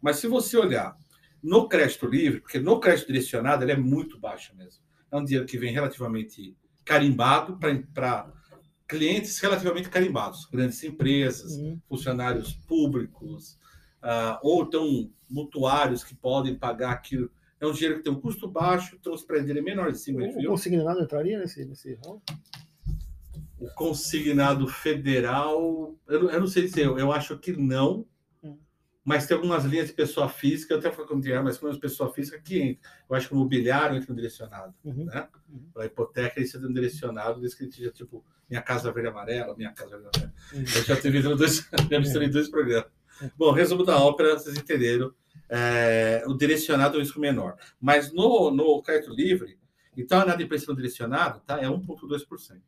Mas 0.00 0.16
se 0.16 0.26
você 0.26 0.56
olhar 0.56 0.96
no 1.42 1.68
crédito 1.68 2.06
livre, 2.06 2.40
porque 2.40 2.60
no 2.60 2.78
crédito 2.78 3.06
direcionado 3.06 3.64
ele 3.64 3.72
é 3.72 3.76
muito 3.76 4.20
baixo 4.20 4.54
mesmo, 4.54 4.82
é 5.10 5.16
um 5.16 5.24
dinheiro 5.24 5.46
que 5.46 5.58
vem 5.58 5.72
relativamente 5.72 6.56
carimbado 6.84 7.58
para 7.58 8.30
clientes 8.90 9.38
relativamente 9.38 9.88
carimbados, 9.88 10.46
grandes 10.46 10.82
empresas, 10.82 11.52
uhum. 11.52 11.80
funcionários 11.88 12.54
públicos, 12.54 13.56
uh, 14.02 14.38
ou 14.42 14.64
então 14.64 15.10
mutuários 15.28 16.04
que 16.04 16.14
podem 16.14 16.54
pagar 16.54 16.92
aquilo. 16.92 17.30
É 17.60 17.66
um 17.66 17.72
dinheiro 17.72 17.98
que 17.98 18.04
tem 18.04 18.12
um 18.12 18.20
custo 18.20 18.48
baixo, 18.48 18.96
então 18.98 19.12
o 19.12 19.16
spread 19.16 19.46
dele 19.46 19.58
é 19.58 19.62
menor 19.62 19.92
de 19.92 19.98
5 19.98 20.18
O 20.18 20.44
consignado 20.46 21.00
entraria 21.00 21.38
nesse, 21.38 21.64
nesse 21.64 21.94
rol? 22.04 22.22
O 23.58 23.68
consignado 23.74 24.66
federal, 24.66 25.94
eu, 26.08 26.30
eu 26.30 26.40
não 26.40 26.46
sei 26.46 26.62
dizer, 26.62 26.86
eu, 26.86 26.98
eu 26.98 27.12
acho 27.12 27.38
que 27.38 27.52
não, 27.52 28.06
mas 29.04 29.26
tem 29.26 29.34
algumas 29.34 29.64
linhas 29.64 29.88
de 29.88 29.92
pessoa 29.92 30.28
física, 30.28 30.74
eu 30.74 30.78
até 30.78 30.90
falei 30.90 31.08
como 31.08 31.20
dinheiro, 31.20 31.42
mas 31.42 31.58
como 31.58 31.76
pessoa 31.80 32.12
física 32.12 32.38
que 32.38 32.60
entra. 32.60 32.90
Eu 33.08 33.16
acho 33.16 33.28
que 33.28 33.34
o 33.34 33.36
mobiliário 33.36 33.96
entra 33.96 34.10
no 34.10 34.14
direcionado, 34.14 34.74
uhum. 34.84 35.06
né? 35.06 35.26
Uhum. 35.48 35.70
A 35.76 35.86
hipoteca, 35.86 36.40
é 36.40 36.58
um 36.58 36.72
direcionado, 36.72 37.40
descritivo, 37.40 37.90
tipo, 37.92 38.24
minha 38.48 38.60
casa 38.60 38.92
verde 38.92 39.08
amarela, 39.08 39.56
minha 39.56 39.72
casa 39.72 39.98
verde 39.98 40.10
amarela. 40.14 40.34
Uhum. 40.52 40.60
Eu 40.60 40.84
já 40.84 41.00
tive 41.00 41.22
dois, 41.22 41.68
já 41.90 41.98
misturei 41.98 42.28
dois 42.28 42.48
programas. 42.48 42.90
É. 43.20 43.30
Bom, 43.36 43.52
resumo 43.52 43.84
da 43.84 43.98
ópera, 43.98 44.38
vocês 44.38 44.56
entenderam. 44.56 45.12
É, 45.48 46.22
o 46.26 46.34
direcionado 46.34 46.96
é 46.96 46.98
um 46.98 47.02
risco 47.02 47.20
menor. 47.20 47.56
Mas 47.80 48.12
no, 48.12 48.50
no 48.50 48.82
crédito 48.82 49.12
livre, 49.12 49.58
então 49.96 50.20
a 50.20 50.24
inadimplência 50.24 50.68
no 50.68 50.76
direcionado 50.76 51.40
tá, 51.40 51.58
é 51.60 51.66
1,2%. 51.66 52.60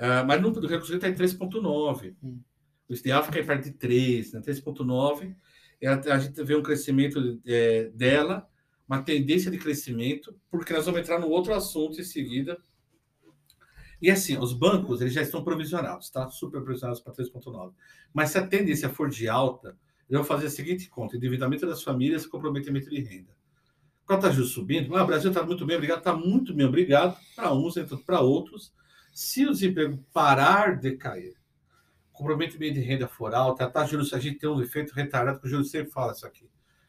Uh, 0.00 0.24
mas 0.26 0.40
no 0.40 0.50
do 0.50 0.66
recurso 0.66 0.94
está 0.94 1.08
em 1.08 1.14
3,9%. 1.14 2.16
Uhum. 2.22 2.40
O 2.88 2.94
ideal 2.94 3.22
fica 3.22 3.38
em 3.38 3.46
perto 3.46 3.64
de 3.64 3.72
3, 3.72 4.32
né? 4.32 4.40
3,9. 4.40 5.36
A, 5.84 6.14
a 6.14 6.18
gente 6.18 6.42
vê 6.42 6.56
um 6.56 6.62
crescimento 6.62 7.40
é, 7.46 7.90
dela, 7.90 8.48
uma 8.88 9.02
tendência 9.02 9.50
de 9.50 9.58
crescimento, 9.58 10.34
porque 10.50 10.72
nós 10.72 10.86
vamos 10.86 11.00
entrar 11.00 11.20
no 11.20 11.28
outro 11.28 11.54
assunto 11.54 12.00
em 12.00 12.04
seguida. 12.04 12.58
E 14.00 14.10
assim, 14.10 14.38
os 14.38 14.52
bancos 14.52 15.00
eles 15.00 15.12
já 15.12 15.22
estão 15.22 15.44
provisionados, 15.44 16.10
tá? 16.10 16.28
Super 16.30 16.62
provisionados 16.62 17.00
para 17.00 17.12
3,9. 17.12 17.72
Mas 18.12 18.30
se 18.30 18.38
a 18.38 18.46
tendência 18.46 18.88
for 18.88 19.10
de 19.10 19.28
alta, 19.28 19.76
eu 20.08 20.18
vou 20.18 20.24
fazer 20.24 20.46
a 20.46 20.50
seguinte 20.50 20.88
conta: 20.88 21.16
endividamento 21.16 21.66
das 21.66 21.82
famílias, 21.82 22.26
comprometimento 22.26 22.88
de 22.88 23.00
renda. 23.00 23.36
Com 24.06 24.14
a 24.14 24.18
taxa 24.18 24.42
de 24.42 24.48
subindo, 24.48 24.96
ah, 24.96 25.04
o 25.04 25.06
Brasil 25.06 25.30
está 25.30 25.44
muito 25.44 25.64
bem, 25.64 25.76
obrigado, 25.76 25.98
está 25.98 26.16
muito 26.16 26.52
bem, 26.52 26.66
obrigado, 26.66 27.16
para 27.36 27.52
uns, 27.52 27.74
para 28.04 28.20
outros. 28.20 28.72
Se 29.12 29.46
o 29.46 29.52
desemprego 29.52 30.04
parar 30.12 30.80
de 30.80 30.96
cair, 30.96 31.34
comprometimento 32.12 32.74
de 32.74 32.80
renda 32.80 33.06
for 33.06 33.34
alta, 33.34 33.64
a 33.64 33.70
taxa 33.70 33.86
de 33.86 33.92
juros, 33.92 34.12
a 34.12 34.18
gente 34.18 34.38
tem 34.38 34.48
um 34.48 34.60
efeito 34.60 34.92
retardado, 34.92 35.40
que 35.40 35.46
o 35.46 35.50
Júlio 35.50 35.64
sempre 35.64 35.92
fala 35.92 36.12
isso 36.12 36.26
aqui. 36.26 36.48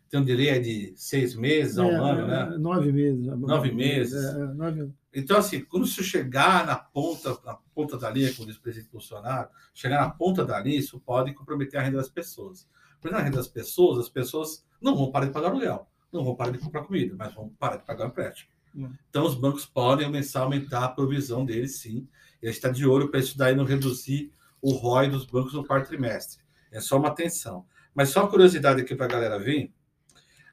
Tem 0.09 0.19
um 0.19 0.25
delay 0.25 0.59
de 0.59 0.93
seis 0.95 1.35
meses 1.35 1.77
a 1.77 1.85
um 1.85 1.91
é, 1.91 2.11
ano, 2.11 2.27
né? 2.27 2.51
É, 2.53 2.57
nove 2.57 2.91
meses. 2.91 3.25
Nove 3.25 3.71
meses. 3.71 4.25
É, 4.25 4.41
é, 4.41 4.53
nove... 4.53 4.91
Então, 5.13 5.37
assim, 5.37 5.61
quando 5.61 5.85
você 5.85 6.01
chegar 6.01 6.65
na 6.65 6.75
ponta, 6.75 7.37
na 7.43 7.55
ponta 7.75 7.97
da 7.97 8.09
linha, 8.09 8.33
como 8.33 8.47
diz 8.47 8.55
o 8.55 8.61
presidente 8.61 8.91
Bolsonaro, 8.91 9.49
chegar 9.73 9.99
na 9.99 10.09
ponta 10.09 10.45
da 10.45 10.59
linha, 10.59 10.79
isso 10.79 10.99
pode 10.99 11.33
comprometer 11.33 11.79
a 11.79 11.83
renda 11.83 11.97
das 11.97 12.09
pessoas. 12.09 12.67
Porque 12.99 13.13
na 13.13 13.21
renda 13.21 13.37
das 13.37 13.47
pessoas, 13.47 13.99
as 13.99 14.09
pessoas 14.09 14.65
não 14.81 14.95
vão 14.95 15.11
parar 15.11 15.25
de 15.25 15.33
pagar 15.33 15.49
aluguel, 15.49 15.87
não 16.11 16.23
vão 16.23 16.35
parar 16.35 16.51
de 16.51 16.59
comprar 16.59 16.83
comida, 16.83 17.13
mas 17.17 17.33
vão 17.33 17.49
parar 17.49 17.77
de 17.77 17.85
pagar 17.85 18.05
o 18.05 18.07
empréstimo. 18.07 18.51
Hum. 18.73 18.89
Então, 19.09 19.25
os 19.25 19.35
bancos 19.35 19.65
podem 19.65 20.05
começar 20.05 20.39
a 20.39 20.43
aumentar 20.43 20.85
a 20.85 20.89
provisão 20.89 21.43
deles, 21.43 21.77
sim. 21.77 22.07
E 22.41 22.47
a 22.47 22.49
gente 22.49 22.57
está 22.57 22.69
de 22.69 22.85
olho 22.85 23.09
para 23.09 23.19
isso 23.19 23.37
daí 23.37 23.53
não 23.53 23.65
reduzir 23.65 24.33
o 24.61 24.71
ROI 24.71 25.09
dos 25.09 25.25
bancos 25.25 25.53
no 25.53 25.65
quarto 25.65 25.87
trimestre. 25.87 26.41
É 26.71 26.79
só 26.79 26.97
uma 26.97 27.09
atenção. 27.09 27.65
Mas 27.93 28.09
só 28.09 28.21
uma 28.21 28.29
curiosidade 28.29 28.81
aqui 28.81 28.95
para 28.95 29.07
a 29.07 29.09
galera 29.09 29.37
vir, 29.37 29.73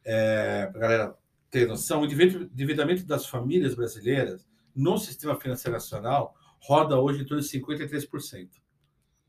é, 0.05 0.67
para 0.67 0.79
a 0.79 0.81
galera 0.81 1.19
ter 1.51 1.67
noção, 1.67 2.03
o 2.03 2.05
endividamento 2.05 3.05
das 3.05 3.27
famílias 3.27 3.75
brasileiras 3.75 4.47
no 4.75 4.99
sistema 4.99 5.39
financeiro 5.41 5.73
nacional 5.73 6.35
roda 6.61 6.99
hoje 6.99 7.23
em 7.23 7.25
torno 7.25 7.43
de 7.43 7.49
53%. 7.49 8.49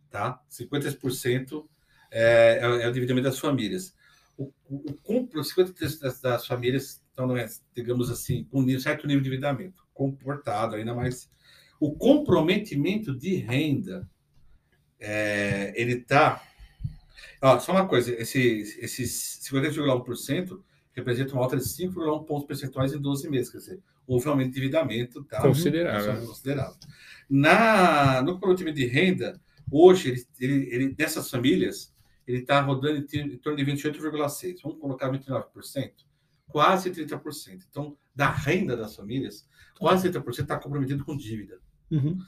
Tá? 0.09 0.41
53% 0.49 1.65
é, 2.11 2.59
é, 2.61 2.63
é 2.63 2.88
o 2.88 2.89
endividamento 2.89 3.30
das 3.30 3.39
famílias. 3.39 3.95
O, 4.38 4.51
o, 4.70 4.91
o 5.03 5.41
53% 5.41 5.99
das, 5.99 6.22
das 6.22 6.47
famílias 6.47 7.01
estão, 7.09 7.36
é, 7.36 7.47
digamos 7.76 8.09
assim, 8.09 8.43
com 8.45 8.61
um 8.61 8.80
certo 8.80 9.05
nível 9.07 9.22
de 9.22 9.28
endividamento, 9.28 9.86
comportado 9.93 10.76
ainda 10.76 10.93
mais. 10.93 11.30
O 11.80 11.95
comprometimento 11.95 13.15
de 13.15 13.36
renda 13.36 14.09
é, 14.99 15.74
ele 15.76 15.93
está. 15.93 16.43
Só 17.61 17.72
uma 17.72 17.88
coisa: 17.88 18.11
esse, 18.13 18.78
esses 18.82 19.39
50,1% 19.49 20.59
representa 21.00 21.34
uma 21.34 21.43
alta 21.43 21.58
de 21.58 21.64
5,1 21.64 22.26
pontos 22.26 22.45
percentuais 22.45 22.93
em 22.93 23.00
12 23.00 23.30
meses. 23.30 23.52
Quer 23.52 23.58
dizer, 23.58 23.80
houve 24.08 24.28
um 24.28 24.32
aumento 24.32 24.52
de 24.52 24.60
endividamento 24.60 25.24
tá? 25.24 25.41
considerável. 25.41 26.26
considerável. 26.26 26.76
Na, 27.30 28.22
no 28.22 28.39
produtivo 28.39 28.72
de 28.72 28.86
renda, 28.86 29.39
hoje, 29.72 30.10
ele, 30.10 30.26
ele, 30.39 30.76
ele, 30.76 30.93
dessas 30.93 31.30
famílias, 31.30 31.93
ele 32.28 32.39
está 32.39 32.62
rodando 32.62 33.06
em, 33.14 33.20
em 33.20 33.38
torno 33.38 33.58
de 33.58 33.72
28,6%. 33.72 34.62
Vamos 34.64 34.80
colocar 34.80 35.12
29%. 35.12 35.91
quase 36.47 36.91
30%. 36.91 37.66
Então, 37.70 37.97
da 38.16 38.30
renda 38.30 38.76
das 38.76 38.95
famílias, 38.95 39.47
quase 39.78 40.10
30% 40.10 40.39
está 40.41 40.58
comprometido 40.58 41.06
com 41.06 41.16
dívida. 41.16 41.60
Uhum. 41.89 42.20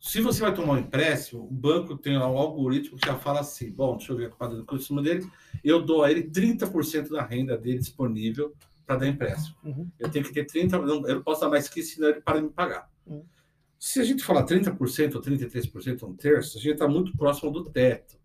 Se 0.00 0.20
você 0.20 0.40
vai 0.40 0.54
tomar 0.54 0.74
um 0.74 0.78
empréstimo, 0.78 1.44
o 1.44 1.50
banco 1.50 1.96
tem 1.96 2.16
um 2.16 2.22
algoritmo 2.22 2.98
que 2.98 3.06
já 3.06 3.16
fala 3.16 3.40
assim: 3.40 3.70
bom, 3.70 3.96
deixa 3.96 4.12
eu 4.12 4.16
ver 4.16 4.26
a 4.26 4.30
quadra 4.30 4.56
do 4.56 4.64
consumo 4.64 5.02
dele, 5.02 5.28
eu 5.64 5.82
dou 5.82 6.04
a 6.04 6.10
ele 6.10 6.22
30% 6.22 7.10
da 7.10 7.24
renda 7.24 7.56
dele 7.58 7.78
disponível 7.78 8.54
para 8.86 8.96
dar 8.96 9.08
empréstimo. 9.08 9.56
Uhum. 9.64 9.90
Eu 9.98 10.08
tenho 10.08 10.24
que 10.24 10.32
ter 10.32 10.46
30%, 10.46 11.06
eu 11.06 11.14
não 11.16 11.22
posso 11.22 11.40
dar 11.40 11.50
mais 11.50 11.68
que 11.68 11.80
isso, 11.80 11.96
senão 11.96 12.08
ele 12.08 12.20
para 12.20 12.38
de 12.38 12.44
me 12.44 12.50
pagar. 12.50 12.88
Uhum. 13.06 13.24
Se 13.78 14.00
a 14.00 14.04
gente 14.04 14.24
falar 14.24 14.44
30% 14.44 15.14
ou 15.14 15.20
33%, 15.20 16.02
um 16.02 16.16
terço, 16.16 16.58
a 16.58 16.60
gente 16.60 16.72
está 16.72 16.88
muito 16.88 17.16
próximo 17.16 17.50
do 17.50 17.64
teto. 17.70 18.18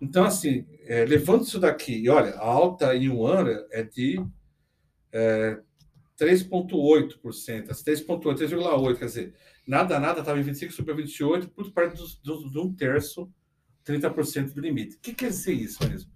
Então, 0.00 0.24
assim, 0.24 0.66
é, 0.84 1.04
levando 1.04 1.42
isso 1.42 1.58
daqui, 1.58 1.94
e 1.94 2.08
olha, 2.08 2.34
a 2.34 2.46
alta 2.46 2.94
em 2.94 3.08
um 3.08 3.26
ano 3.26 3.50
é 3.70 3.82
de 3.82 4.24
é, 5.12 5.58
3,8%, 6.18 7.18
3,8%, 7.22 7.68
3,8%, 7.68 8.98
quer 8.98 9.04
dizer, 9.04 9.34
nada, 9.66 9.98
nada, 9.98 10.20
estava 10.20 10.38
em 10.38 10.42
25, 10.42 10.72
subiu 10.72 10.96
28, 10.96 11.48
por 11.50 11.70
perto 11.72 11.96
de 12.22 12.58
um 12.58 12.72
terço, 12.72 13.30
30% 13.84 14.52
do 14.52 14.60
limite. 14.60 14.96
O 14.96 15.00
que 15.00 15.14
quer 15.14 15.28
dizer 15.28 15.54
isso 15.54 15.86
mesmo? 15.88 16.10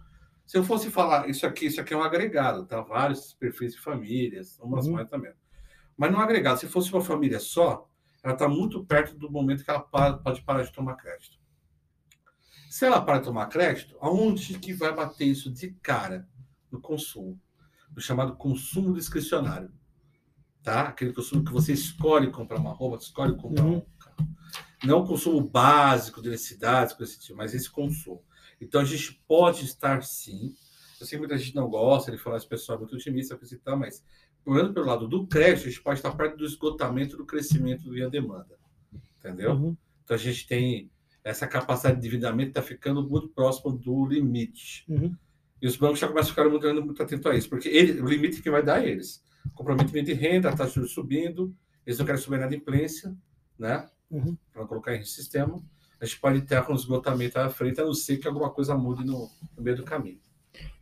Se 0.47 0.57
eu 0.59 0.65
fosse 0.65 0.91
falar 0.91 1.29
isso 1.29 1.47
aqui, 1.47 1.67
isso 1.67 1.81
aqui 1.81 1.95
é 1.95 1.97
um 1.97 2.03
agregado, 2.03 2.67
tá? 2.67 2.81
Vários 2.81 3.35
perfis 3.35 3.75
de 3.75 3.81
famílias, 3.81 4.59
umas 4.61 4.87
uhum. 4.87 4.95
mais 4.95 5.09
também. 5.09 5.33
Mas 5.97 6.11
no 6.11 6.19
agregado, 6.19 6.59
se 6.59 6.67
fosse 6.67 6.93
uma 6.93 7.03
família 7.03 7.39
só, 7.39 7.89
ela 8.23 8.35
está 8.35 8.49
muito 8.49 8.85
perto 8.85 9.17
do 9.17 9.31
momento 9.31 9.65
que 9.65 9.71
ela 9.71 9.81
pode 9.81 10.43
parar 10.43 10.63
de 10.63 10.73
tomar 10.73 10.97
crédito. 10.97 11.39
Se 12.69 12.85
ela 12.85 13.01
para 13.01 13.19
de 13.19 13.25
tomar 13.25 13.47
crédito, 13.47 13.97
aonde 14.01 14.59
que 14.59 14.73
vai 14.73 14.95
bater 14.95 15.25
isso 15.25 15.51
de 15.51 15.73
cara? 15.83 16.29
No 16.71 16.81
consumo. 16.81 17.41
No 17.95 18.01
chamado 18.01 18.37
consumo 18.37 18.95
discricionário 18.95 19.73
tá? 20.63 20.83
Aquele 20.83 21.13
consumo 21.13 21.45
que 21.45 21.53
você 21.53 21.73
escolhe 21.73 22.31
comprar 22.31 22.59
uma 22.59 22.73
roupa, 22.73 23.03
escolhe 23.03 23.37
comprar 23.37 23.65
uhum. 23.65 23.77
um 23.77 23.83
carro. 23.99 24.29
Não 24.85 25.01
o 25.01 25.07
consumo 25.07 25.41
básico 25.41 26.23
de 26.23 26.31
necessidades, 26.31 26.95
coisa 26.95 27.19
tipo, 27.19 27.37
mas 27.37 27.55
esse 27.55 27.71
consumo. 27.71 28.23
Então 28.61 28.81
a 28.81 28.85
gente 28.85 29.23
pode 29.27 29.65
estar 29.65 30.03
sim. 30.03 30.55
Eu 31.01 31.07
sei 31.07 31.17
que 31.17 31.21
muita 31.21 31.39
gente 31.39 31.55
não 31.55 31.69
gosta 31.69 32.11
de 32.11 32.19
falar, 32.19 32.37
esse 32.37 32.49
pessoal 32.49 32.77
é 32.77 32.81
muito 32.81 32.95
otimista, 32.95 33.37
coisa 33.37 33.55
e 33.55 33.59
tal, 33.59 33.79
mas 33.79 34.05
olhando 34.45 34.73
pelo 34.73 34.87
lado 34.87 35.09
do 35.09 35.27
crédito, 35.27 35.67
a 35.67 35.71
gente 35.71 35.83
pode 35.83 35.99
estar 35.99 36.13
perto 36.13 36.37
do 36.37 36.45
esgotamento 36.45 37.17
do 37.17 37.27
crescimento 37.27 37.91
via 37.91 38.09
demanda. 38.09 38.59
Entendeu? 39.19 39.53
Uhum. 39.53 39.77
Então 40.05 40.15
a 40.15 40.19
gente 40.19 40.47
tem 40.47 40.91
essa 41.23 41.47
capacidade 41.47 42.01
de 42.01 42.07
endividamento 42.07 42.51
está 42.51 42.63
ficando 42.63 43.07
muito 43.07 43.29
próximo 43.29 43.73
do 43.73 44.07
limite. 44.07 44.85
Uhum. 44.89 45.15
E 45.61 45.67
os 45.67 45.77
bancos 45.77 45.99
já 45.99 46.09
começam 46.09 46.31
a 46.31 46.35
ficar 46.35 46.49
muito, 46.49 46.85
muito 46.85 47.03
atentos 47.03 47.27
a 47.31 47.35
isso, 47.35 47.51
porque 47.51 47.69
ele, 47.69 48.01
o 48.01 48.07
limite 48.07 48.41
que 48.41 48.51
vai 48.51 48.63
dar 48.63 48.77
a 48.77 48.87
eles 48.87 49.23
comprometimento 49.55 50.07
de 50.07 50.15
renda, 50.15 50.51
a 50.51 50.57
taxa 50.57 50.81
de 50.81 50.89
subindo, 50.89 51.55
eles 51.87 51.99
não 51.99 52.07
querem 52.07 52.21
subir 52.21 52.39
na 52.39 52.47
inadimplência, 52.47 53.15
né? 53.59 53.89
Uhum. 54.11 54.37
Para 54.53 54.67
colocar 54.67 54.95
em 54.95 55.05
sistema. 55.05 55.63
A 56.01 56.07
gente 56.07 56.19
pode 56.19 56.41
ter 56.43 56.63
um 56.71 56.75
esgotamento 56.75 57.39
à 57.39 57.51
frente, 57.51 57.81
a 57.81 57.85
não 57.85 57.93
ser 57.93 58.17
que 58.17 58.27
alguma 58.27 58.51
coisa 58.51 58.75
mude 58.75 59.05
no, 59.05 59.31
no 59.57 59.63
meio 59.63 59.77
do 59.77 59.85
caminho. 59.85 60.19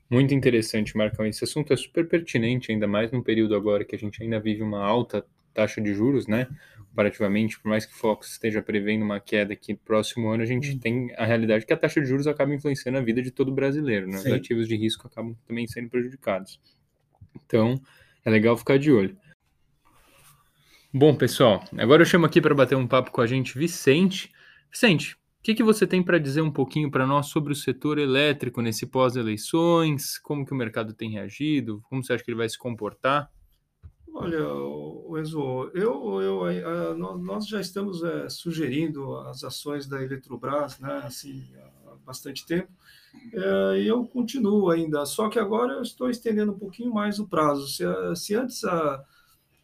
Muito 0.09 0.33
interessante, 0.33 0.97
Marcão. 0.97 1.27
Esse 1.27 1.45
assunto 1.45 1.73
é 1.73 1.77
super 1.77 2.09
pertinente, 2.09 2.73
ainda 2.73 2.87
mais 2.87 3.11
num 3.11 3.23
período 3.23 3.55
agora 3.55 3.85
que 3.85 3.95
a 3.95 3.99
gente 3.99 4.23
ainda 4.23 4.41
vive 4.41 4.63
uma 4.63 4.83
alta 4.83 5.25
taxa 5.53 5.81
de 5.81 5.93
juros, 5.93 6.27
né? 6.27 6.47
Comparativamente, 6.91 7.61
por 7.61 7.69
mais 7.69 7.85
que 7.85 7.93
o 7.93 7.97
Fox 7.97 8.31
esteja 8.33 8.63
prevendo 8.63 9.05
uma 9.05 9.21
queda 9.21 9.53
aqui 9.53 9.73
no 9.73 9.79
próximo 9.79 10.29
ano, 10.29 10.43
a 10.43 10.47
gente 10.47 10.71
uhum. 10.71 10.79
tem 10.79 11.15
a 11.17 11.27
realidade 11.27 11.67
que 11.67 11.73
a 11.73 11.77
taxa 11.77 12.01
de 12.01 12.07
juros 12.07 12.27
acaba 12.27 12.55
influenciando 12.55 12.97
a 12.97 13.01
vida 13.03 13.21
de 13.21 13.31
todo 13.31 13.53
brasileiro, 13.53 14.07
né? 14.07 14.19
Os 14.19 14.27
ativos 14.27 14.69
de 14.69 14.77
risco 14.77 15.07
acabam 15.07 15.37
também 15.47 15.67
sendo 15.67 15.91
prejudicados. 15.91 16.61
Então, 17.45 17.81
é 18.29 18.31
legal 18.31 18.57
ficar 18.57 18.79
de 18.79 18.93
olho. 18.93 19.16
Bom, 20.93 21.14
pessoal, 21.14 21.64
agora 21.76 22.03
eu 22.03 22.07
chamo 22.07 22.26
aqui 22.26 22.41
para 22.41 22.55
bater 22.55 22.76
um 22.76 22.87
papo 22.87 23.11
com 23.11 23.20
a 23.20 23.26
gente 23.26 23.59
Vicente. 23.59 24.33
Vicente, 24.70 25.14
o 25.14 25.43
que, 25.43 25.55
que 25.55 25.62
você 25.62 25.87
tem 25.87 26.03
para 26.03 26.18
dizer 26.18 26.43
um 26.43 26.51
pouquinho 26.51 26.91
para 26.91 27.07
nós 27.07 27.26
sobre 27.26 27.53
o 27.53 27.57
setor 27.57 27.99
elétrico 27.99 28.61
nesse 28.61 28.87
pós-eleições? 28.87 30.18
Como 30.18 30.45
que 30.45 30.53
o 30.53 30.57
mercado 30.57 30.93
tem 30.93 31.11
reagido? 31.12 31.83
Como 31.89 32.03
você 32.03 32.12
acha 32.12 32.24
que 32.24 32.31
ele 32.31 32.39
vai 32.39 32.49
se 32.49 32.59
comportar? 32.59 33.31
Olha, 34.12 34.41
Enzo, 35.20 35.70
eu, 35.74 36.20
eu, 36.20 36.99
nós 36.99 37.47
já 37.47 37.61
estamos 37.61 38.03
é, 38.03 38.29
sugerindo 38.29 39.14
as 39.20 39.45
ações 39.45 39.87
da 39.87 40.03
Eletrobras, 40.03 40.79
né, 40.81 41.03
assim, 41.05 41.47
bastante 42.09 42.47
tempo, 42.47 42.73
é, 43.33 43.83
e 43.83 43.87
eu 43.87 44.05
continuo 44.07 44.71
ainda, 44.71 45.05
só 45.05 45.29
que 45.29 45.39
agora 45.39 45.75
eu 45.75 45.83
estou 45.83 46.09
estendendo 46.09 46.53
um 46.53 46.59
pouquinho 46.59 46.93
mais 46.93 47.19
o 47.19 47.29
prazo. 47.29 47.69
Se, 47.69 47.85
se 48.17 48.35
antes 48.35 48.65
a, 48.65 49.05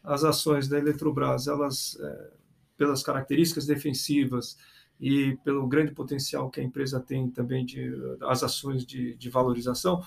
as 0.03 0.23
ações 0.23 0.67
da 0.67 0.77
Eletrobras, 0.77 1.47
elas, 1.47 1.97
é, 1.99 2.31
pelas 2.77 3.01
características 3.01 3.65
defensivas 3.65 4.57
e 4.99 5.35
pelo 5.43 5.67
grande 5.67 5.91
potencial 5.91 6.49
que 6.51 6.61
a 6.61 6.63
empresa 6.63 6.99
tem 6.99 7.29
também 7.29 7.65
de 7.65 7.91
as 8.21 8.43
ações 8.43 8.85
de, 8.85 9.15
de 9.15 9.29
valorização, 9.29 10.03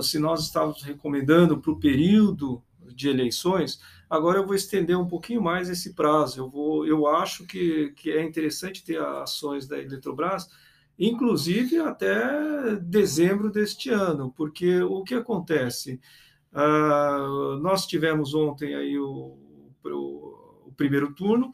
se 0.00 0.18
nós 0.18 0.44
estávamos 0.44 0.82
recomendando 0.82 1.60
para 1.60 1.70
o 1.72 1.78
período 1.78 2.62
de 2.94 3.08
eleições, 3.08 3.80
agora 4.08 4.38
eu 4.38 4.46
vou 4.46 4.54
estender 4.54 4.96
um 4.96 5.06
pouquinho 5.06 5.42
mais 5.42 5.68
esse 5.68 5.94
prazo. 5.94 6.40
Eu, 6.40 6.48
vou, 6.48 6.86
eu 6.86 7.06
acho 7.06 7.46
que, 7.46 7.92
que 7.96 8.10
é 8.10 8.22
interessante 8.22 8.84
ter 8.84 9.00
ações 9.00 9.66
da 9.66 9.78
Eletrobras, 9.78 10.48
inclusive 10.98 11.78
até 11.78 12.76
dezembro 12.76 13.50
deste 13.50 13.90
ano, 13.90 14.32
porque 14.36 14.82
o 14.82 15.02
que 15.02 15.14
acontece? 15.14 16.00
Uh, 16.52 17.58
nós 17.60 17.86
tivemos 17.86 18.34
ontem 18.34 18.74
aí 18.74 18.98
o, 18.98 19.36
o, 19.84 20.66
o 20.66 20.72
primeiro 20.76 21.12
turno, 21.14 21.52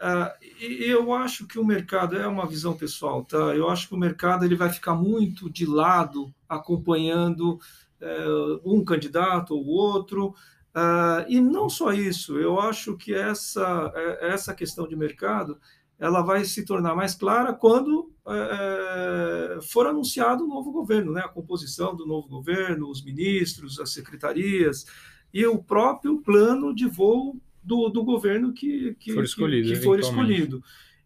Uh, 0.00 0.32
e 0.58 0.84
eu 0.90 1.12
acho 1.12 1.46
que 1.46 1.58
o 1.58 1.64
mercado 1.64 2.16
é 2.16 2.26
uma 2.26 2.46
visão 2.46 2.74
pessoal, 2.74 3.22
tá? 3.22 3.36
Eu 3.54 3.68
acho 3.68 3.86
que 3.86 3.94
o 3.94 3.98
mercado 3.98 4.46
ele 4.46 4.56
vai 4.56 4.70
ficar 4.70 4.94
muito 4.94 5.50
de 5.50 5.66
lado 5.66 6.34
acompanhando 6.48 7.60
uh, 8.00 8.60
um 8.64 8.82
candidato 8.82 9.54
ou 9.54 9.66
outro. 9.66 10.34
Uh, 10.74 11.28
e 11.28 11.38
não 11.38 11.68
só 11.68 11.92
isso, 11.92 12.38
eu 12.38 12.58
acho 12.58 12.96
que 12.96 13.12
essa, 13.12 13.92
é, 13.94 14.32
essa 14.32 14.54
questão 14.54 14.88
de 14.88 14.96
mercado 14.96 15.60
ela 16.00 16.22
vai 16.22 16.44
se 16.46 16.64
tornar 16.64 16.96
mais 16.96 17.14
clara 17.14 17.52
quando 17.52 18.10
é, 18.26 19.58
for 19.70 19.86
anunciado 19.86 20.44
o 20.44 20.48
novo 20.48 20.72
governo, 20.72 21.12
né? 21.12 21.20
a 21.20 21.28
composição 21.28 21.94
do 21.94 22.06
novo 22.06 22.26
governo, 22.26 22.88
os 22.88 23.04
ministros, 23.04 23.78
as 23.78 23.92
secretarias 23.92 24.86
e 25.32 25.46
o 25.46 25.62
próprio 25.62 26.18
plano 26.22 26.74
de 26.74 26.86
voo 26.86 27.36
do, 27.62 27.90
do 27.90 28.02
governo 28.02 28.54
que, 28.54 28.96
que, 28.98 29.12
for 29.12 29.24
escolhido. 29.24 29.68
Que, 29.68 29.74
que 29.74 29.84
for 29.84 30.00
escolhido. 30.00 30.64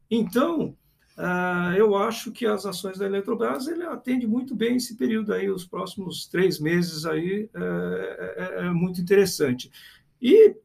Então, 0.08 0.76
Uh, 1.16 1.70
eu 1.76 1.94
acho 1.94 2.32
que 2.32 2.44
as 2.44 2.66
ações 2.66 2.98
da 2.98 3.06
Eletrobras 3.06 3.68
ele 3.68 3.84
atende 3.84 4.26
muito 4.26 4.52
bem 4.52 4.74
esse 4.74 4.96
período 4.96 5.32
aí, 5.32 5.48
os 5.48 5.64
próximos 5.64 6.26
três 6.26 6.58
meses 6.58 7.06
aí 7.06 7.48
é, 7.54 8.34
é, 8.36 8.66
é 8.66 8.70
muito 8.70 9.00
interessante. 9.00 9.70
E 10.20 10.48
é, 10.48 10.56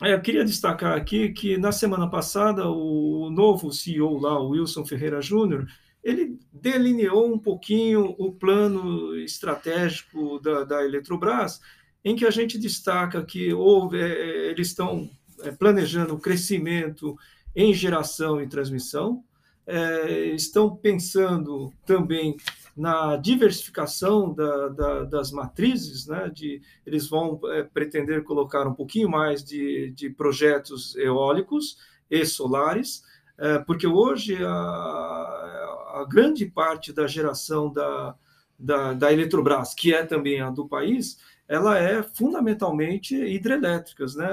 eu 0.00 0.20
queria 0.20 0.44
destacar 0.44 0.96
aqui 0.96 1.30
que 1.30 1.56
na 1.56 1.72
semana 1.72 2.08
passada 2.08 2.68
o 2.68 3.30
novo 3.30 3.72
CEO 3.72 4.18
lá, 4.18 4.40
o 4.40 4.50
Wilson 4.50 4.84
Ferreira 4.84 5.20
Júnior, 5.20 5.66
ele 6.02 6.38
delineou 6.52 7.32
um 7.32 7.38
pouquinho 7.38 8.14
o 8.18 8.32
plano 8.32 9.16
estratégico 9.16 10.38
da, 10.40 10.64
da 10.64 10.84
Eletrobras, 10.84 11.60
em 12.04 12.14
que 12.14 12.24
a 12.24 12.30
gente 12.30 12.58
destaca 12.58 13.24
que 13.24 13.52
houve, 13.52 14.00
é, 14.00 14.50
eles 14.50 14.68
estão 14.68 15.10
é, 15.42 15.50
planejando 15.50 16.14
o 16.14 16.20
crescimento 16.20 17.16
em 17.54 17.74
geração 17.74 18.40
e 18.40 18.48
transmissão, 18.48 19.24
é, 19.66 20.26
estão 20.28 20.74
pensando 20.74 21.72
também 21.84 22.36
na 22.78 23.16
diversificação 23.16 24.32
da, 24.32 24.68
da, 24.68 25.04
das 25.04 25.32
matrizes, 25.32 26.06
né, 26.06 26.30
de, 26.32 26.62
eles 26.86 27.08
vão 27.08 27.40
é, 27.46 27.64
pretender 27.64 28.22
colocar 28.22 28.68
um 28.68 28.72
pouquinho 28.72 29.10
mais 29.10 29.42
de, 29.42 29.90
de 29.90 30.08
projetos 30.08 30.94
eólicos 30.94 31.76
e 32.08 32.24
solares, 32.24 33.02
é, 33.36 33.58
porque 33.58 33.84
hoje 33.84 34.38
a, 34.44 34.48
a, 34.48 36.06
grande 36.08 36.46
parte 36.46 36.92
da 36.92 37.08
geração 37.08 37.72
da, 37.72 38.14
da, 38.56 38.92
da 38.92 39.12
Eletrobras, 39.12 39.74
que 39.74 39.92
é 39.92 40.06
também 40.06 40.40
a 40.40 40.48
do 40.48 40.68
país, 40.68 41.18
ela 41.48 41.76
é 41.76 42.00
fundamentalmente 42.04 43.16
hidrelétricas, 43.16 44.14
né, 44.14 44.28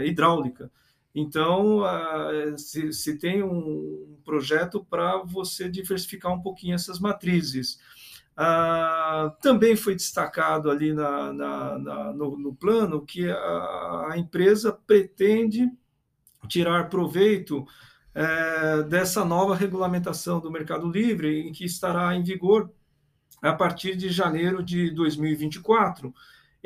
é, 0.00 0.06
hidráulica. 0.06 0.70
Então, 1.18 1.80
se, 2.58 2.92
se 2.92 3.16
tem 3.16 3.42
um 3.42 4.18
projeto 4.22 4.84
para 4.84 5.16
você 5.22 5.66
diversificar 5.66 6.30
um 6.30 6.42
pouquinho 6.42 6.74
essas 6.74 6.98
matrizes. 7.00 7.78
Ah, 8.36 9.34
também 9.40 9.74
foi 9.74 9.94
destacado 9.94 10.70
ali 10.70 10.92
na, 10.92 11.32
na, 11.32 11.78
na, 11.78 12.12
no, 12.12 12.36
no, 12.36 12.54
plano 12.54 13.00
que 13.00 13.30
a, 13.30 14.12
empresa 14.14 14.70
pretende 14.86 15.70
tirar 16.46 16.90
proveito 16.90 17.66
é, 18.14 18.82
dessa 18.82 19.24
nova 19.24 19.56
regulamentação 19.56 20.38
do 20.38 20.50
Mercado 20.50 20.86
Livre, 20.86 21.48
em 21.48 21.52
que 21.52 21.64
estará 21.64 22.14
em 22.14 22.22
vigor 22.22 22.70
a 23.40 23.54
partir 23.54 23.96
de 23.96 24.10
janeiro 24.10 24.62
de 24.62 24.90
2024 24.90 26.12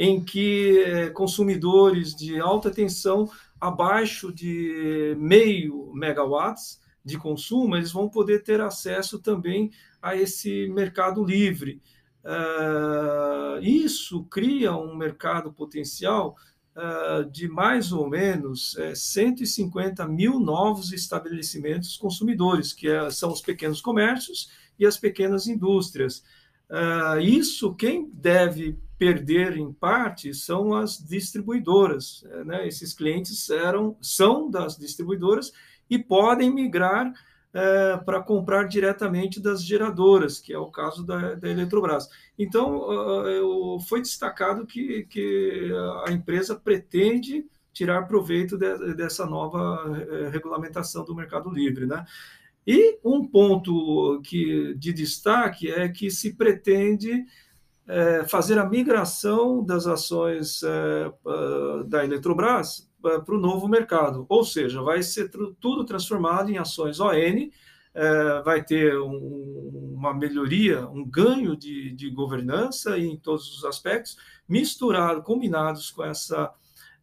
em 0.03 0.24
que 0.24 0.82
é, 0.82 1.11
consumidores 1.11 2.14
de 2.14 2.40
alta 2.40 2.70
tensão 2.70 3.30
abaixo 3.61 4.32
de 4.32 5.14
meio 5.18 5.92
megawatts 5.92 6.80
de 7.04 7.18
consumo, 7.18 7.76
eles 7.76 7.92
vão 7.92 8.08
poder 8.08 8.42
ter 8.42 8.61
acesso 8.61 9.18
também 9.18 9.70
a 10.00 10.16
esse 10.16 10.68
mercado 10.68 11.24
livre. 11.24 11.80
Uh, 12.22 13.62
isso 13.62 14.24
cria 14.24 14.74
um 14.74 14.94
mercado 14.94 15.52
potencial 15.52 16.36
uh, 16.76 17.24
de 17.30 17.48
mais 17.48 17.92
ou 17.92 18.08
menos 18.08 18.74
uh, 18.74 18.94
150 18.94 20.06
mil 20.06 20.38
novos 20.38 20.92
estabelecimentos 20.92 21.96
consumidores, 21.96 22.72
que 22.72 22.88
é, 22.88 23.11
são 23.11 23.32
os 23.32 23.40
pequenos 23.40 23.80
comércios 23.80 24.50
e 24.78 24.86
as 24.86 24.98
pequenas 24.98 25.46
indústrias. 25.46 26.22
Uh, 26.70 27.20
isso 27.20 27.74
quem 27.74 28.08
deve 28.12 28.78
perder 28.96 29.56
em 29.56 29.72
parte 29.72 30.32
são 30.32 30.74
as 30.74 30.98
distribuidoras. 30.98 32.24
Né? 32.44 32.68
Esses 32.68 32.92
clientes 32.94 33.48
eram, 33.50 33.96
são 34.00 34.50
das 34.50 34.76
distribuidoras 34.76 35.52
e 35.88 35.98
podem 35.98 36.54
migrar 36.54 37.12
é, 37.52 37.96
para 37.96 38.22
comprar 38.22 38.68
diretamente 38.68 39.40
das 39.40 39.64
geradoras, 39.64 40.38
que 40.38 40.52
é 40.52 40.58
o 40.58 40.70
caso 40.70 41.04
da, 41.04 41.34
da 41.34 41.48
Eletrobras. 41.48 42.08
Então, 42.38 43.74
uh, 43.74 43.80
foi 43.80 44.00
destacado 44.00 44.64
que, 44.64 45.02
que 45.10 45.72
a 46.06 46.12
empresa 46.12 46.54
pretende 46.54 47.44
tirar 47.72 48.06
proveito 48.06 48.56
de, 48.56 48.94
dessa 48.94 49.26
nova 49.26 49.84
uh, 49.84 50.30
regulamentação 50.30 51.04
do 51.04 51.12
Mercado 51.12 51.50
Livre. 51.50 51.86
Né? 51.86 52.04
E 52.72 53.00
um 53.04 53.26
ponto 53.26 54.22
que, 54.22 54.74
de 54.74 54.92
destaque 54.92 55.68
é 55.68 55.88
que 55.88 56.08
se 56.08 56.36
pretende 56.36 57.24
é, 57.88 58.24
fazer 58.28 58.60
a 58.60 58.64
migração 58.64 59.64
das 59.64 59.88
ações 59.88 60.62
é, 60.62 61.12
da 61.88 62.04
Eletrobras 62.04 62.88
para 63.02 63.34
o 63.34 63.40
novo 63.40 63.66
mercado, 63.66 64.24
ou 64.28 64.44
seja, 64.44 64.80
vai 64.82 65.02
ser 65.02 65.28
tudo 65.58 65.84
transformado 65.84 66.48
em 66.48 66.58
ações 66.58 67.00
ON, 67.00 67.10
é, 67.92 68.42
vai 68.44 68.62
ter 68.62 68.96
um, 69.00 69.96
uma 69.96 70.14
melhoria, 70.14 70.86
um 70.86 71.04
ganho 71.04 71.56
de, 71.56 71.90
de 71.90 72.08
governança 72.08 72.96
em 72.96 73.16
todos 73.16 73.52
os 73.52 73.64
aspectos, 73.64 74.16
misturado, 74.48 75.24
combinados 75.24 75.90
com 75.90 76.04
essa, 76.04 76.52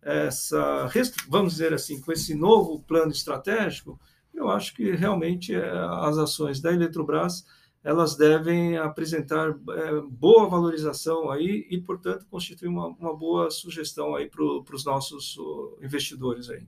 essa, 0.02 0.90
vamos 1.28 1.52
dizer 1.52 1.74
assim, 1.74 2.00
com 2.00 2.14
esse 2.14 2.34
novo 2.34 2.82
plano 2.84 3.12
estratégico, 3.12 4.00
eu 4.38 4.50
acho 4.50 4.74
que 4.76 4.92
realmente 4.92 5.54
é, 5.54 5.70
as 6.02 6.18
ações 6.18 6.62
da 6.62 6.72
Eletrobras 6.72 7.46
elas 7.84 8.16
devem 8.18 8.78
apresentar 8.78 9.50
é, 9.50 10.02
boa 10.10 10.48
valorização 10.48 11.32
aí 11.32 11.66
e, 11.70 11.80
portanto, 11.80 12.26
constituir 12.30 12.68
uma, 12.68 12.88
uma 12.88 13.16
boa 13.16 13.50
sugestão 13.50 14.16
aí 14.16 14.30
para 14.30 14.44
os 14.44 14.84
nossos 14.84 15.38
investidores 15.82 16.50
aí. 16.50 16.64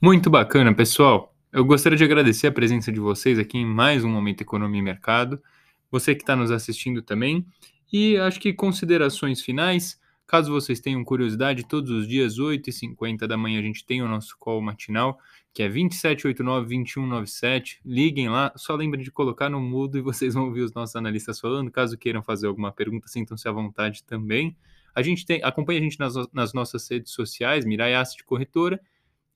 Muito 0.00 0.30
bacana, 0.30 0.72
pessoal. 0.72 1.34
Eu 1.52 1.64
gostaria 1.64 1.98
de 1.98 2.04
agradecer 2.04 2.46
a 2.46 2.52
presença 2.52 2.92
de 2.92 3.00
vocês 3.00 3.38
aqui 3.38 3.58
em 3.58 3.66
mais 3.66 4.04
um 4.04 4.08
Momento 4.08 4.42
Economia 4.42 4.80
e 4.80 4.84
Mercado. 4.84 5.42
Você 5.90 6.14
que 6.14 6.22
está 6.22 6.36
nos 6.36 6.50
assistindo 6.50 7.02
também. 7.02 7.44
E 7.92 8.16
acho 8.18 8.38
que 8.38 8.52
considerações 8.52 9.40
finais. 9.40 10.00
Caso 10.26 10.52
vocês 10.52 10.80
tenham 10.80 11.04
curiosidade, 11.04 11.66
todos 11.66 11.90
os 11.90 12.08
dias, 12.08 12.38
8h50 12.38 13.26
da 13.26 13.36
manhã, 13.36 13.58
a 13.58 13.62
gente 13.62 13.84
tem 13.84 14.02
o 14.02 14.08
nosso 14.08 14.36
call 14.38 14.60
matinal, 14.60 15.18
que 15.54 15.62
é 15.62 15.70
2789-2197. 15.70 17.78
Liguem 17.84 18.28
lá, 18.28 18.52
só 18.56 18.74
lembrem 18.74 19.04
de 19.04 19.12
colocar 19.12 19.48
no 19.48 19.60
mudo 19.60 19.96
e 19.96 20.00
vocês 20.00 20.34
vão 20.34 20.46
ouvir 20.46 20.62
os 20.62 20.74
nossos 20.74 20.96
analistas 20.96 21.38
falando. 21.38 21.70
Caso 21.70 21.96
queiram 21.96 22.22
fazer 22.22 22.48
alguma 22.48 22.72
pergunta, 22.72 23.06
sintam-se 23.06 23.48
à 23.48 23.52
vontade 23.52 24.02
também. 24.02 24.56
A 24.92 25.00
gente 25.00 25.24
tem, 25.24 25.40
acompanha 25.44 25.78
a 25.78 25.82
gente 25.82 25.98
nas, 25.98 26.14
nas 26.32 26.52
nossas 26.52 26.90
redes 26.90 27.12
sociais, 27.12 27.64
Mirai 27.64 27.94
Asset 27.94 28.24
Corretora, 28.24 28.80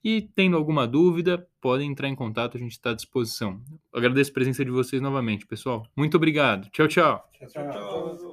e 0.03 0.21
tendo 0.21 0.55
alguma 0.55 0.87
dúvida, 0.87 1.47
podem 1.59 1.91
entrar 1.91 2.07
em 2.07 2.15
contato, 2.15 2.55
a 2.55 2.59
gente 2.59 2.71
está 2.71 2.91
à 2.91 2.93
disposição. 2.93 3.61
agradeço 3.93 4.31
a 4.31 4.33
presença 4.33 4.63
de 4.63 4.71
vocês 4.71 5.01
novamente, 5.01 5.45
pessoal. 5.45 5.85
Muito 5.95 6.15
obrigado. 6.17 6.69
Tchau, 6.69 6.87
tchau. 6.87 7.29
tchau, 7.33 7.47
tchau. 7.47 8.28